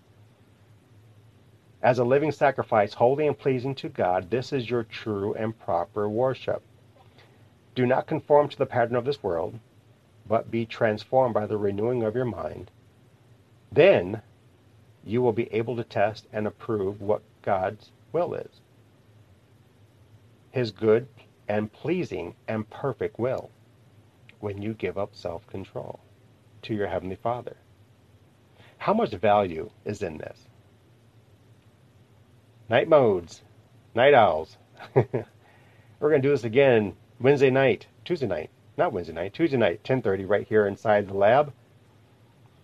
as 1.84 2.00
a 2.00 2.04
living 2.06 2.32
sacrifice, 2.32 2.94
holy 2.94 3.28
and 3.28 3.38
pleasing 3.38 3.76
to 3.76 3.90
God, 3.90 4.32
this 4.32 4.54
is 4.54 4.70
your 4.70 4.84
true 4.84 5.34
and 5.34 5.60
proper 5.60 6.08
worship. 6.08 6.64
Do 7.76 7.86
not 7.86 8.08
conform 8.08 8.48
to 8.48 8.58
the 8.58 8.66
pattern 8.66 8.96
of 8.96 9.04
this 9.04 9.22
world, 9.22 9.60
but 10.28 10.52
be 10.52 10.66
transformed 10.66 11.34
by 11.34 11.46
the 11.46 11.58
renewing 11.58 12.04
of 12.04 12.16
your 12.16 12.26
mind. 12.26 12.72
Then 13.72 14.22
you 15.04 15.22
will 15.22 15.34
be 15.34 15.52
able 15.54 15.76
to 15.76 15.84
test 15.84 16.28
and 16.32 16.48
approve 16.48 17.02
what 17.02 17.22
God's 17.42 17.92
will 18.12 18.34
is. 18.34 18.62
His 20.52 20.72
good 20.72 21.08
and 21.48 21.72
pleasing 21.72 22.36
and 22.48 22.70
perfect 22.70 23.20
will 23.20 23.50
when 24.40 24.62
you 24.62 24.74
give 24.74 24.98
up 24.98 25.16
self 25.16 25.46
control 25.48 26.00
to 26.62 26.74
your 26.74 26.88
Heavenly 26.88 27.16
Father. 27.16 27.58
How 28.78 28.94
much 28.94 29.12
value 29.12 29.70
is 29.86 30.02
in 30.02 30.18
this? 30.18 30.48
Night 32.70 32.88
Moods. 32.88 33.42
Night 33.96 34.14
owls. 34.14 34.58
We're 34.96 35.04
going 36.00 36.22
to 36.22 36.28
do 36.28 36.32
this 36.32 36.44
again 36.44 36.96
Wednesday 37.20 37.50
night, 37.50 37.88
Tuesday 38.04 38.28
night. 38.28 38.50
Not 38.76 38.92
Wednesday 38.92 39.14
night, 39.14 39.34
Tuesday 39.34 39.58
night, 39.58 39.84
10:30 39.84 40.26
right 40.26 40.48
here 40.48 40.66
inside 40.66 41.08
the 41.08 41.14
lab. 41.14 41.50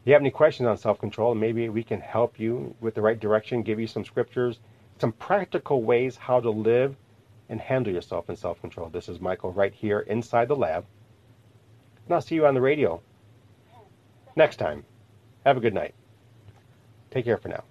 If 0.02 0.08
you 0.08 0.14
have 0.14 0.22
any 0.22 0.32
questions 0.32 0.66
on 0.68 0.78
self-control, 0.78 1.36
maybe 1.36 1.70
we 1.70 1.84
can 1.84 2.02
help 2.02 2.40
you 2.40 2.76
with 2.80 2.96
the 2.96 3.02
right 3.02 3.20
direction, 3.20 3.62
give 3.62 3.80
you 3.80 3.86
some 3.86 4.04
scriptures, 4.04 4.60
some 4.98 5.12
practical 5.12 5.84
ways 5.84 6.18
how 6.18 6.40
to 6.40 6.50
live 6.50 6.96
and 7.48 7.62
handle 7.62 7.94
yourself 7.94 8.30
in 8.30 8.36
self-control. 8.36 8.90
This 8.90 9.08
is 9.08 9.20
Michael 9.20 9.52
right 9.52 9.74
here 9.74 10.00
inside 10.00 10.48
the 10.48 10.56
lab. 10.56 10.86
And 12.06 12.16
I'll 12.16 12.22
see 12.22 12.36
you 12.36 12.48
on 12.48 12.56
the 12.56 12.62
radio 12.62 13.02
next 14.36 14.58
time. 14.58 14.86
Have 15.46 15.58
a 15.58 15.62
good 15.62 15.74
night. 15.76 15.94
Take 17.12 17.26
care 17.26 17.38
for 17.38 17.50
now. 17.50 17.64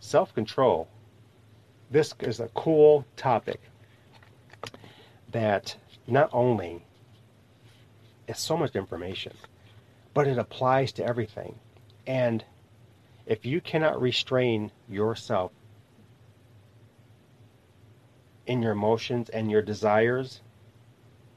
Self 0.00 0.34
control. 0.34 0.88
This 1.88 2.14
is 2.20 2.40
a 2.40 2.48
cool 2.48 3.04
topic 3.16 3.60
that 5.32 5.76
not 6.06 6.30
only 6.32 6.84
is 8.26 8.38
so 8.38 8.56
much 8.56 8.74
information, 8.74 9.32
but 10.14 10.26
it 10.26 10.38
applies 10.38 10.92
to 10.92 11.04
everything. 11.04 11.58
And 12.06 12.44
if 13.26 13.46
you 13.46 13.60
cannot 13.60 14.00
restrain 14.00 14.72
yourself 14.88 15.52
in 18.46 18.62
your 18.62 18.72
emotions 18.72 19.28
and 19.28 19.50
your 19.50 19.62
desires 19.62 20.40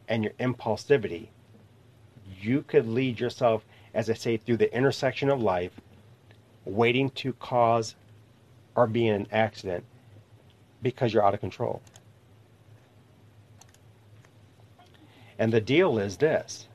and 0.07 0.23
your 0.23 0.33
impulsivity, 0.33 1.27
you 2.41 2.63
could 2.63 2.87
lead 2.87 3.19
yourself, 3.19 3.63
as 3.93 4.09
I 4.09 4.13
say, 4.13 4.37
through 4.37 4.57
the 4.57 4.75
intersection 4.75 5.29
of 5.29 5.41
life, 5.41 5.71
waiting 6.65 7.09
to 7.11 7.33
cause 7.33 7.95
or 8.75 8.87
be 8.87 9.07
in 9.07 9.15
an 9.15 9.27
accident 9.31 9.83
because 10.81 11.13
you're 11.13 11.25
out 11.25 11.33
of 11.33 11.39
control. 11.39 11.81
And 15.39 15.51
the 15.51 15.61
deal 15.61 15.97
is 15.97 16.17
this 16.17 16.67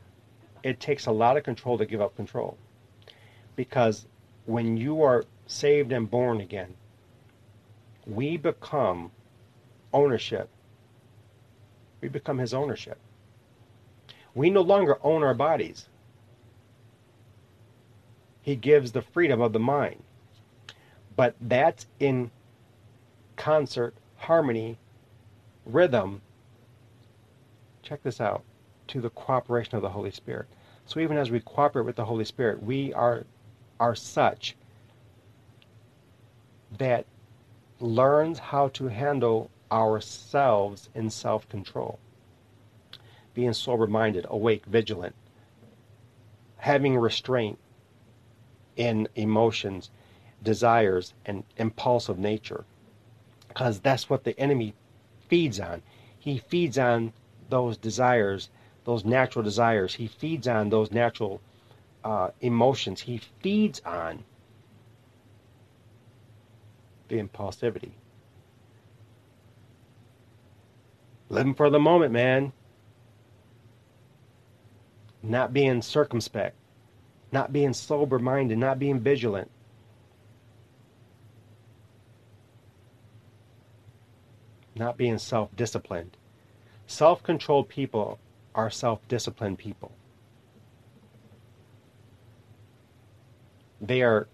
it 0.62 0.80
takes 0.80 1.06
a 1.06 1.12
lot 1.12 1.36
of 1.36 1.44
control 1.44 1.78
to 1.78 1.86
give 1.86 2.00
up 2.00 2.16
control. 2.16 2.56
Because 3.56 4.06
when 4.46 4.76
you 4.76 5.02
are 5.02 5.24
saved 5.46 5.92
and 5.92 6.10
born 6.10 6.40
again, 6.40 6.74
we 8.06 8.36
become 8.36 9.10
ownership. 9.92 10.48
We 12.00 12.08
become 12.08 12.38
his 12.38 12.54
ownership. 12.54 12.98
We 14.34 14.50
no 14.50 14.60
longer 14.60 14.98
own 15.02 15.22
our 15.22 15.34
bodies. 15.34 15.88
He 18.42 18.56
gives 18.56 18.92
the 18.92 19.02
freedom 19.02 19.40
of 19.40 19.52
the 19.52 19.58
mind. 19.58 20.02
But 21.16 21.34
that's 21.40 21.86
in 21.98 22.30
concert, 23.36 23.94
harmony, 24.16 24.78
rhythm. 25.66 26.22
Check 27.82 28.02
this 28.02 28.20
out 28.20 28.44
to 28.88 29.00
the 29.00 29.10
cooperation 29.10 29.76
of 29.76 29.82
the 29.82 29.90
Holy 29.90 30.10
Spirit. 30.10 30.46
So 30.86 31.00
even 31.00 31.16
as 31.16 31.30
we 31.30 31.40
cooperate 31.40 31.86
with 31.86 31.96
the 31.96 32.04
Holy 32.04 32.24
Spirit, 32.24 32.62
we 32.62 32.92
are 32.94 33.24
are 33.80 33.94
such 33.94 34.56
that 36.78 37.06
learns 37.78 38.38
how 38.38 38.68
to 38.68 38.88
handle 38.88 39.50
ourselves 39.70 40.88
in 40.94 41.08
self-control. 41.08 41.98
Being 43.34 43.52
sober-minded, 43.52 44.26
awake, 44.28 44.66
vigilant, 44.66 45.14
having 46.56 46.98
restraint 46.98 47.58
in 48.76 49.08
emotions, 49.14 49.90
desires, 50.42 51.14
and 51.24 51.44
impulsive 51.56 52.18
nature. 52.18 52.64
Because 53.46 53.78
that's 53.78 54.10
what 54.10 54.24
the 54.24 54.38
enemy 54.40 54.74
feeds 55.28 55.60
on. 55.60 55.82
He 56.18 56.38
feeds 56.38 56.78
on 56.78 57.12
those 57.48 57.76
desires 57.76 58.50
those 58.88 59.04
natural 59.04 59.42
desires. 59.42 59.96
He 59.96 60.06
feeds 60.06 60.48
on 60.48 60.70
those 60.70 60.90
natural 60.90 61.42
uh, 62.02 62.30
emotions. 62.40 63.02
He 63.02 63.20
feeds 63.42 63.82
on 63.84 64.24
the 67.08 67.22
impulsivity. 67.22 67.90
Living 71.28 71.52
for 71.52 71.68
the 71.68 71.78
moment, 71.78 72.12
man. 72.12 72.54
Not 75.22 75.52
being 75.52 75.82
circumspect, 75.82 76.56
not 77.30 77.52
being 77.52 77.74
sober 77.74 78.18
minded, 78.18 78.56
not 78.56 78.78
being 78.78 79.00
vigilant. 79.00 79.50
Not 84.74 84.96
being 84.96 85.18
self 85.18 85.54
disciplined. 85.54 86.16
Self 86.86 87.22
controlled 87.22 87.68
people 87.68 88.18
are 88.54 88.70
self 88.70 89.06
disciplined 89.08 89.58
people. 89.58 89.92
They 93.80 94.02
are 94.02 94.28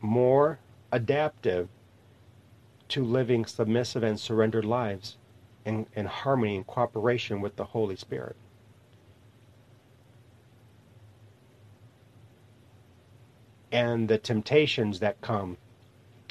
more 0.00 0.60
adaptive 0.92 1.68
to 2.88 3.04
living 3.04 3.44
submissive 3.44 4.02
and 4.02 4.18
surrendered 4.18 4.64
lives 4.64 5.16
in, 5.64 5.86
in 5.94 6.06
harmony 6.06 6.56
and 6.56 6.66
cooperation 6.66 7.40
with 7.40 7.56
the 7.56 7.64
Holy 7.64 7.96
Spirit. 7.96 8.36
And 13.70 14.08
the 14.08 14.16
temptations 14.16 15.00
that 15.00 15.20
come, 15.20 15.58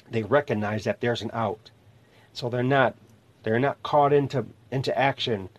they 0.09 0.23
recognize 0.23 0.85
that 0.85 1.01
there's 1.01 1.21
an 1.21 1.29
out. 1.33 1.69
So 2.33 2.49
they're 2.49 2.63
not 2.63 2.95
they're 3.43 3.59
not 3.59 3.81
caught 3.83 4.11
into 4.11 4.47
into 4.71 4.97
action 4.97 5.49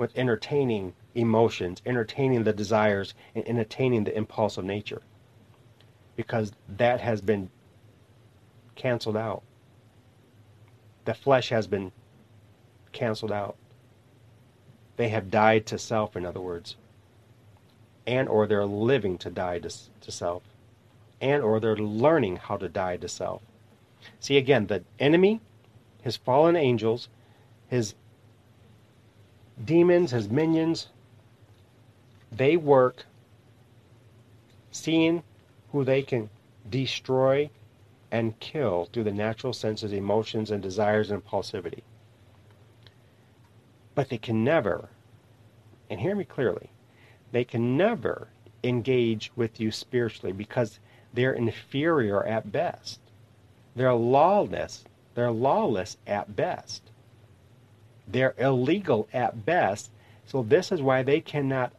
with 0.00 0.16
entertaining 0.16 0.94
emotions, 1.14 1.82
entertaining 1.84 2.42
the 2.42 2.54
desires, 2.54 3.12
and 3.34 3.46
entertaining 3.46 4.02
the 4.02 4.16
impulse 4.16 4.56
of 4.56 4.64
nature. 4.64 5.02
Because 6.16 6.52
that 6.78 7.02
has 7.02 7.20
been 7.20 7.50
canceled 8.76 9.18
out. 9.18 9.42
The 11.04 11.12
flesh 11.12 11.50
has 11.50 11.66
been 11.66 11.92
canceled 12.92 13.30
out. 13.30 13.56
They 14.96 15.10
have 15.10 15.30
died 15.30 15.66
to 15.66 15.78
self, 15.78 16.16
in 16.16 16.24
other 16.24 16.40
words. 16.40 16.76
And 18.06 18.26
or 18.26 18.46
they're 18.46 18.64
living 18.64 19.18
to 19.18 19.28
die 19.28 19.58
to, 19.58 19.68
to 19.68 20.10
self. 20.10 20.42
And 21.20 21.42
or 21.42 21.60
they're 21.60 21.76
learning 21.76 22.36
how 22.36 22.56
to 22.56 22.70
die 22.70 22.96
to 22.96 23.08
self. 23.08 23.42
See 24.18 24.38
again, 24.38 24.66
the 24.66 24.82
enemy, 24.98 25.42
his 26.00 26.16
fallen 26.16 26.56
angels, 26.56 27.10
his 27.68 27.94
demons, 29.64 30.10
his 30.10 30.28
minions, 30.28 30.88
they 32.32 32.56
work 32.56 33.04
seeing 34.70 35.22
who 35.72 35.84
they 35.84 36.02
can 36.02 36.30
destroy 36.68 37.50
and 38.10 38.38
kill 38.40 38.86
through 38.86 39.04
the 39.04 39.12
natural 39.12 39.52
senses, 39.52 39.92
emotions, 39.92 40.50
and 40.50 40.62
desires 40.62 41.10
and 41.10 41.24
impulsivity. 41.24 41.82
But 43.94 44.08
they 44.08 44.18
can 44.18 44.44
never, 44.44 44.88
and 45.88 46.00
hear 46.00 46.14
me 46.14 46.24
clearly, 46.24 46.70
they 47.32 47.44
can 47.44 47.76
never 47.76 48.28
engage 48.64 49.30
with 49.36 49.60
you 49.60 49.70
spiritually 49.70 50.32
because 50.32 50.80
they're 51.12 51.32
inferior 51.32 52.24
at 52.24 52.52
best. 52.52 53.00
They're 53.74 53.94
lawless. 53.94 54.84
They're 55.14 55.30
lawless 55.30 55.96
at 56.06 56.34
best. 56.36 56.89
They're 58.12 58.34
illegal 58.38 59.08
at 59.12 59.44
best. 59.44 59.90
So 60.26 60.42
this 60.42 60.72
is 60.72 60.82
why 60.82 61.02
they 61.02 61.20
cannot 61.20 61.72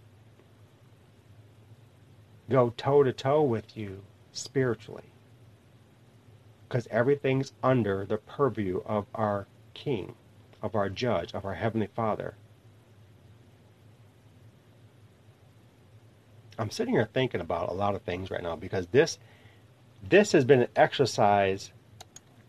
go 2.49 2.73
toe 2.75 3.03
to 3.03 3.13
toe 3.13 3.41
with 3.41 3.77
you 3.77 4.03
spiritually. 4.31 5.11
Because 6.67 6.87
everything's 6.89 7.53
under 7.63 8.05
the 8.05 8.17
purview 8.17 8.81
of 8.85 9.05
our 9.13 9.47
King, 9.73 10.15
of 10.61 10.75
our 10.75 10.89
Judge, 10.89 11.33
of 11.33 11.45
our 11.45 11.55
Heavenly 11.55 11.87
Father. 11.87 12.35
I'm 16.57 16.69
sitting 16.69 16.93
here 16.93 17.09
thinking 17.11 17.41
about 17.41 17.69
a 17.69 17.73
lot 17.73 17.95
of 17.95 18.03
things 18.03 18.29
right 18.29 18.43
now 18.43 18.55
because 18.55 18.87
this 18.87 19.17
this 20.07 20.31
has 20.31 20.45
been 20.45 20.61
an 20.61 20.67
exercise 20.75 21.71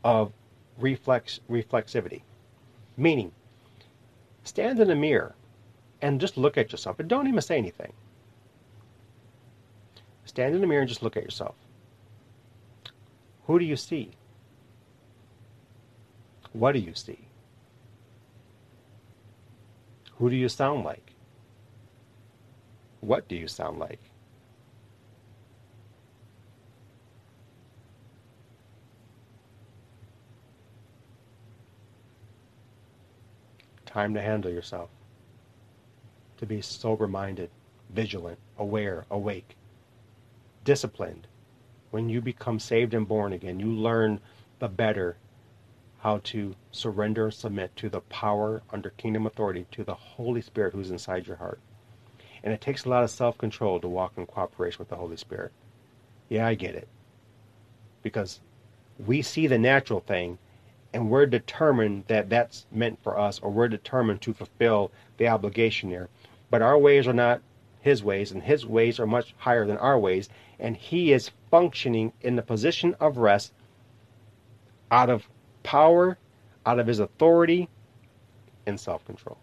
of 0.05 0.33
reflex 0.79 1.41
reflexivity. 1.49 2.23
Meaning 2.97 3.33
Stand 4.45 4.81
in 4.81 4.91
a 4.91 4.95
mirror 4.95 5.35
and 6.01 6.21
just 6.21 6.37
look 6.37 6.59
at 6.59 6.73
yourself 6.73 6.99
and 6.99 7.09
don't 7.09 7.29
even 7.29 7.41
say 7.41 7.57
anything. 7.57 7.93
Stand 10.25 10.55
in 10.55 10.61
the 10.61 10.67
mirror 10.67 10.81
and 10.81 10.89
just 10.89 11.03
look 11.03 11.17
at 11.17 11.23
yourself. 11.23 11.55
Who 13.47 13.59
do 13.59 13.65
you 13.65 13.77
see? 13.77 14.13
What 16.53 16.73
do 16.73 16.79
you 16.79 16.95
see? 16.95 17.29
Who 20.17 20.31
do 20.31 20.37
you 20.37 20.49
sound 20.49 20.85
like? 20.85 21.15
What 23.01 23.29
do 23.29 23.37
you 23.37 23.49
sound 23.49 23.79
like? 23.79 24.12
Time 33.93 34.15
to 34.15 34.23
handle 34.23 34.51
yourself. 34.51 34.89
To 36.39 36.47
be 36.47 36.63
sober 36.63 37.07
minded, 37.07 37.51
vigilant, 37.91 38.39
aware, 38.57 39.05
awake, 39.11 39.55
disciplined. 40.65 41.27
When 41.91 42.09
you 42.09 42.23
become 42.23 42.59
saved 42.59 42.95
and 42.95 43.07
born 43.07 43.35
again, 43.35 43.61
you 43.61 43.67
learn 43.67 44.21
the 44.61 44.69
better 44.69 45.19
how 45.99 46.21
to 46.25 46.57
surrender 46.71 47.27
and 47.27 47.35
submit 47.35 47.77
to 47.77 47.91
the 47.91 48.01
power 48.01 48.63
under 48.71 48.91
kingdom 48.91 49.27
authority 49.27 49.67
to 49.73 49.85
the 49.85 49.95
Holy 49.95 50.41
Spirit 50.41 50.73
who's 50.73 50.91
inside 50.91 51.27
your 51.27 51.37
heart. 51.37 51.61
And 52.43 52.55
it 52.55 52.63
takes 52.63 52.87
a 52.87 52.89
lot 52.89 53.05
of 53.05 53.11
self 53.11 53.37
control 53.37 53.79
to 53.79 53.89
walk 53.89 54.15
in 54.17 54.25
cooperation 54.25 54.79
with 54.79 54.89
the 54.89 54.97
Holy 54.97 55.19
Spirit. 55.19 55.53
Yeah, 56.31 56.47
I 56.47 56.55
get 56.55 56.75
it. 56.75 56.89
Because 58.03 58.41
we 58.99 59.21
see 59.21 59.47
the 59.47 59.59
natural 59.59 60.01
thing 60.01 60.39
and 60.93 61.11
we're 61.11 61.27
determined 61.27 62.05
that 62.09 62.29
that's 62.29 62.67
meant 62.71 63.03
for 63.03 63.19
us 63.19 63.41
or 63.41 63.51
we're 63.51 63.69
determined 63.69 64.21
to 64.23 64.35
fulfill 64.35 64.91
the 65.17 65.29
obligation 65.29 65.91
there. 65.91 66.09
But 66.51 66.63
our 66.63 66.79
ways 66.79 67.07
are 67.07 67.13
not 67.13 67.41
his 67.81 68.05
ways 68.05 68.31
and 68.31 68.43
his 68.43 68.67
ways 68.67 69.01
are 69.01 69.07
much 69.07 69.35
higher 69.39 69.67
than 69.67 69.79
our 69.79 69.99
ways 69.99 70.29
and 70.59 70.77
he 70.77 71.13
is 71.13 71.31
functioning 71.51 72.13
in 72.21 72.37
the 72.37 72.43
position 72.43 72.95
of 73.01 73.17
rest 73.17 73.53
out 74.91 75.11
of 75.11 75.29
power, 75.63 76.19
out 76.67 76.79
of 76.79 76.87
his 76.87 77.01
authority 77.01 77.69
and 78.67 78.79
self-control. 78.79 79.39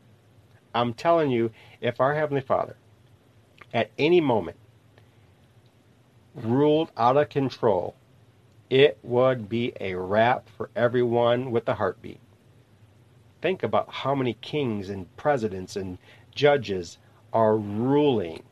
I'm 0.74 0.94
telling 0.94 1.32
you, 1.32 1.52
if 1.82 2.00
our 2.00 2.14
heavenly 2.14 2.42
Father 2.42 2.76
at 3.74 3.90
any 3.98 4.22
moment 4.22 4.58
ruled 6.36 6.92
out 6.96 7.18
of 7.18 7.30
control, 7.30 7.96
it 8.70 9.00
would 9.02 9.50
be 9.50 9.74
a 9.80 9.96
wrap 9.96 10.48
for 10.50 10.70
everyone 10.76 11.52
with 11.52 11.68
a 11.68 11.76
heartbeat. 11.76 12.20
Think 13.42 13.64
about 13.64 13.90
how 13.90 14.14
many 14.14 14.34
kings 14.36 14.90
and 14.90 15.16
presidents 15.18 15.76
and 15.76 15.98
judges 16.36 16.98
are 17.34 17.58
ruling 17.58 18.44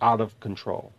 out 0.00 0.20
of 0.20 0.38
control. 0.40 0.92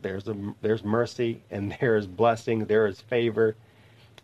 There's 0.00 0.26
a, 0.26 0.54
there's 0.62 0.84
mercy 0.84 1.42
and 1.50 1.76
there 1.80 1.96
is 1.96 2.06
blessing, 2.06 2.64
there 2.66 2.86
is 2.86 3.00
favor, 3.00 3.56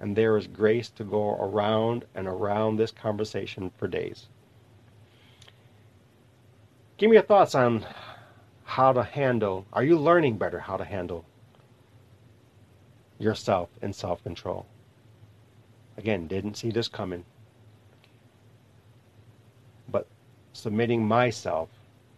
and 0.01 0.17
there 0.17 0.37
is 0.37 0.47
grace 0.47 0.89
to 0.91 1.05
go 1.05 1.31
around 1.35 2.05
and 2.15 2.27
around 2.27 2.77
this 2.77 2.91
conversation 2.91 3.71
for 3.77 3.87
days. 3.89 4.29
Give 6.99 7.09
me 7.09 7.15
your 7.15 7.23
thoughts 7.23 7.55
on 7.55 7.87
how 8.65 8.93
to 8.93 9.05
handle. 9.05 9.65
Are 9.73 9.85
you 9.85 9.97
learning 9.97 10.37
better 10.37 10.59
how 10.59 10.77
to 10.77 10.85
handle 10.85 11.25
yourself 13.21 13.71
in 13.81 13.93
self 13.93 14.21
control? 14.25 14.67
Again, 15.97 16.27
didn't 16.27 16.57
see 16.57 16.73
this 16.73 16.89
coming. 16.89 17.25
But 19.89 20.09
submitting 20.53 21.07
myself 21.07 21.69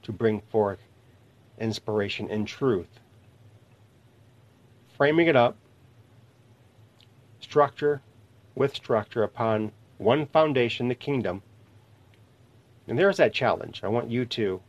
to 0.05 0.13
bring 0.13 0.41
forth 0.51 0.79
inspiration 1.59 2.31
and 2.31 2.49
truth. 2.49 3.01
Framing 4.97 5.27
it 5.27 5.37
up, 5.37 5.57
structure 7.41 8.01
with 8.55 8.75
structure 8.75 9.23
upon 9.25 9.73
one 9.99 10.25
foundation, 10.25 10.89
the 10.89 10.95
kingdom. 10.95 11.43
And 12.89 12.99
there's 12.99 13.19
that 13.19 13.35
challenge. 13.35 13.83
I 13.85 13.89
want 13.89 14.11
you 14.11 14.25
to 14.25 14.63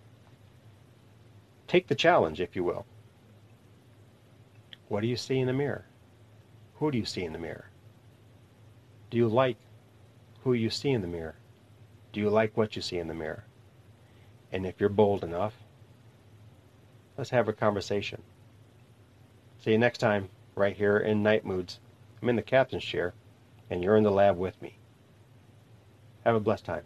Take 1.71 1.87
the 1.87 1.95
challenge, 1.95 2.41
if 2.41 2.53
you 2.53 2.65
will. 2.65 2.85
What 4.89 4.99
do 4.99 5.07
you 5.07 5.15
see 5.15 5.39
in 5.39 5.47
the 5.47 5.53
mirror? 5.53 5.85
Who 6.79 6.91
do 6.91 6.97
you 6.97 7.05
see 7.05 7.23
in 7.23 7.31
the 7.31 7.39
mirror? 7.39 7.69
Do 9.09 9.15
you 9.15 9.29
like 9.29 9.55
who 10.43 10.51
you 10.51 10.69
see 10.69 10.89
in 10.89 10.99
the 10.99 11.07
mirror? 11.07 11.35
Do 12.11 12.19
you 12.19 12.29
like 12.29 12.57
what 12.57 12.75
you 12.75 12.81
see 12.81 12.97
in 12.97 13.07
the 13.07 13.13
mirror? 13.13 13.45
And 14.51 14.67
if 14.67 14.81
you're 14.81 14.89
bold 14.89 15.23
enough, 15.23 15.53
let's 17.17 17.29
have 17.29 17.47
a 17.47 17.53
conversation. 17.53 18.21
See 19.63 19.71
you 19.71 19.77
next 19.77 19.99
time, 19.99 20.27
right 20.55 20.75
here 20.75 20.97
in 20.97 21.23
Night 21.23 21.45
Moods. 21.45 21.79
I'm 22.21 22.27
in 22.27 22.35
the 22.35 22.41
captain's 22.41 22.83
chair, 22.83 23.13
and 23.69 23.81
you're 23.81 23.95
in 23.95 24.03
the 24.03 24.11
lab 24.11 24.37
with 24.37 24.61
me. 24.61 24.75
Have 26.25 26.35
a 26.35 26.41
blessed 26.41 26.65
time. 26.65 26.83